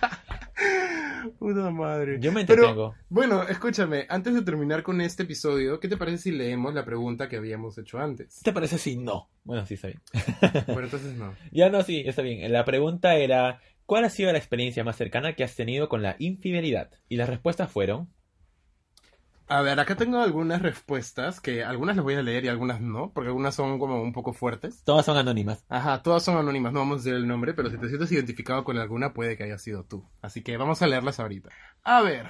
Puta 1.39 1.69
madre. 1.71 2.17
Yo 2.19 2.31
me 2.33 2.45
Pero, 2.45 2.63
entretengo. 2.63 2.95
bueno, 3.07 3.43
escúchame, 3.43 4.05
antes 4.09 4.33
de 4.33 4.41
terminar 4.41 4.83
con 4.83 4.99
este 4.99 5.23
episodio, 5.23 5.79
¿qué 5.79 5.87
te 5.87 5.95
parece 5.95 6.17
si 6.17 6.31
leemos 6.31 6.73
la 6.73 6.83
pregunta 6.83 7.29
que 7.29 7.37
habíamos 7.37 7.77
hecho 7.77 7.97
antes? 7.97 8.41
¿Qué 8.43 8.51
te 8.51 8.53
parece 8.53 8.77
si 8.77 8.97
no? 8.97 9.29
Bueno, 9.45 9.65
sí, 9.65 9.75
está 9.75 9.87
bien. 9.87 10.01
Bueno, 10.67 10.83
entonces 10.83 11.15
no. 11.15 11.33
Ya 11.51 11.69
no, 11.69 11.81
sí, 11.83 12.03
está 12.05 12.21
bien. 12.21 12.51
La 12.51 12.65
pregunta 12.65 13.15
era, 13.15 13.61
¿cuál 13.85 14.03
ha 14.03 14.09
sido 14.09 14.31
la 14.33 14.37
experiencia 14.37 14.83
más 14.83 14.97
cercana 14.97 15.33
que 15.33 15.43
has 15.45 15.55
tenido 15.55 15.87
con 15.87 16.01
la 16.01 16.17
infidelidad? 16.19 16.91
Y 17.07 17.15
las 17.15 17.29
respuestas 17.29 17.71
fueron, 17.71 18.09
A 19.49 19.61
ver, 19.63 19.79
acá 19.79 19.95
tengo 19.95 20.19
algunas 20.19 20.61
respuestas, 20.61 21.41
que 21.41 21.63
algunas 21.63 21.95
las 21.95 22.03
voy 22.03 22.13
a 22.13 22.21
leer 22.21 22.45
y 22.45 22.49
algunas 22.49 22.81
no, 22.81 23.11
porque 23.13 23.29
algunas 23.29 23.55
son 23.55 23.79
como 23.79 23.99
un 23.99 24.13
poco 24.13 24.31
fuertes. 24.31 24.83
todas 24.83 25.05
son 25.07 25.17
anónimas. 25.17 25.65
Ajá, 25.69 26.03
todas 26.03 26.23
son 26.23 26.37
anónimas, 26.37 26.71
no 26.71 26.79
vamos 26.81 26.95
a 26.95 26.97
decir 26.99 27.15
el 27.15 27.27
nombre, 27.27 27.55
pero 27.55 27.71
si 27.71 27.77
te 27.77 27.87
sientes 27.89 28.11
identificado 28.11 28.63
con 28.63 28.77
alguna, 28.77 29.11
puede 29.11 29.37
que 29.37 29.45
haya 29.45 29.57
sido 29.57 29.85
tú. 29.85 30.07
Así 30.21 30.43
que 30.43 30.55
vamos 30.57 30.83
a 30.83 30.87
leerlas 30.87 31.19
ahorita. 31.19 31.49
A 31.83 32.01
ver. 32.01 32.29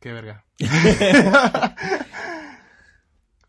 Qué 0.00 0.12
verga. 0.12 0.44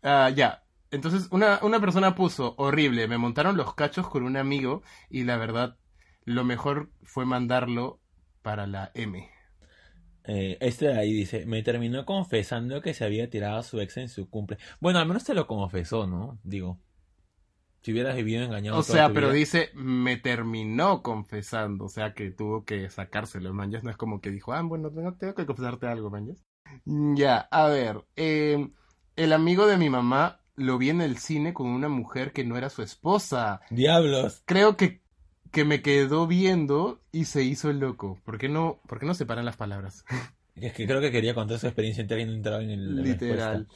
Ah, 0.04 0.30
ya. 0.30 0.64
Entonces, 0.90 1.28
una, 1.30 1.60
una 1.62 1.78
persona 1.80 2.14
puso, 2.16 2.54
horrible, 2.58 3.06
me 3.06 3.18
montaron 3.18 3.56
los 3.56 3.74
cachos 3.74 4.08
con 4.08 4.24
un 4.24 4.36
amigo 4.36 4.82
y 5.08 5.22
la 5.22 5.36
verdad, 5.36 5.76
lo 6.24 6.44
mejor 6.44 6.90
fue 7.04 7.24
mandarlo 7.24 8.00
para 8.42 8.66
la 8.66 8.90
M. 8.94 9.30
Eh, 10.24 10.56
este 10.60 10.86
de 10.86 10.98
ahí 10.98 11.12
dice, 11.12 11.44
me 11.46 11.62
terminó 11.62 12.04
confesando 12.06 12.80
que 12.80 12.94
se 12.94 13.04
había 13.04 13.28
tirado 13.28 13.58
a 13.58 13.62
su 13.62 13.80
ex 13.80 13.96
en 13.96 14.08
su 14.08 14.28
cumple. 14.30 14.58
Bueno, 14.80 14.98
al 15.00 15.06
menos 15.06 15.24
te 15.24 15.34
lo 15.34 15.46
confesó, 15.46 16.06
¿no? 16.06 16.38
Digo, 16.44 16.78
si 17.82 17.92
hubieras 17.92 18.14
vivido 18.14 18.44
engañado 18.44 18.78
O 18.78 18.82
toda 18.82 18.94
sea, 18.94 19.08
tu 19.08 19.14
pero 19.14 19.26
vida- 19.28 19.36
dice, 19.38 19.70
me 19.74 20.16
terminó 20.16 21.02
confesando, 21.02 21.86
o 21.86 21.88
sea 21.88 22.14
que 22.14 22.30
tuvo 22.30 22.64
que 22.64 22.88
sacárselo, 22.90 23.52
manjas. 23.52 23.82
No 23.82 23.90
es 23.90 23.96
como 23.96 24.20
que 24.20 24.30
dijo, 24.30 24.52
ah, 24.52 24.62
bueno, 24.62 24.90
tengo, 24.92 25.14
tengo 25.14 25.34
que 25.34 25.46
confesarte 25.46 25.86
algo, 25.88 26.08
manjas. 26.10 26.44
Ya, 26.84 27.48
a 27.50 27.66
ver, 27.68 28.04
eh, 28.16 28.68
el 29.16 29.32
amigo 29.32 29.66
de 29.66 29.76
mi 29.76 29.90
mamá 29.90 30.40
lo 30.54 30.78
vi 30.78 30.90
en 30.90 31.00
el 31.00 31.18
cine 31.18 31.52
con 31.52 31.66
una 31.66 31.88
mujer 31.88 32.32
que 32.32 32.44
no 32.44 32.56
era 32.56 32.70
su 32.70 32.82
esposa. 32.82 33.60
¡Diablos! 33.70 34.42
Creo 34.46 34.76
que, 34.76 35.01
que 35.52 35.64
me 35.64 35.82
quedó 35.82 36.26
viendo 36.26 37.00
y 37.12 37.26
se 37.26 37.42
hizo 37.44 37.70
el 37.70 37.78
loco. 37.78 38.18
¿Por 38.24 38.38
qué 38.38 38.48
no, 38.48 38.80
por 38.88 38.98
qué 38.98 39.06
no 39.06 39.14
separan 39.14 39.44
las 39.44 39.56
palabras? 39.56 40.04
Es 40.54 40.74
que 40.74 40.86
creo 40.86 41.00
que 41.00 41.10
quería 41.10 41.34
contar 41.34 41.58
su 41.58 41.66
experiencia 41.66 42.02
entera 42.02 42.20
y 42.20 42.26
no 42.26 42.32
entraba 42.34 42.62
en 42.62 42.68
el, 42.68 43.02
Literal. 43.02 43.66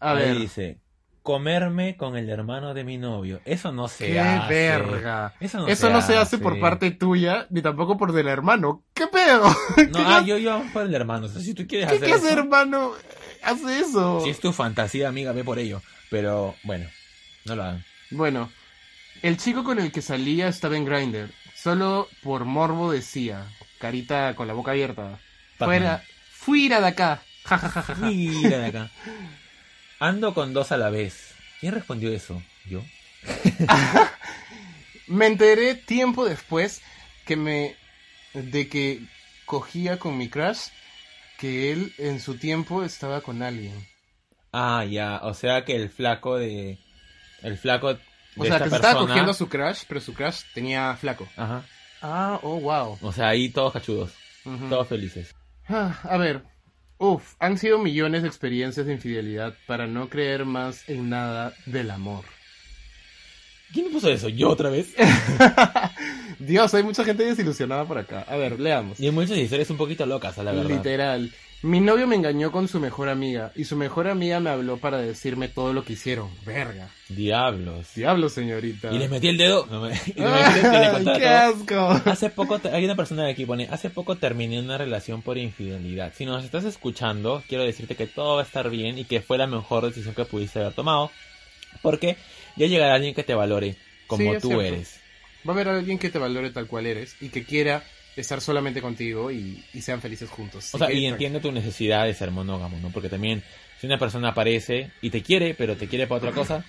A 0.00 0.10
Ahí 0.10 0.24
ver, 0.24 0.38
dice, 0.38 0.80
comerme 1.22 1.96
con 1.96 2.16
el 2.16 2.28
hermano 2.28 2.74
de 2.74 2.82
mi 2.82 2.98
novio. 2.98 3.40
Eso 3.44 3.70
no 3.70 3.86
se 3.86 4.08
qué 4.08 4.18
hace. 4.20 4.52
verga. 4.52 5.34
Eso 5.38 5.58
no, 5.58 5.68
Eso 5.68 5.86
se, 5.86 5.92
no 5.92 6.02
se 6.02 6.16
hace 6.16 6.38
por 6.38 6.58
parte 6.58 6.90
tuya, 6.90 7.46
ni 7.50 7.62
tampoco 7.62 7.96
por 7.96 8.12
del 8.12 8.26
hermano. 8.26 8.82
¿Qué 8.92 9.06
pedo? 9.06 9.44
No, 9.92 9.98
ah, 10.04 10.24
yo, 10.26 10.36
yo 10.36 10.62
por 10.72 10.82
el 10.82 10.94
hermano. 10.94 11.26
O 11.26 11.28
sea, 11.28 11.40
si 11.40 11.54
tú 11.54 11.64
quieres 11.66 11.88
¿Qué 11.90 11.96
hacer 11.96 12.08
eso, 12.10 12.28
hermano 12.28 12.92
hace 13.44 13.78
eso? 13.80 14.20
si 14.20 14.30
es 14.30 14.40
tu 14.40 14.52
fantasía, 14.52 15.08
amiga, 15.08 15.30
ve 15.30 15.44
por 15.44 15.60
ello. 15.60 15.80
Pero, 16.10 16.56
bueno, 16.64 16.86
no 17.44 17.54
lo 17.56 17.62
hagan. 17.62 17.84
Bueno, 18.10 18.50
El 19.22 19.36
chico 19.38 19.64
con 19.64 19.78
el 19.78 19.92
que 19.92 20.02
salía 20.02 20.48
estaba 20.48 20.76
en 20.76 20.84
Grindr. 20.84 21.30
Solo 21.54 22.08
por 22.22 22.44
morbo 22.44 22.92
decía, 22.92 23.46
carita 23.78 24.34
con 24.34 24.46
la 24.46 24.54
boca 24.54 24.72
abierta. 24.72 25.18
Fuera, 25.58 26.02
fuera 26.30 26.80
de 26.80 26.86
acá. 26.86 27.22
Ja, 27.44 27.58
ja, 27.58 27.68
ja, 27.68 27.82
ja, 27.82 27.94
ja. 27.94 28.06
Mira 28.06 28.58
de 28.58 28.66
acá. 28.66 28.90
Ando 29.98 30.34
con 30.34 30.52
dos 30.52 30.72
a 30.72 30.76
la 30.76 30.90
vez. 30.90 31.34
¿Quién 31.60 31.74
respondió 31.74 32.12
eso? 32.12 32.42
¿Yo? 32.66 32.82
Me 35.06 35.26
enteré 35.26 35.74
tiempo 35.74 36.24
después 36.24 36.82
que 37.24 37.36
me 37.36 37.76
de 38.34 38.68
que 38.68 39.02
cogía 39.44 39.98
con 39.98 40.18
mi 40.18 40.28
crush 40.28 40.68
que 41.38 41.72
él 41.72 41.92
en 41.98 42.20
su 42.20 42.36
tiempo 42.36 42.82
estaba 42.82 43.20
con 43.20 43.42
alguien. 43.42 43.86
Ah, 44.52 44.84
ya. 44.84 45.20
O 45.22 45.34
sea 45.34 45.64
que 45.64 45.76
el 45.76 45.90
flaco 45.90 46.36
de. 46.36 46.78
El 47.42 47.58
flaco 47.58 47.98
O 48.36 48.44
sea, 48.44 48.58
que 48.58 48.68
se 48.70 48.76
estaba 48.76 48.92
persona- 48.94 49.06
cogiendo 49.08 49.30
a 49.30 49.34
su 49.34 49.48
crush, 49.48 49.82
pero 49.88 50.00
su 50.00 50.14
crush 50.14 50.40
tenía 50.54 50.94
flaco. 50.96 51.26
Ajá. 51.36 51.64
Ah, 52.02 52.38
oh, 52.42 52.60
wow. 52.60 52.98
O 53.00 53.12
sea, 53.12 53.28
ahí 53.28 53.48
todos 53.48 53.72
cachudos. 53.72 54.12
Todos 54.68 54.86
felices. 54.88 55.34
Ah, 55.68 55.98
a 56.04 56.16
ver, 56.18 56.42
uf, 56.98 57.34
han 57.40 57.58
sido 57.58 57.78
millones 57.78 58.22
de 58.22 58.28
experiencias 58.28 58.86
de 58.86 58.92
infidelidad 58.92 59.54
para 59.66 59.86
no 59.86 60.08
creer 60.08 60.44
más 60.44 60.88
en 60.88 61.10
nada 61.10 61.52
del 61.66 61.90
amor. 61.90 62.24
¿Quién 63.72 63.86
me 63.86 63.92
puso 63.92 64.08
eso? 64.10 64.28
¿Yo 64.28 64.50
otra 64.50 64.70
vez? 64.70 64.94
Dios, 66.38 66.72
hay 66.74 66.82
mucha 66.82 67.04
gente 67.04 67.24
desilusionada 67.24 67.84
por 67.84 67.98
acá. 67.98 68.24
A 68.28 68.36
ver, 68.36 68.60
leamos. 68.60 69.00
Y 69.00 69.06
hay 69.06 69.10
muchas 69.10 69.36
historias 69.38 69.70
un 69.70 69.76
poquito 69.76 70.06
locas, 70.06 70.38
a 70.38 70.42
la 70.44 70.52
verdad. 70.52 70.68
Literal. 70.76 71.32
Mi 71.66 71.80
novio 71.80 72.06
me 72.06 72.14
engañó 72.14 72.52
con 72.52 72.68
su 72.68 72.78
mejor 72.78 73.08
amiga 73.08 73.50
y 73.56 73.64
su 73.64 73.74
mejor 73.74 74.06
amiga 74.06 74.38
me 74.38 74.50
habló 74.50 74.76
para 74.76 74.98
decirme 74.98 75.48
todo 75.48 75.72
lo 75.72 75.84
que 75.84 75.94
hicieron. 75.94 76.30
Verga. 76.44 76.88
Diablos. 77.08 77.88
Diablo, 77.96 78.28
señorita. 78.28 78.92
Y 78.92 78.98
les 78.98 79.10
metí 79.10 79.26
el 79.26 79.36
dedo. 79.36 79.66
No 79.68 79.80
me- 79.80 79.94
y. 80.06 80.12
¡Qué 81.18 81.26
asco! 81.28 82.00
Hace 82.04 82.30
poco, 82.30 82.60
te- 82.60 82.68
hay 82.70 82.84
una 82.84 82.94
persona 82.94 83.24
de 83.24 83.32
aquí 83.32 83.44
pone, 83.46 83.66
hace 83.68 83.90
poco 83.90 84.14
terminé 84.14 84.60
una 84.60 84.78
relación 84.78 85.22
por 85.22 85.38
infidelidad. 85.38 86.12
Si 86.16 86.24
nos 86.24 86.44
estás 86.44 86.64
escuchando, 86.64 87.42
quiero 87.48 87.64
decirte 87.64 87.96
que 87.96 88.06
todo 88.06 88.36
va 88.36 88.42
a 88.42 88.44
estar 88.44 88.70
bien 88.70 88.96
y 88.96 89.04
que 89.04 89.20
fue 89.20 89.36
la 89.36 89.48
mejor 89.48 89.86
decisión 89.86 90.14
que 90.14 90.24
pudiste 90.24 90.60
haber 90.60 90.72
tomado. 90.72 91.10
Porque 91.82 92.16
ya 92.54 92.68
llegará 92.68 92.94
alguien 92.94 93.14
que 93.14 93.24
te 93.24 93.34
valore 93.34 93.74
como 94.06 94.22
Sí, 94.34 94.38
tú 94.40 94.48
cierto. 94.50 94.62
eres. 94.62 95.00
Va 95.48 95.52
a 95.52 95.54
haber 95.54 95.68
alguien 95.68 95.98
que 95.98 96.10
te 96.10 96.18
valore 96.20 96.50
tal 96.50 96.68
cual 96.68 96.86
eres 96.86 97.16
y 97.20 97.28
que 97.30 97.42
quiera 97.44 97.82
estar 98.16 98.40
solamente 98.40 98.80
contigo 98.80 99.30
y, 99.30 99.62
y 99.72 99.82
sean 99.82 100.00
felices 100.00 100.30
juntos. 100.30 100.74
O 100.74 100.78
sea, 100.78 100.90
y 100.92 101.06
entiendo 101.06 101.40
tu 101.40 101.52
necesidad 101.52 102.06
de 102.06 102.14
ser 102.14 102.30
monógamo, 102.30 102.78
¿no? 102.78 102.90
Porque 102.90 103.08
también, 103.08 103.42
si 103.80 103.86
una 103.86 103.98
persona 103.98 104.30
aparece 104.30 104.90
y 105.02 105.10
te 105.10 105.22
quiere, 105.22 105.54
pero 105.54 105.76
te 105.76 105.86
quiere 105.86 106.06
para 106.06 106.18
otra 106.18 106.32
cosa, 106.32 106.64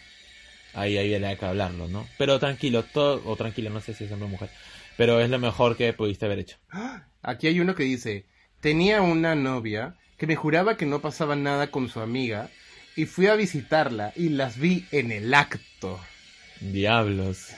ahí, 0.74 0.98
ahí 0.98 1.14
hay 1.14 1.38
que 1.38 1.46
hablarlo, 1.46 1.88
¿no? 1.88 2.08
Pero 2.18 2.40
tranquilo, 2.40 2.84
todo, 2.84 3.22
o 3.26 3.36
tranquilo, 3.36 3.70
no 3.70 3.82
sé 3.82 3.94
si 3.94 4.04
es 4.04 4.12
hombre 4.12 4.28
o 4.28 4.30
mujer, 4.30 4.50
pero 4.98 5.22
es 5.22 5.30
lo 5.30 5.40
mejor 5.40 5.78
que 5.78 5.94
pudiste 5.94 6.26
haber 6.26 6.40
hecho. 6.40 6.58
Aquí 7.22 7.48
hay 7.48 7.60
uno 7.60 7.76
que 7.76 7.84
dice, 7.84 8.26
tenía 8.60 9.02
una 9.02 9.36
novia 9.36 9.96
que 10.18 10.28
me 10.28 10.36
juraba 10.36 10.78
que 10.78 10.86
no 10.86 11.02
pasaba 11.02 11.36
nada 11.36 11.72
con 11.72 11.90
su 11.90 12.00
amiga 12.00 12.50
y 12.96 13.06
fui 13.06 13.28
a 13.28 13.36
visitarla 13.36 14.12
y 14.16 14.30
las 14.30 14.58
vi 14.58 14.86
en 14.92 15.12
el 15.12 15.34
acto. 15.34 16.00
Diablos. 16.60 17.50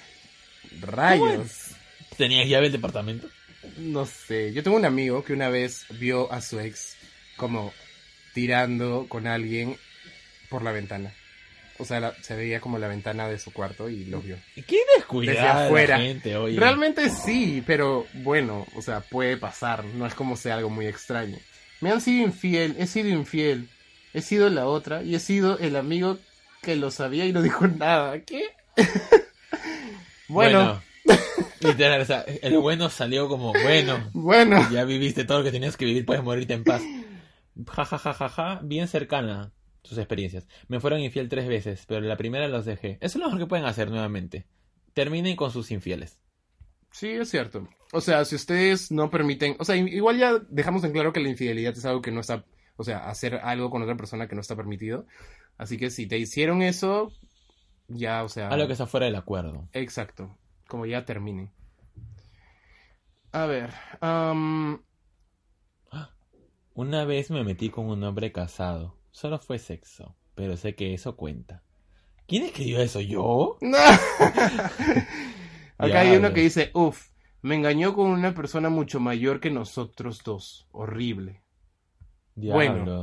Rayos. 0.82 1.72
¿Tenías 2.18 2.48
llave 2.48 2.64
del 2.64 2.74
departamento? 2.74 3.30
No 3.78 4.06
sé, 4.06 4.54
yo 4.54 4.64
tengo 4.64 4.78
un 4.78 4.86
amigo 4.86 5.24
que 5.24 5.34
una 5.34 5.50
vez 5.50 5.86
vio 6.00 6.32
a 6.32 6.42
su 6.42 6.60
ex 6.60 6.96
como 7.38 7.74
tirando 8.34 9.08
con 9.10 9.28
alguien 9.28 9.78
por 10.50 10.64
la 10.64 10.72
ventana. 10.72 11.14
O 11.78 11.86
sea, 11.86 12.00
la- 12.02 12.14
se 12.22 12.36
veía 12.36 12.60
como 12.60 12.78
la 12.78 12.88
ventana 12.90 13.28
de 13.30 13.40
su 13.40 13.54
cuarto 13.54 13.90
y 13.90 14.06
lo 14.06 14.22
vio. 14.22 14.38
¿Qué 14.68 14.80
descuidada 14.98 15.54
Desde 15.54 15.66
afuera. 15.66 15.98
la 15.98 16.04
gente, 16.04 16.36
oye? 16.36 16.60
Realmente 16.60 17.10
sí, 17.10 17.64
pero 17.66 18.06
bueno, 18.16 18.68
o 18.76 18.82
sea, 18.82 19.00
puede 19.02 19.38
pasar, 19.38 19.86
no 19.86 20.06
es 20.06 20.14
como 20.14 20.36
sea 20.36 20.56
algo 20.56 20.70
muy 20.70 20.88
extraño. 20.88 21.38
Me 21.80 21.92
han 21.92 22.02
sido 22.02 22.26
infiel, 22.26 22.76
he 22.78 22.88
sido 22.88 23.08
infiel, 23.08 23.70
he 24.14 24.22
sido 24.22 24.50
la 24.50 24.66
otra 24.66 25.02
y 25.04 25.16
he 25.16 25.20
sido 25.20 25.58
el 25.60 25.78
amigo 25.78 26.20
que 26.62 26.76
lo 26.76 26.92
sabía 26.92 27.26
y 27.26 27.32
no 27.32 27.42
dijo 27.42 27.66
nada. 27.68 28.20
¿Qué? 28.26 28.44
bueno, 30.28 30.84
literal, 31.62 32.02
o 32.02 32.06
sea, 32.06 32.22
el 32.22 32.58
bueno 32.58 32.90
salió 32.90 33.28
como, 33.28 33.54
bueno, 33.54 34.10
bueno, 34.14 34.70
ya 34.72 34.84
viviste 34.86 35.26
todo 35.26 35.40
lo 35.40 35.44
que 35.44 35.52
tenías 35.52 35.78
que 35.78 35.86
vivir, 35.86 36.06
puedes 36.06 36.24
morirte 36.24 36.54
en 36.54 36.64
paz. 36.64 36.82
Ja, 37.68 37.86
ja, 37.86 37.98
ja, 37.98 38.14
ja, 38.14 38.30
ja, 38.30 38.60
bien 38.64 38.88
cercana 38.88 39.52
sus 39.84 39.98
experiencias. 39.98 40.48
Me 40.68 40.80
fueron 40.80 41.00
infiel 41.00 41.30
tres 41.30 41.48
veces, 41.48 41.86
pero 41.88 42.02
la 42.02 42.18
primera 42.18 42.48
los 42.48 42.66
dejé. 42.66 42.98
Eso 43.02 43.18
es 43.18 43.22
lo 43.22 43.26
mejor 43.26 43.40
que 43.40 43.48
pueden 43.48 43.66
hacer 43.66 43.90
nuevamente. 43.90 44.46
Terminen 44.94 45.36
con 45.36 45.52
sus 45.52 45.72
infieles. 45.72 46.20
sí, 46.92 47.10
es 47.10 47.30
cierto. 47.30 47.68
O 47.92 48.02
sea, 48.02 48.24
si 48.26 48.36
ustedes 48.36 48.92
no 48.92 49.10
permiten, 49.10 49.56
o 49.60 49.66
sea, 49.66 49.76
igual 49.76 50.18
ya 50.18 50.38
dejamos 50.50 50.84
en 50.84 50.92
claro 50.92 51.12
que 51.12 51.20
la 51.20 51.30
infidelidad 51.30 51.76
es 51.76 51.86
algo 51.86 52.02
que 52.02 52.12
no 52.12 52.22
está, 52.22 52.46
o 52.76 52.84
sea, 52.84 53.10
hacer 53.10 53.36
algo 53.36 53.72
con 53.72 53.82
otra 53.82 53.98
persona 53.98 54.28
que 54.28 54.36
no 54.36 54.42
está 54.42 54.56
permitido. 54.56 55.08
Así 55.58 55.78
que 55.78 55.90
si 55.90 56.06
te 56.06 56.18
hicieron 56.18 56.62
eso, 56.62 57.12
ya, 57.88 58.24
o 58.24 58.30
sea... 58.30 58.50
Algo 58.50 58.68
que 58.68 58.74
está 58.74 58.86
fuera 58.86 59.08
del 59.08 59.16
acuerdo. 59.16 59.68
Exacto, 59.74 60.38
como 60.70 60.86
ya 60.86 61.06
termine. 61.06 61.52
A 63.32 63.46
ver, 63.48 63.74
am, 64.02 64.84
Una 66.74 67.06
vez 67.06 67.30
me 67.30 67.44
metí 67.44 67.70
con 67.70 67.86
un 67.88 68.04
hombre 68.04 68.32
casado. 68.32 68.98
Solo 69.12 69.38
fue 69.40 69.60
sexo, 69.60 70.16
pero 70.36 70.58
sé 70.58 70.76
que 70.76 70.96
eso 70.96 71.16
cuenta. 71.16 71.64
¿Quién 72.28 72.46
escribió 72.46 72.82
eso? 72.82 73.02
¿Yo? 73.02 73.58
Acá 75.78 76.02
hay 76.02 76.16
uno 76.16 76.30
Diablos. 76.30 76.32
que 76.32 76.42
dice, 76.42 76.72
uff, 76.74 77.10
me 77.42 77.56
engañó 77.56 77.94
con 77.96 78.08
una 78.10 78.34
persona 78.34 78.70
mucho 78.70 79.00
mayor 79.00 79.40
que 79.40 79.52
nosotros 79.52 80.24
dos. 80.24 80.68
Horrible. 80.72 81.44
Bueno. 82.36 82.94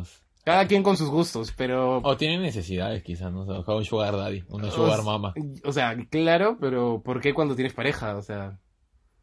Cada 0.47 0.69
quien 0.69 0.85
con 0.85 0.97
sus 0.97 1.09
gustos, 1.11 1.53
pero... 1.57 1.99
O 2.05 2.17
tienen 2.17 2.41
necesidades, 2.41 3.03
quizás, 3.03 3.33
no 3.33 3.41
o 3.41 3.77
un 3.79 3.85
sugar 3.85 4.17
daddy, 4.17 4.45
una 4.49 4.71
sugar 4.71 5.03
mama. 5.03 5.35
o 5.65 5.73
sea, 5.73 5.97
claro, 6.09 6.57
pero 6.61 7.03
¿por 7.05 7.21
qué 7.21 7.35
cuando 7.35 7.57
tienes 7.57 7.75
pareja? 7.75 8.17
O 8.17 8.23
sea... 8.23 8.61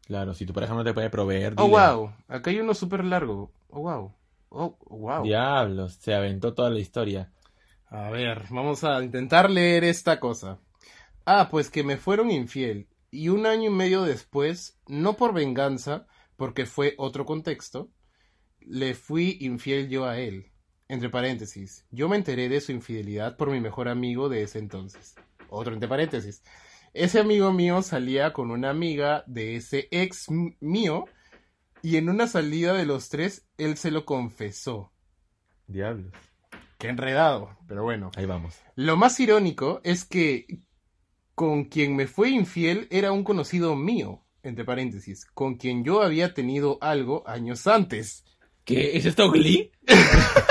Claro, 0.06 0.34
si 0.34 0.44
tu 0.44 0.52
pareja 0.52 0.74
no 0.74 0.84
te 0.84 0.92
puede 0.92 1.08
proveer, 1.08 1.54
Oh, 1.56 1.64
dile. 1.64 1.78
wow. 1.78 2.12
Acá 2.28 2.50
hay 2.50 2.60
uno 2.60 2.74
súper 2.74 3.06
largo. 3.06 3.54
Oh, 3.70 3.80
wow. 3.80 4.14
Oh, 4.50 4.76
wow. 4.90 5.22
Diablos, 5.24 5.94
se 5.94 6.12
aventó 6.12 6.52
toda 6.52 6.68
la 6.68 6.78
historia. 6.80 7.32
A 7.88 8.10
ver, 8.10 8.42
vamos 8.50 8.84
a 8.84 9.02
intentar 9.02 9.48
leer 9.48 9.82
esta 9.84 10.20
cosa. 10.20 10.58
Ah, 11.24 11.48
pues 11.50 11.70
que 11.70 11.84
me 11.84 11.96
fueron 11.96 12.30
infiel. 12.30 12.86
Y 13.10 13.30
un 13.30 13.46
año 13.46 13.70
y 13.70 13.74
medio 13.74 14.02
después, 14.02 14.78
no 14.88 15.16
por 15.16 15.32
venganza, 15.32 16.06
porque 16.36 16.66
fue 16.66 16.92
otro 16.98 17.24
contexto, 17.24 17.88
le 18.60 18.92
fui 18.92 19.38
infiel 19.40 19.88
yo 19.88 20.04
a 20.04 20.18
él. 20.18 20.50
Entre 20.88 21.08
paréntesis, 21.08 21.86
yo 21.90 22.08
me 22.08 22.16
enteré 22.16 22.48
de 22.48 22.60
su 22.60 22.72
infidelidad 22.72 23.36
por 23.36 23.50
mi 23.50 23.58
mejor 23.58 23.88
amigo 23.88 24.28
de 24.28 24.42
ese 24.42 24.58
entonces. 24.58 25.14
Otro 25.48 25.72
entre 25.72 25.88
paréntesis. 25.88 26.42
Ese 26.92 27.18
amigo 27.18 27.52
mío 27.52 27.80
salía 27.82 28.32
con 28.32 28.50
una 28.50 28.70
amiga 28.70 29.24
de 29.26 29.56
ese 29.56 29.88
ex 29.90 30.26
mío 30.60 31.06
y 31.80 31.96
en 31.96 32.08
una 32.08 32.26
salida 32.26 32.74
de 32.74 32.84
los 32.84 33.08
tres 33.08 33.46
él 33.56 33.76
se 33.76 33.90
lo 33.90 34.04
confesó. 34.04 34.92
Diablos. 35.66 36.12
Qué 36.78 36.88
enredado, 36.88 37.56
pero 37.66 37.82
bueno. 37.82 38.10
Ahí 38.14 38.26
vamos. 38.26 38.60
Lo 38.76 38.96
más 38.96 39.18
irónico 39.20 39.80
es 39.84 40.04
que 40.04 40.46
con 41.34 41.64
quien 41.64 41.96
me 41.96 42.06
fue 42.06 42.28
infiel 42.28 42.88
era 42.90 43.10
un 43.10 43.24
conocido 43.24 43.74
mío, 43.74 44.22
entre 44.42 44.64
paréntesis, 44.64 45.24
con 45.32 45.56
quien 45.56 45.82
yo 45.82 46.02
había 46.02 46.34
tenido 46.34 46.76
algo 46.82 47.26
años 47.26 47.66
antes. 47.66 48.24
¿Qué? 48.64 48.96
¿Es 48.96 49.06
esto 49.06 49.30
Glee? 49.30 49.72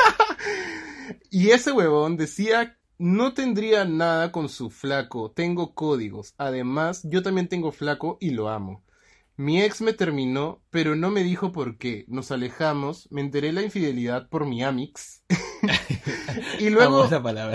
Y 1.36 1.50
ese 1.50 1.72
huevón 1.72 2.16
decía, 2.16 2.78
no 3.00 3.34
tendría 3.34 3.86
nada 3.86 4.32
con 4.32 4.50
su 4.50 4.70
flaco, 4.70 5.32
tengo 5.32 5.74
códigos. 5.74 6.36
Además, 6.38 7.02
yo 7.06 7.24
también 7.24 7.48
tengo 7.48 7.72
flaco 7.72 8.20
y 8.22 8.30
lo 8.30 8.50
amo. 8.50 8.84
Mi 9.36 9.60
ex 9.60 9.82
me 9.82 9.94
terminó, 9.94 10.62
pero 10.70 10.96
no 10.96 11.10
me 11.10 11.24
dijo 11.24 11.52
por 11.52 11.80
qué. 11.80 12.06
Nos 12.08 12.30
alejamos, 12.30 13.08
me 13.10 13.22
enteré 13.22 13.52
la 13.52 13.64
infidelidad 13.64 14.30
por 14.30 14.46
mi 14.46 14.64
amix. 14.64 15.24
y 16.60 16.70
luego... 16.70 17.10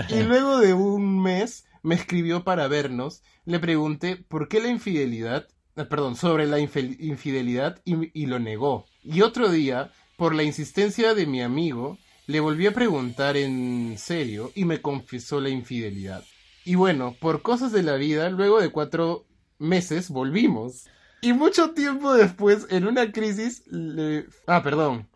Y 0.09 0.23
luego 0.23 0.57
de 0.57 0.73
un 0.73 1.23
mes 1.23 1.65
me 1.81 1.95
escribió 1.95 2.43
para 2.43 2.67
vernos. 2.67 3.23
Le 3.45 3.59
pregunté 3.59 4.17
por 4.17 4.49
qué 4.49 4.59
la 4.59 4.67
infidelidad, 4.67 5.47
eh, 5.77 5.85
perdón, 5.85 6.17
sobre 6.17 6.47
la 6.47 6.59
infidelidad 6.59 7.81
y, 7.85 8.11
y 8.11 8.25
lo 8.25 8.39
negó. 8.39 8.87
Y 9.05 9.21
otro 9.21 9.49
día, 9.49 9.93
por 10.17 10.35
la 10.35 10.43
insistencia 10.43 11.13
de 11.13 11.25
mi 11.25 11.41
amigo, 11.41 11.97
le 12.29 12.39
volví 12.41 12.67
a 12.67 12.73
preguntar 12.73 13.37
en 13.37 13.97
serio 13.97 14.51
y 14.53 14.63
me 14.63 14.83
confesó 14.83 15.41
la 15.41 15.49
infidelidad. 15.49 16.23
Y 16.63 16.75
bueno, 16.75 17.15
por 17.19 17.41
cosas 17.41 17.71
de 17.71 17.81
la 17.81 17.95
vida, 17.95 18.29
luego 18.29 18.61
de 18.61 18.69
cuatro 18.69 19.25
meses 19.57 20.11
volvimos. 20.11 20.87
Y 21.21 21.33
mucho 21.33 21.71
tiempo 21.71 22.13
después, 22.13 22.67
en 22.69 22.85
una 22.85 23.11
crisis, 23.11 23.63
le... 23.65 24.27
Ah, 24.45 24.61
perdón. 24.61 25.09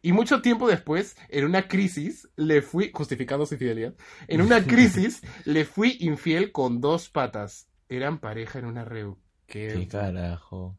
Y 0.00 0.12
mucho 0.12 0.40
tiempo 0.40 0.66
después, 0.66 1.18
en 1.28 1.44
una 1.44 1.68
crisis, 1.68 2.26
le 2.36 2.62
fui, 2.62 2.90
justificando 2.90 3.44
su 3.44 3.52
infidelidad, 3.52 3.92
en 4.26 4.40
una 4.40 4.64
crisis 4.66 5.20
le 5.44 5.66
fui 5.66 5.98
infiel 6.00 6.52
con 6.52 6.80
dos 6.80 7.10
patas. 7.10 7.68
eran 7.90 8.18
pareja 8.18 8.60
en 8.60 8.64
una 8.64 8.82
reu. 8.82 9.18
¿Qué 9.46 9.74
Que... 9.74 9.88
carajo? 9.88 10.74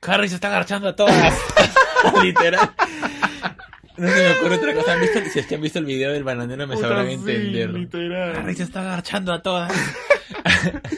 Harry 0.00 0.30
se 0.30 0.36
está 0.36 0.48
agarchando 0.48 0.88
a 0.88 0.96
todas. 0.96 1.38
Literal. 2.22 2.74
No 3.96 4.08
se 4.08 4.14
me 4.22 4.30
ocurre 4.38 4.54
otra 4.56 4.74
cosa. 4.74 4.92
¿Han 4.94 5.00
visto- 5.00 5.20
si 5.32 5.38
es 5.38 5.46
que 5.46 5.54
han 5.54 5.60
visto 5.60 5.78
el 5.78 5.84
video 5.84 6.12
del 6.12 6.24
bananero 6.24 6.66
me 6.66 6.74
Puta, 6.74 6.88
sabrán 6.88 7.06
sí, 7.08 7.12
entender. 7.14 7.70
literal. 7.70 8.36
Harry 8.36 8.54
se 8.54 8.62
está 8.64 8.80
agarchando 8.80 9.32
a 9.32 9.42
todas. 9.42 9.72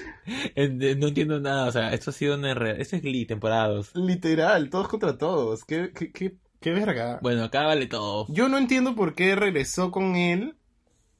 No 0.56 1.08
entiendo 1.08 1.40
nada. 1.40 1.66
O 1.66 1.72
sea, 1.72 1.92
esto 1.92 2.10
ha 2.10 2.12
sido 2.12 2.36
una... 2.36 2.52
Esto 2.52 2.96
es 2.96 3.02
Glee, 3.02 3.26
temporada 3.26 3.68
2. 3.68 3.96
Literal, 3.96 4.70
todos 4.70 4.88
contra 4.88 5.18
todos. 5.18 5.64
Qué, 5.64 5.90
qué, 5.94 6.12
qué, 6.12 6.34
qué 6.60 6.72
verga. 6.72 7.18
Bueno, 7.22 7.44
acá 7.44 7.64
vale 7.64 7.86
todo. 7.86 8.26
Yo 8.28 8.48
no 8.48 8.56
entiendo 8.58 8.94
por 8.94 9.14
qué 9.14 9.34
regresó 9.34 9.90
con 9.90 10.16
él 10.16 10.54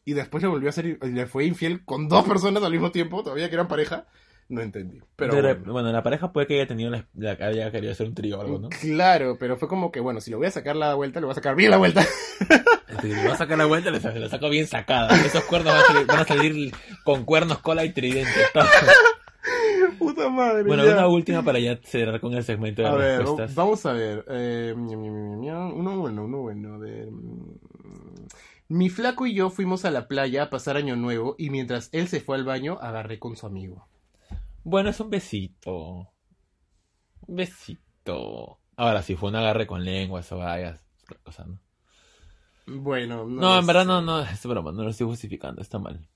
y 0.04 0.12
después 0.12 0.42
le 0.42 0.48
volvió 0.48 0.68
a 0.68 0.72
ser, 0.72 0.98
le 1.02 1.26
fue 1.26 1.44
infiel 1.46 1.84
con 1.84 2.08
dos 2.08 2.24
personas 2.26 2.62
al 2.62 2.72
mismo 2.72 2.90
tiempo, 2.92 3.22
todavía 3.22 3.48
que 3.48 3.54
eran 3.54 3.68
pareja. 3.68 4.06
No 4.48 4.60
entendí. 4.60 5.00
Pero 5.16 5.34
De 5.36 5.54
bueno. 5.54 5.72
bueno, 5.72 5.92
la 5.92 6.02
pareja 6.02 6.32
puede 6.32 6.46
que 6.46 6.54
haya 6.56 6.66
tenido 6.66 6.90
la, 6.90 7.06
la- 7.14 7.32
haya 7.32 7.70
querido 7.70 7.92
hacer 7.92 8.06
un 8.06 8.14
trío 8.14 8.38
o 8.38 8.40
algo, 8.42 8.58
¿no? 8.58 8.68
Claro, 8.68 9.36
pero 9.38 9.56
fue 9.56 9.68
como 9.68 9.90
que, 9.90 10.00
bueno, 10.00 10.20
si 10.20 10.30
lo 10.30 10.36
voy 10.38 10.46
a 10.46 10.50
sacar 10.50 10.76
la 10.76 10.94
vuelta, 10.94 11.20
lo 11.20 11.28
voy 11.28 11.32
a 11.32 11.36
sacar 11.36 11.56
bien 11.56 11.70
la 11.70 11.78
vuelta. 11.78 12.02
Si 13.00 13.08
le 13.08 13.26
va 13.26 13.34
a 13.34 13.38
sacar 13.38 13.56
la 13.58 13.64
vuelta, 13.66 13.90
la 13.90 14.00
saco 14.00 14.48
bien 14.50 14.66
sacada. 14.66 15.08
Esos 15.24 15.44
cuernos 15.44 15.72
van 15.72 15.82
a 15.82 15.86
salir, 15.86 16.06
van 16.06 16.18
a 16.20 16.24
salir 16.24 16.74
con 17.04 17.24
cuernos, 17.24 17.58
cola 17.58 17.84
y 17.84 17.92
tridente. 17.92 18.30
todo. 18.52 18.64
Puta 19.98 20.28
madre. 20.28 20.62
Bueno, 20.64 20.84
ya. 20.84 20.92
una 20.92 21.08
última 21.08 21.42
para 21.42 21.58
ya 21.58 21.78
cerrar 21.82 22.20
con 22.20 22.34
el 22.34 22.44
segmento 22.44 22.82
de 22.82 22.88
A 22.88 22.94
ver, 22.94 23.18
respuestas. 23.20 23.54
vamos 23.54 23.84
a 23.86 23.92
ver. 23.92 24.24
Eh, 24.28 24.74
uno 24.76 25.98
bueno, 25.98 26.24
uno 26.24 26.38
bueno. 26.38 26.74
A 26.74 26.78
ver. 26.78 27.06
mm. 27.10 27.58
Mi 28.68 28.88
flaco 28.88 29.26
y 29.26 29.34
yo 29.34 29.50
fuimos 29.50 29.84
a 29.84 29.90
la 29.90 30.08
playa 30.08 30.44
a 30.44 30.50
pasar 30.50 30.76
año 30.76 30.96
nuevo 30.96 31.34
y 31.38 31.50
mientras 31.50 31.90
él 31.92 32.08
se 32.08 32.20
fue 32.20 32.36
al 32.36 32.44
baño, 32.44 32.78
agarré 32.80 33.18
con 33.18 33.36
su 33.36 33.46
amigo. 33.46 33.86
Bueno, 34.64 34.90
es 34.90 34.98
un 35.00 35.10
besito. 35.10 36.10
Un 37.26 37.36
besito. 37.36 38.58
Ahora, 38.76 39.02
si 39.02 39.14
fue 39.14 39.28
un 39.28 39.36
agarre 39.36 39.66
con 39.66 39.84
lengua, 39.84 40.20
eso 40.20 40.38
vaya, 40.38 40.70
es 40.70 40.80
otra 41.04 41.18
cosa, 41.22 41.44
¿no? 41.46 41.60
Bueno, 42.66 43.26
no. 43.26 43.58
En 43.58 43.66
verdad 43.66 43.82
sé. 43.82 43.88
no, 43.88 44.00
no, 44.02 44.20
es 44.20 44.44
broma, 44.46 44.72
no 44.72 44.82
lo 44.84 44.90
estoy 44.90 45.06
justificando, 45.06 45.60
está 45.60 45.78
mal. 45.78 46.08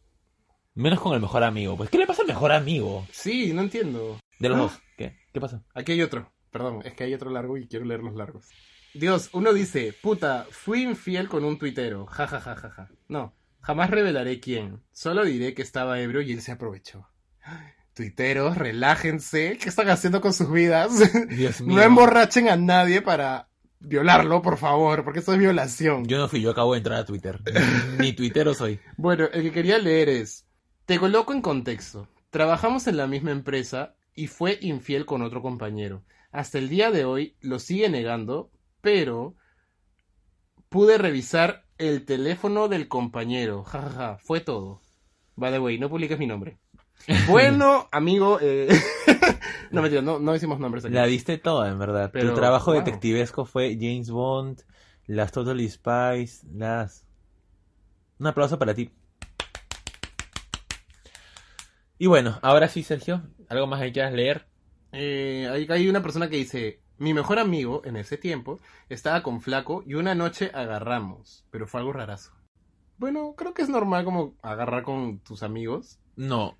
Menos 0.74 1.00
con 1.00 1.12
el 1.14 1.20
mejor 1.20 1.42
amigo. 1.44 1.76
Pues, 1.76 1.90
¿qué 1.90 1.98
le 1.98 2.06
pasa 2.06 2.22
al 2.22 2.28
mejor 2.28 2.52
amigo? 2.52 3.06
Sí, 3.12 3.52
no 3.52 3.62
entiendo. 3.62 4.18
De 4.38 4.48
los 4.48 4.56
Ah. 4.58 4.60
dos. 4.62 4.80
¿Qué? 4.96 5.16
¿Qué 5.32 5.40
pasa? 5.40 5.62
Aquí 5.74 5.92
hay 5.92 6.02
otro. 6.02 6.32
Perdón, 6.50 6.80
es 6.84 6.94
que 6.94 7.04
hay 7.04 7.14
otro 7.14 7.30
largo 7.30 7.56
y 7.58 7.68
quiero 7.68 7.84
leer 7.84 8.00
los 8.02 8.14
largos. 8.14 8.46
Dios, 8.94 9.28
uno 9.32 9.52
dice, 9.52 9.92
puta, 10.02 10.46
fui 10.50 10.82
infiel 10.82 11.28
con 11.28 11.44
un 11.44 11.58
tuitero. 11.58 12.06
Ja, 12.06 12.26
ja, 12.26 12.40
ja, 12.40 12.56
ja, 12.56 12.70
ja. 12.70 12.88
No, 13.08 13.34
jamás 13.60 13.90
revelaré 13.90 14.40
quién. 14.40 14.82
Solo 14.92 15.24
diré 15.24 15.52
que 15.54 15.62
estaba 15.62 16.00
ebrio 16.00 16.22
y 16.22 16.32
él 16.32 16.40
se 16.40 16.52
aprovechó. 16.52 17.06
Tuiteros, 17.98 18.56
relájense. 18.56 19.58
¿Qué 19.60 19.68
están 19.68 19.90
haciendo 19.90 20.20
con 20.20 20.32
sus 20.32 20.52
vidas? 20.52 20.92
Dios 21.30 21.60
mío. 21.62 21.74
no 21.74 21.82
emborrachen 21.82 22.48
a 22.48 22.54
nadie 22.54 23.02
para 23.02 23.48
violarlo, 23.80 24.40
por 24.40 24.56
favor, 24.56 25.02
porque 25.02 25.18
eso 25.18 25.32
es 25.32 25.40
violación. 25.40 26.04
Yo 26.06 26.16
no 26.16 26.28
fui, 26.28 26.40
yo 26.40 26.52
acabo 26.52 26.74
de 26.74 26.78
entrar 26.78 27.00
a 27.00 27.04
Twitter. 27.04 27.40
Ni 27.98 28.12
tuitero 28.12 28.54
soy. 28.54 28.78
Bueno, 28.96 29.24
el 29.32 29.42
que 29.42 29.50
quería 29.50 29.78
leer 29.78 30.10
es, 30.10 30.46
te 30.86 31.00
coloco 31.00 31.32
en 31.32 31.42
contexto. 31.42 32.08
Trabajamos 32.30 32.86
en 32.86 32.98
la 32.98 33.08
misma 33.08 33.32
empresa 33.32 33.96
y 34.14 34.28
fue 34.28 34.58
infiel 34.60 35.04
con 35.04 35.22
otro 35.22 35.42
compañero. 35.42 36.04
Hasta 36.30 36.58
el 36.58 36.68
día 36.68 36.92
de 36.92 37.04
hoy 37.04 37.34
lo 37.40 37.58
sigue 37.58 37.88
negando, 37.88 38.52
pero 38.80 39.34
pude 40.68 40.98
revisar 40.98 41.64
el 41.78 42.04
teléfono 42.04 42.68
del 42.68 42.86
compañero. 42.86 43.64
Ja, 43.64 43.82
ja, 43.82 43.90
ja, 43.90 44.18
fue 44.18 44.38
todo. 44.38 44.82
By 45.34 45.50
the 45.50 45.58
way, 45.58 45.80
no 45.80 45.88
publiques 45.90 46.16
mi 46.20 46.28
nombre. 46.28 46.58
Bueno, 47.26 47.88
amigo, 47.90 48.38
eh... 48.40 48.68
no 49.70 49.82
mentira, 49.82 50.02
no, 50.02 50.18
no 50.18 50.32
decimos 50.32 50.58
nombres 50.58 50.84
aquí. 50.84 50.94
La 50.94 51.06
diste 51.06 51.38
toda, 51.38 51.68
en 51.68 51.78
verdad. 51.78 52.10
Pero, 52.12 52.30
tu 52.30 52.34
trabajo 52.34 52.72
wow. 52.72 52.80
detectivesco 52.80 53.44
fue 53.44 53.76
James 53.80 54.10
Bond, 54.10 54.62
las 55.06 55.32
Totally 55.32 55.68
Spies, 55.68 56.44
las... 56.52 57.06
Un 58.18 58.26
aplauso 58.26 58.58
para 58.58 58.74
ti. 58.74 58.90
Y 61.98 62.06
bueno, 62.06 62.38
ahora 62.42 62.68
sí, 62.68 62.82
Sergio, 62.82 63.22
¿algo 63.48 63.66
más 63.66 63.80
que 63.80 63.92
quieras 63.92 64.12
leer? 64.12 64.46
Eh, 64.92 65.48
hay, 65.50 65.66
hay 65.68 65.88
una 65.88 66.02
persona 66.02 66.28
que 66.28 66.36
dice, 66.36 66.80
mi 66.98 67.14
mejor 67.14 67.38
amigo 67.38 67.82
en 67.84 67.96
ese 67.96 68.16
tiempo 68.16 68.60
estaba 68.88 69.22
con 69.22 69.40
flaco 69.40 69.82
y 69.86 69.94
una 69.94 70.14
noche 70.14 70.50
agarramos, 70.52 71.44
pero 71.50 71.66
fue 71.66 71.80
algo 71.80 71.92
rarazo. 71.92 72.32
Bueno, 72.98 73.34
creo 73.36 73.54
que 73.54 73.62
es 73.62 73.68
normal 73.68 74.04
como 74.04 74.34
agarrar 74.42 74.82
con 74.82 75.20
tus 75.20 75.42
amigos. 75.42 76.00
No, 76.16 76.56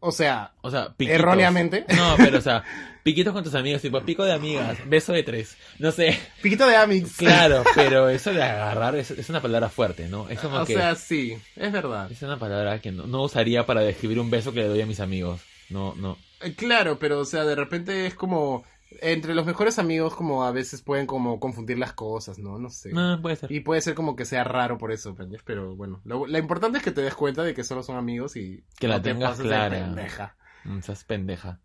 O 0.00 0.12
sea, 0.12 0.52
o 0.60 0.70
sea, 0.70 0.90
piquitos. 0.96 1.18
erróneamente. 1.20 1.84
No, 1.96 2.14
pero 2.16 2.38
o 2.38 2.40
sea, 2.40 2.62
piquitos 3.02 3.32
con 3.32 3.42
tus 3.42 3.54
amigos, 3.54 3.82
tipo 3.82 4.00
pico 4.02 4.24
de 4.24 4.32
amigas, 4.32 4.78
beso 4.86 5.12
de 5.12 5.22
tres. 5.24 5.56
No 5.78 5.90
sé, 5.90 6.18
Piquito 6.40 6.66
de 6.66 6.76
Amix. 6.76 7.16
claro, 7.16 7.64
pero 7.74 8.08
eso 8.08 8.32
de 8.32 8.42
agarrar 8.42 8.94
es, 8.96 9.10
es 9.10 9.28
una 9.28 9.40
palabra 9.42 9.68
fuerte, 9.68 10.08
¿no? 10.08 10.28
Es 10.28 10.38
como 10.40 10.58
O 10.58 10.64
que 10.64 10.74
sea, 10.74 10.94
sí, 10.94 11.36
es 11.56 11.72
verdad. 11.72 12.10
es 12.12 12.22
una 12.22 12.38
palabra 12.38 12.80
que 12.80 12.92
no, 12.92 13.06
no 13.06 13.22
usaría 13.22 13.66
para 13.66 13.80
describir 13.80 14.20
un 14.20 14.30
beso 14.30 14.52
que 14.52 14.60
le 14.60 14.68
doy 14.68 14.80
a 14.82 14.86
mis 14.86 15.00
amigos. 15.00 15.40
No, 15.70 15.94
no. 15.96 16.16
Eh, 16.40 16.54
Claro, 16.54 16.98
pero 16.98 17.18
o 17.18 17.24
sea, 17.24 17.44
de 17.44 17.54
repente 17.56 18.06
es 18.06 18.14
como 18.14 18.64
entre 19.00 19.34
los 19.34 19.44
mejores 19.46 19.78
amigos 19.78 20.14
como 20.14 20.44
a 20.44 20.50
veces 20.52 20.82
pueden 20.82 21.06
como 21.06 21.38
confundir 21.40 21.78
las 21.78 21.92
cosas, 21.92 22.38
¿no? 22.38 22.58
No 22.58 22.70
sé. 22.70 22.90
No, 22.92 23.20
puede 23.20 23.36
ser. 23.36 23.52
Y 23.52 23.60
puede 23.60 23.80
ser 23.80 23.94
como 23.94 24.16
que 24.16 24.24
sea 24.24 24.44
raro 24.44 24.78
por 24.78 24.92
eso. 24.92 25.14
Pero 25.44 25.76
bueno, 25.76 26.00
lo, 26.04 26.26
lo 26.26 26.38
importante 26.38 26.78
es 26.78 26.84
que 26.84 26.90
te 26.92 27.02
des 27.02 27.14
cuenta 27.14 27.42
de 27.42 27.54
que 27.54 27.64
solo 27.64 27.82
son 27.82 27.96
amigos 27.96 28.36
y 28.36 28.64
Que 28.78 28.88
la 28.88 28.96
no 28.96 29.02
te 29.02 29.10
tengas 29.12 29.38
clara. 29.38 29.70
pendeja. 29.84 30.36
Mm, 30.64 30.80
Seas 30.80 31.04
pendeja. 31.04 31.60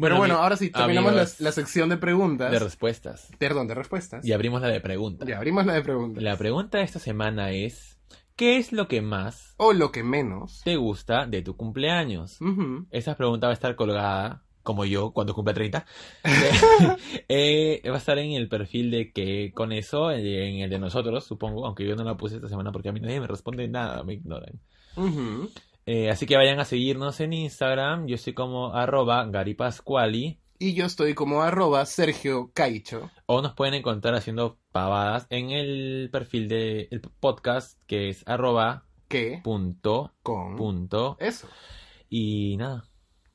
Pero 0.00 0.16
bueno, 0.16 0.34
ami- 0.34 0.38
ahora 0.42 0.56
sí, 0.56 0.70
terminamos 0.70 1.12
la, 1.14 1.20
amigos 1.22 1.40
la 1.40 1.52
sección 1.52 1.88
de 1.88 1.96
preguntas. 1.96 2.50
de 2.50 2.58
respuestas. 2.58 3.28
Perdón, 3.38 3.68
de 3.68 3.74
respuestas. 3.74 4.24
Y 4.26 4.32
abrimos 4.32 4.60
la 4.60 4.68
de 4.68 4.80
preguntas. 4.80 5.28
Ya, 5.28 5.36
abrimos 5.36 5.64
la 5.66 5.74
de 5.74 5.82
preguntas. 5.82 6.22
La 6.22 6.36
pregunta 6.36 6.78
de 6.78 6.84
esta 6.84 6.98
semana 6.98 7.52
es, 7.52 7.96
¿qué 8.34 8.56
es 8.56 8.72
lo 8.72 8.88
que 8.88 9.02
más 9.02 9.54
O 9.56 9.72
lo 9.72 9.92
que 9.92 10.02
menos. 10.02 10.62
te 10.64 10.74
gusta 10.76 11.26
de 11.26 11.42
tu 11.42 11.56
cumpleaños? 11.56 12.40
Ujú. 12.40 12.88
Esa 12.90 13.14
pregunta 13.16 13.46
va 13.46 13.52
a 13.52 13.54
estar 13.54 13.76
colgada, 13.76 14.42
como 14.64 14.84
yo, 14.84 15.12
cuando 15.12 15.32
cumpla 15.34 15.54
30. 15.54 15.86
Eh, 17.28 17.80
va 17.88 17.94
a 17.94 17.98
estar 17.98 18.18
en 18.18 18.32
el 18.32 18.48
perfil 18.48 18.90
de 18.90 19.12
que 19.12 19.52
con 19.54 19.70
eso, 19.72 20.10
eh, 20.10 20.48
en 20.48 20.60
el 20.60 20.70
de 20.70 20.78
nosotros, 20.78 21.24
supongo, 21.24 21.64
aunque 21.66 21.86
yo 21.86 21.94
no 21.96 22.02
la 22.04 22.16
puse 22.16 22.36
esta 22.36 22.48
semana 22.48 22.72
porque 22.72 22.88
a 22.88 22.92
mí 22.92 23.00
nadie 23.00 23.20
me 23.20 23.26
responde 23.28 23.68
nada, 23.68 24.02
me 24.02 24.14
ignoran. 24.14 24.60
Eh, 25.86 26.10
así 26.10 26.26
que 26.26 26.36
vayan 26.36 26.60
a 26.60 26.64
seguirnos 26.64 27.20
en 27.20 27.32
Instagram, 27.32 28.06
yo 28.06 28.16
soy 28.18 28.32
como 28.32 28.74
arroba 28.74 29.24
garipascuali, 29.26 30.38
Y 30.58 30.74
yo 30.74 30.86
estoy 30.86 31.14
como 31.14 31.42
arroba 31.42 31.84
Sergio 31.86 32.50
Caicho. 32.54 33.10
o 33.26 33.42
nos 33.42 33.54
pueden 33.54 33.74
encontrar 33.74 34.14
haciendo 34.14 34.58
pavadas 34.72 35.26
en 35.30 35.50
el 35.50 36.08
perfil 36.10 36.48
del 36.48 37.00
podcast, 37.20 37.80
que 37.86 38.08
es 38.08 38.22
arroba 38.26 38.84
Que 39.08 39.40
punto, 39.44 40.12
con 40.22 40.56
punto, 40.56 41.16
eso. 41.20 41.48
y 42.08 42.56
nada. 42.56 42.84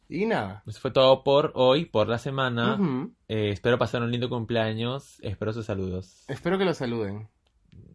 Y 0.10 0.26
nada. 0.26 0.64
Eso 0.66 0.80
fue 0.80 0.90
todo 0.92 1.24
por 1.24 1.52
hoy, 1.56 1.86
por 1.86 2.08
la 2.08 2.18
semana. 2.18 2.80
Eh, 3.28 3.52
espero 3.52 3.78
pasar 3.78 4.02
un 4.02 4.12
lindo 4.12 4.28
cumpleaños. 4.28 5.20
Espero 5.22 5.54
sus 5.54 5.68
saludos. 5.68 6.24
Espero 6.28 6.58
que 6.58 6.66
lo 6.66 6.74
saluden. 6.74 7.30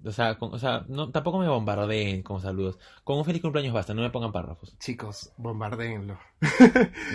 O 0.06 0.12
sea, 0.12 0.38
con- 0.38 0.54
o 0.54 0.58
sea 0.58 0.84
no, 0.88 1.10
tampoco 1.10 1.38
me 1.38 1.48
bombardeen 1.48 2.22
con 2.22 2.40
saludos. 2.40 2.78
Con 3.04 3.18
un 3.18 3.24
feliz 3.24 3.42
cumpleaños 3.42 3.72
basta, 3.74 3.94
no 3.94 4.02
me 4.02 4.10
pongan 4.10 4.32
párrafos. 4.32 4.78
Chicos, 4.78 5.32
bombardeenlo. 5.38 6.18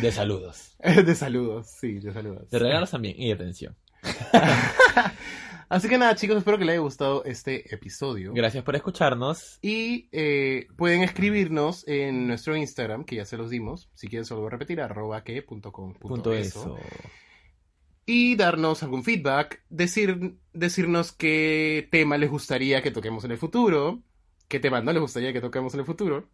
De 0.02 0.12
saludos. 0.12 0.76
de 0.84 1.16
saludos, 1.16 1.68
sí, 1.68 2.00
de 2.00 2.12
saludos. 2.12 2.50
De 2.50 2.60
regalos 2.60 2.92
también 2.92 3.16
y 3.18 3.28
de 3.28 3.34
atención. 3.34 3.76
Así 5.70 5.88
que 5.88 6.00
nada, 6.00 6.16
chicos, 6.16 6.38
espero 6.38 6.58
que 6.58 6.66
les 6.66 6.74
haya 6.74 6.82
gustado 6.82 7.24
este 7.26 7.74
episodio. 7.74 8.34
Gracias 8.34 8.64
por 8.64 8.76
escucharnos. 8.76 9.60
Y 9.62 10.10
eh, 10.12 10.66
pueden 10.76 11.04
escribirnos 11.04 11.88
en 11.88 12.26
nuestro 12.28 12.56
Instagram, 12.56 13.04
que 13.04 13.18
ya 13.18 13.26
se 13.26 13.38
los 13.38 13.52
dimos. 13.52 13.88
Si 13.94 14.08
quieren, 14.08 14.26
solo 14.26 14.42
voy 14.42 14.48
a 14.48 14.52
repetir, 14.52 14.82
arroba 14.82 15.24
que 15.24 15.44
punto 15.44 15.72
com 15.72 15.94
punto 15.94 16.08
Punto 16.16 16.34
eso. 16.34 16.76
eso. 16.78 16.88
Y 18.08 18.36
darnos 18.36 18.82
algún 18.82 19.04
feedback, 19.04 19.62
decir, 19.70 20.38
decirnos 20.54 21.12
qué 21.12 21.88
tema 21.92 22.18
les 22.18 22.32
gustaría 22.32 22.82
que 22.82 22.90
toquemos 22.90 23.24
en 23.26 23.32
el 23.32 23.38
futuro, 23.38 24.02
qué 24.48 24.60
tema 24.60 24.82
no 24.82 24.92
les 24.92 25.02
gustaría 25.04 25.32
que 25.34 25.42
toquemos 25.42 25.76
en 25.76 25.82
el 25.82 25.86
futuro. 25.86 26.28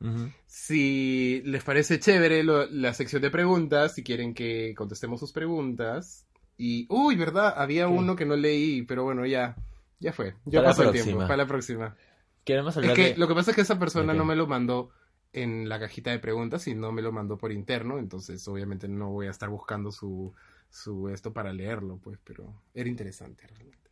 Si 0.48 1.42
les 1.44 1.62
parece 1.66 2.00
chévere 2.00 2.42
lo- 2.44 2.68
la 2.68 2.94
sección 2.94 3.22
de 3.22 3.32
preguntas, 3.32 3.96
si 3.96 4.04
quieren 4.04 4.34
que 4.34 4.74
contestemos 4.78 5.20
sus 5.20 5.34
preguntas. 5.34 6.26
Y, 6.58 6.88
uy, 6.90 7.16
¿verdad? 7.16 7.54
Había 7.58 7.88
¿Qué? 7.88 7.92
uno 7.92 8.16
que 8.16 8.26
no 8.26 8.36
leí, 8.36 8.84
pero 8.84 9.04
bueno, 9.04 9.26
ya, 9.26 9.56
ya 10.00 10.14
fue. 10.14 10.36
Ya 10.46 10.60
Para 10.62 10.70
pasó 10.72 10.84
el 10.84 10.92
tiempo, 10.92 11.20
para 11.20 11.38
la 11.38 11.48
próxima. 11.48 11.96
Queremos 12.44 12.78
Es 12.78 12.94
que 12.94 13.04
de... 13.14 13.18
lo 13.18 13.28
que 13.28 13.34
pasa 13.36 13.52
es 13.52 13.56
que 13.56 13.62
esa 13.62 13.80
persona 13.80 14.14
no 14.14 14.24
me 14.24 14.36
lo 14.36 14.48
mandó 14.48 14.92
en 15.34 15.68
la 15.68 15.80
cajita 15.80 16.12
de 16.12 16.20
preguntas, 16.20 16.62
sino 16.62 16.92
me 16.92 17.02
lo 17.02 17.12
mandó 17.12 17.38
por 17.38 17.52
interno, 17.52 17.98
entonces 17.98 18.48
obviamente 18.48 18.88
no 18.88 19.10
voy 19.10 19.28
a 19.28 19.32
estar 19.32 19.50
buscando 19.50 19.92
su, 19.92 20.34
su 20.70 21.10
esto 21.10 21.34
para 21.34 21.52
leerlo, 21.52 21.98
pues, 21.98 22.20
pero 22.24 22.62
era 22.74 22.88
interesante 22.88 23.46
realmente. 23.48 23.90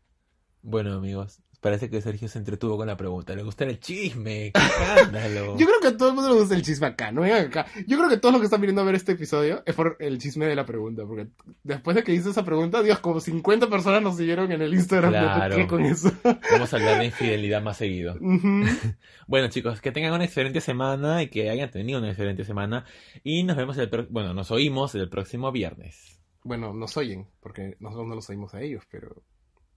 Bueno, 0.62 0.94
amigos, 0.94 1.42
parece 1.64 1.90
que 1.90 2.00
Sergio 2.02 2.28
se 2.28 2.38
entretuvo 2.38 2.78
con 2.78 2.86
la 2.86 2.96
pregunta. 2.96 3.34
Le 3.34 3.42
gusta 3.42 3.64
el 3.64 3.80
chisme. 3.80 4.52
¡Qué 4.54 4.60
escándalo! 4.60 5.58
Yo 5.58 5.66
creo 5.66 5.80
que 5.82 5.88
a 5.88 5.98
todo 5.98 6.10
el 6.10 6.16
mundo 6.16 6.30
le 6.32 6.40
gusta 6.40 6.54
el 6.54 6.62
chisme 6.62 6.86
acá, 6.88 7.12
no 7.12 7.22
vengan 7.22 7.48
acá. 7.48 7.66
Yo 7.88 7.98
creo 7.98 8.10
que 8.10 8.18
todos 8.18 8.34
los 8.34 8.42
que 8.42 8.46
están 8.46 8.62
viniendo 8.62 8.82
a 8.82 8.86
ver 8.86 8.94
este 8.96 9.14
episodio 9.14 9.64
es 9.66 9.74
por 9.74 9.98
el 10.00 10.20
chisme 10.20 10.46
de 10.46 10.56
la 10.56 10.66
pregunta, 10.66 11.04
porque 11.08 11.28
después 11.64 11.96
de 11.96 12.04
que 12.04 12.14
hice 12.14 12.30
esa 12.30 12.46
pregunta, 12.46 12.84
Dios, 12.84 13.00
como 13.00 13.20
50 13.20 13.68
personas 13.70 14.04
nos 14.04 14.18
siguieron 14.18 14.52
en 14.52 14.62
el 14.62 14.74
Instagram. 14.74 15.12
¿Por 15.14 15.22
Claro. 15.24 15.56
qué 15.56 15.66
con 15.68 15.86
eso? 15.86 16.12
Vamos 16.52 16.72
a 16.74 16.78
hablar 16.78 17.00
de 17.00 17.06
infidelidad 17.06 17.64
más 17.64 17.78
seguido. 17.78 18.16
Bueno, 19.28 19.48
chicos, 19.48 19.80
que 19.80 19.92
tengan 19.94 20.14
una 20.14 20.26
excelente 20.26 20.60
semana 20.60 21.24
y 21.24 21.30
que 21.30 21.50
hayan 21.50 21.72
tenido 21.72 22.00
una 22.00 22.10
excelente 22.10 22.44
semana. 22.44 22.84
Y 23.24 23.44
nos 23.44 23.56
vemos 23.56 23.78
el 23.78 23.90
bueno, 24.10 24.34
nos 24.34 24.52
oímos 24.52 24.94
el 24.96 25.08
próximo 25.10 25.52
viernes. 25.52 26.20
Bueno, 26.44 26.74
nos 26.74 26.98
oyen, 26.98 27.26
porque 27.40 27.78
nosotros 27.80 28.08
no 28.10 28.16
los 28.16 28.30
oímos 28.30 28.54
a 28.54 28.62
ellos, 28.62 28.84
pero 28.92 29.24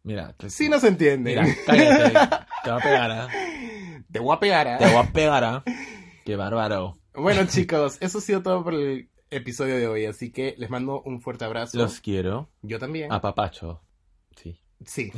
Mira, 0.06 0.32
te- 0.38 0.48
sí 0.50 0.68
nos 0.68 0.84
entienden. 0.84 1.24
mira, 1.42 1.44
cállate. 1.66 2.12
Te 2.64 2.70
va 2.70 2.76
a 2.76 2.80
pegar, 2.80 3.10
¿ah? 3.10 3.28
Te 4.12 4.20
voy 4.20 4.34
a 4.36 4.38
pegar, 4.40 4.68
¿ah? 4.68 4.78
Te 4.78 4.86
voy 4.86 4.96
a 4.96 5.12
pegar, 5.12 5.42
¿ah? 5.44 5.64
Qué 6.24 6.36
bárbaro. 6.36 6.98
Bueno, 7.12 7.44
chicos, 7.48 7.98
eso 8.00 8.18
ha 8.18 8.20
sido 8.20 8.40
todo 8.42 8.62
por 8.62 8.74
el 8.74 9.10
episodio 9.30 9.76
de 9.76 9.88
hoy, 9.88 10.06
así 10.06 10.30
que 10.30 10.54
les 10.58 10.70
mando 10.70 11.02
un 11.02 11.20
fuerte 11.20 11.44
abrazo. 11.44 11.76
Los 11.76 12.00
quiero. 12.00 12.48
Yo 12.62 12.78
también. 12.78 13.10
A 13.12 13.20
papacho. 13.20 13.82
Sí. 14.36 14.60
Sí. 14.84 15.10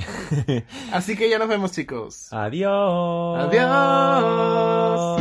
Así 0.92 1.16
que 1.16 1.28
ya 1.28 1.38
nos 1.38 1.48
vemos, 1.48 1.72
chicos. 1.72 2.32
Adiós. 2.32 3.40
Adiós. 3.40 5.20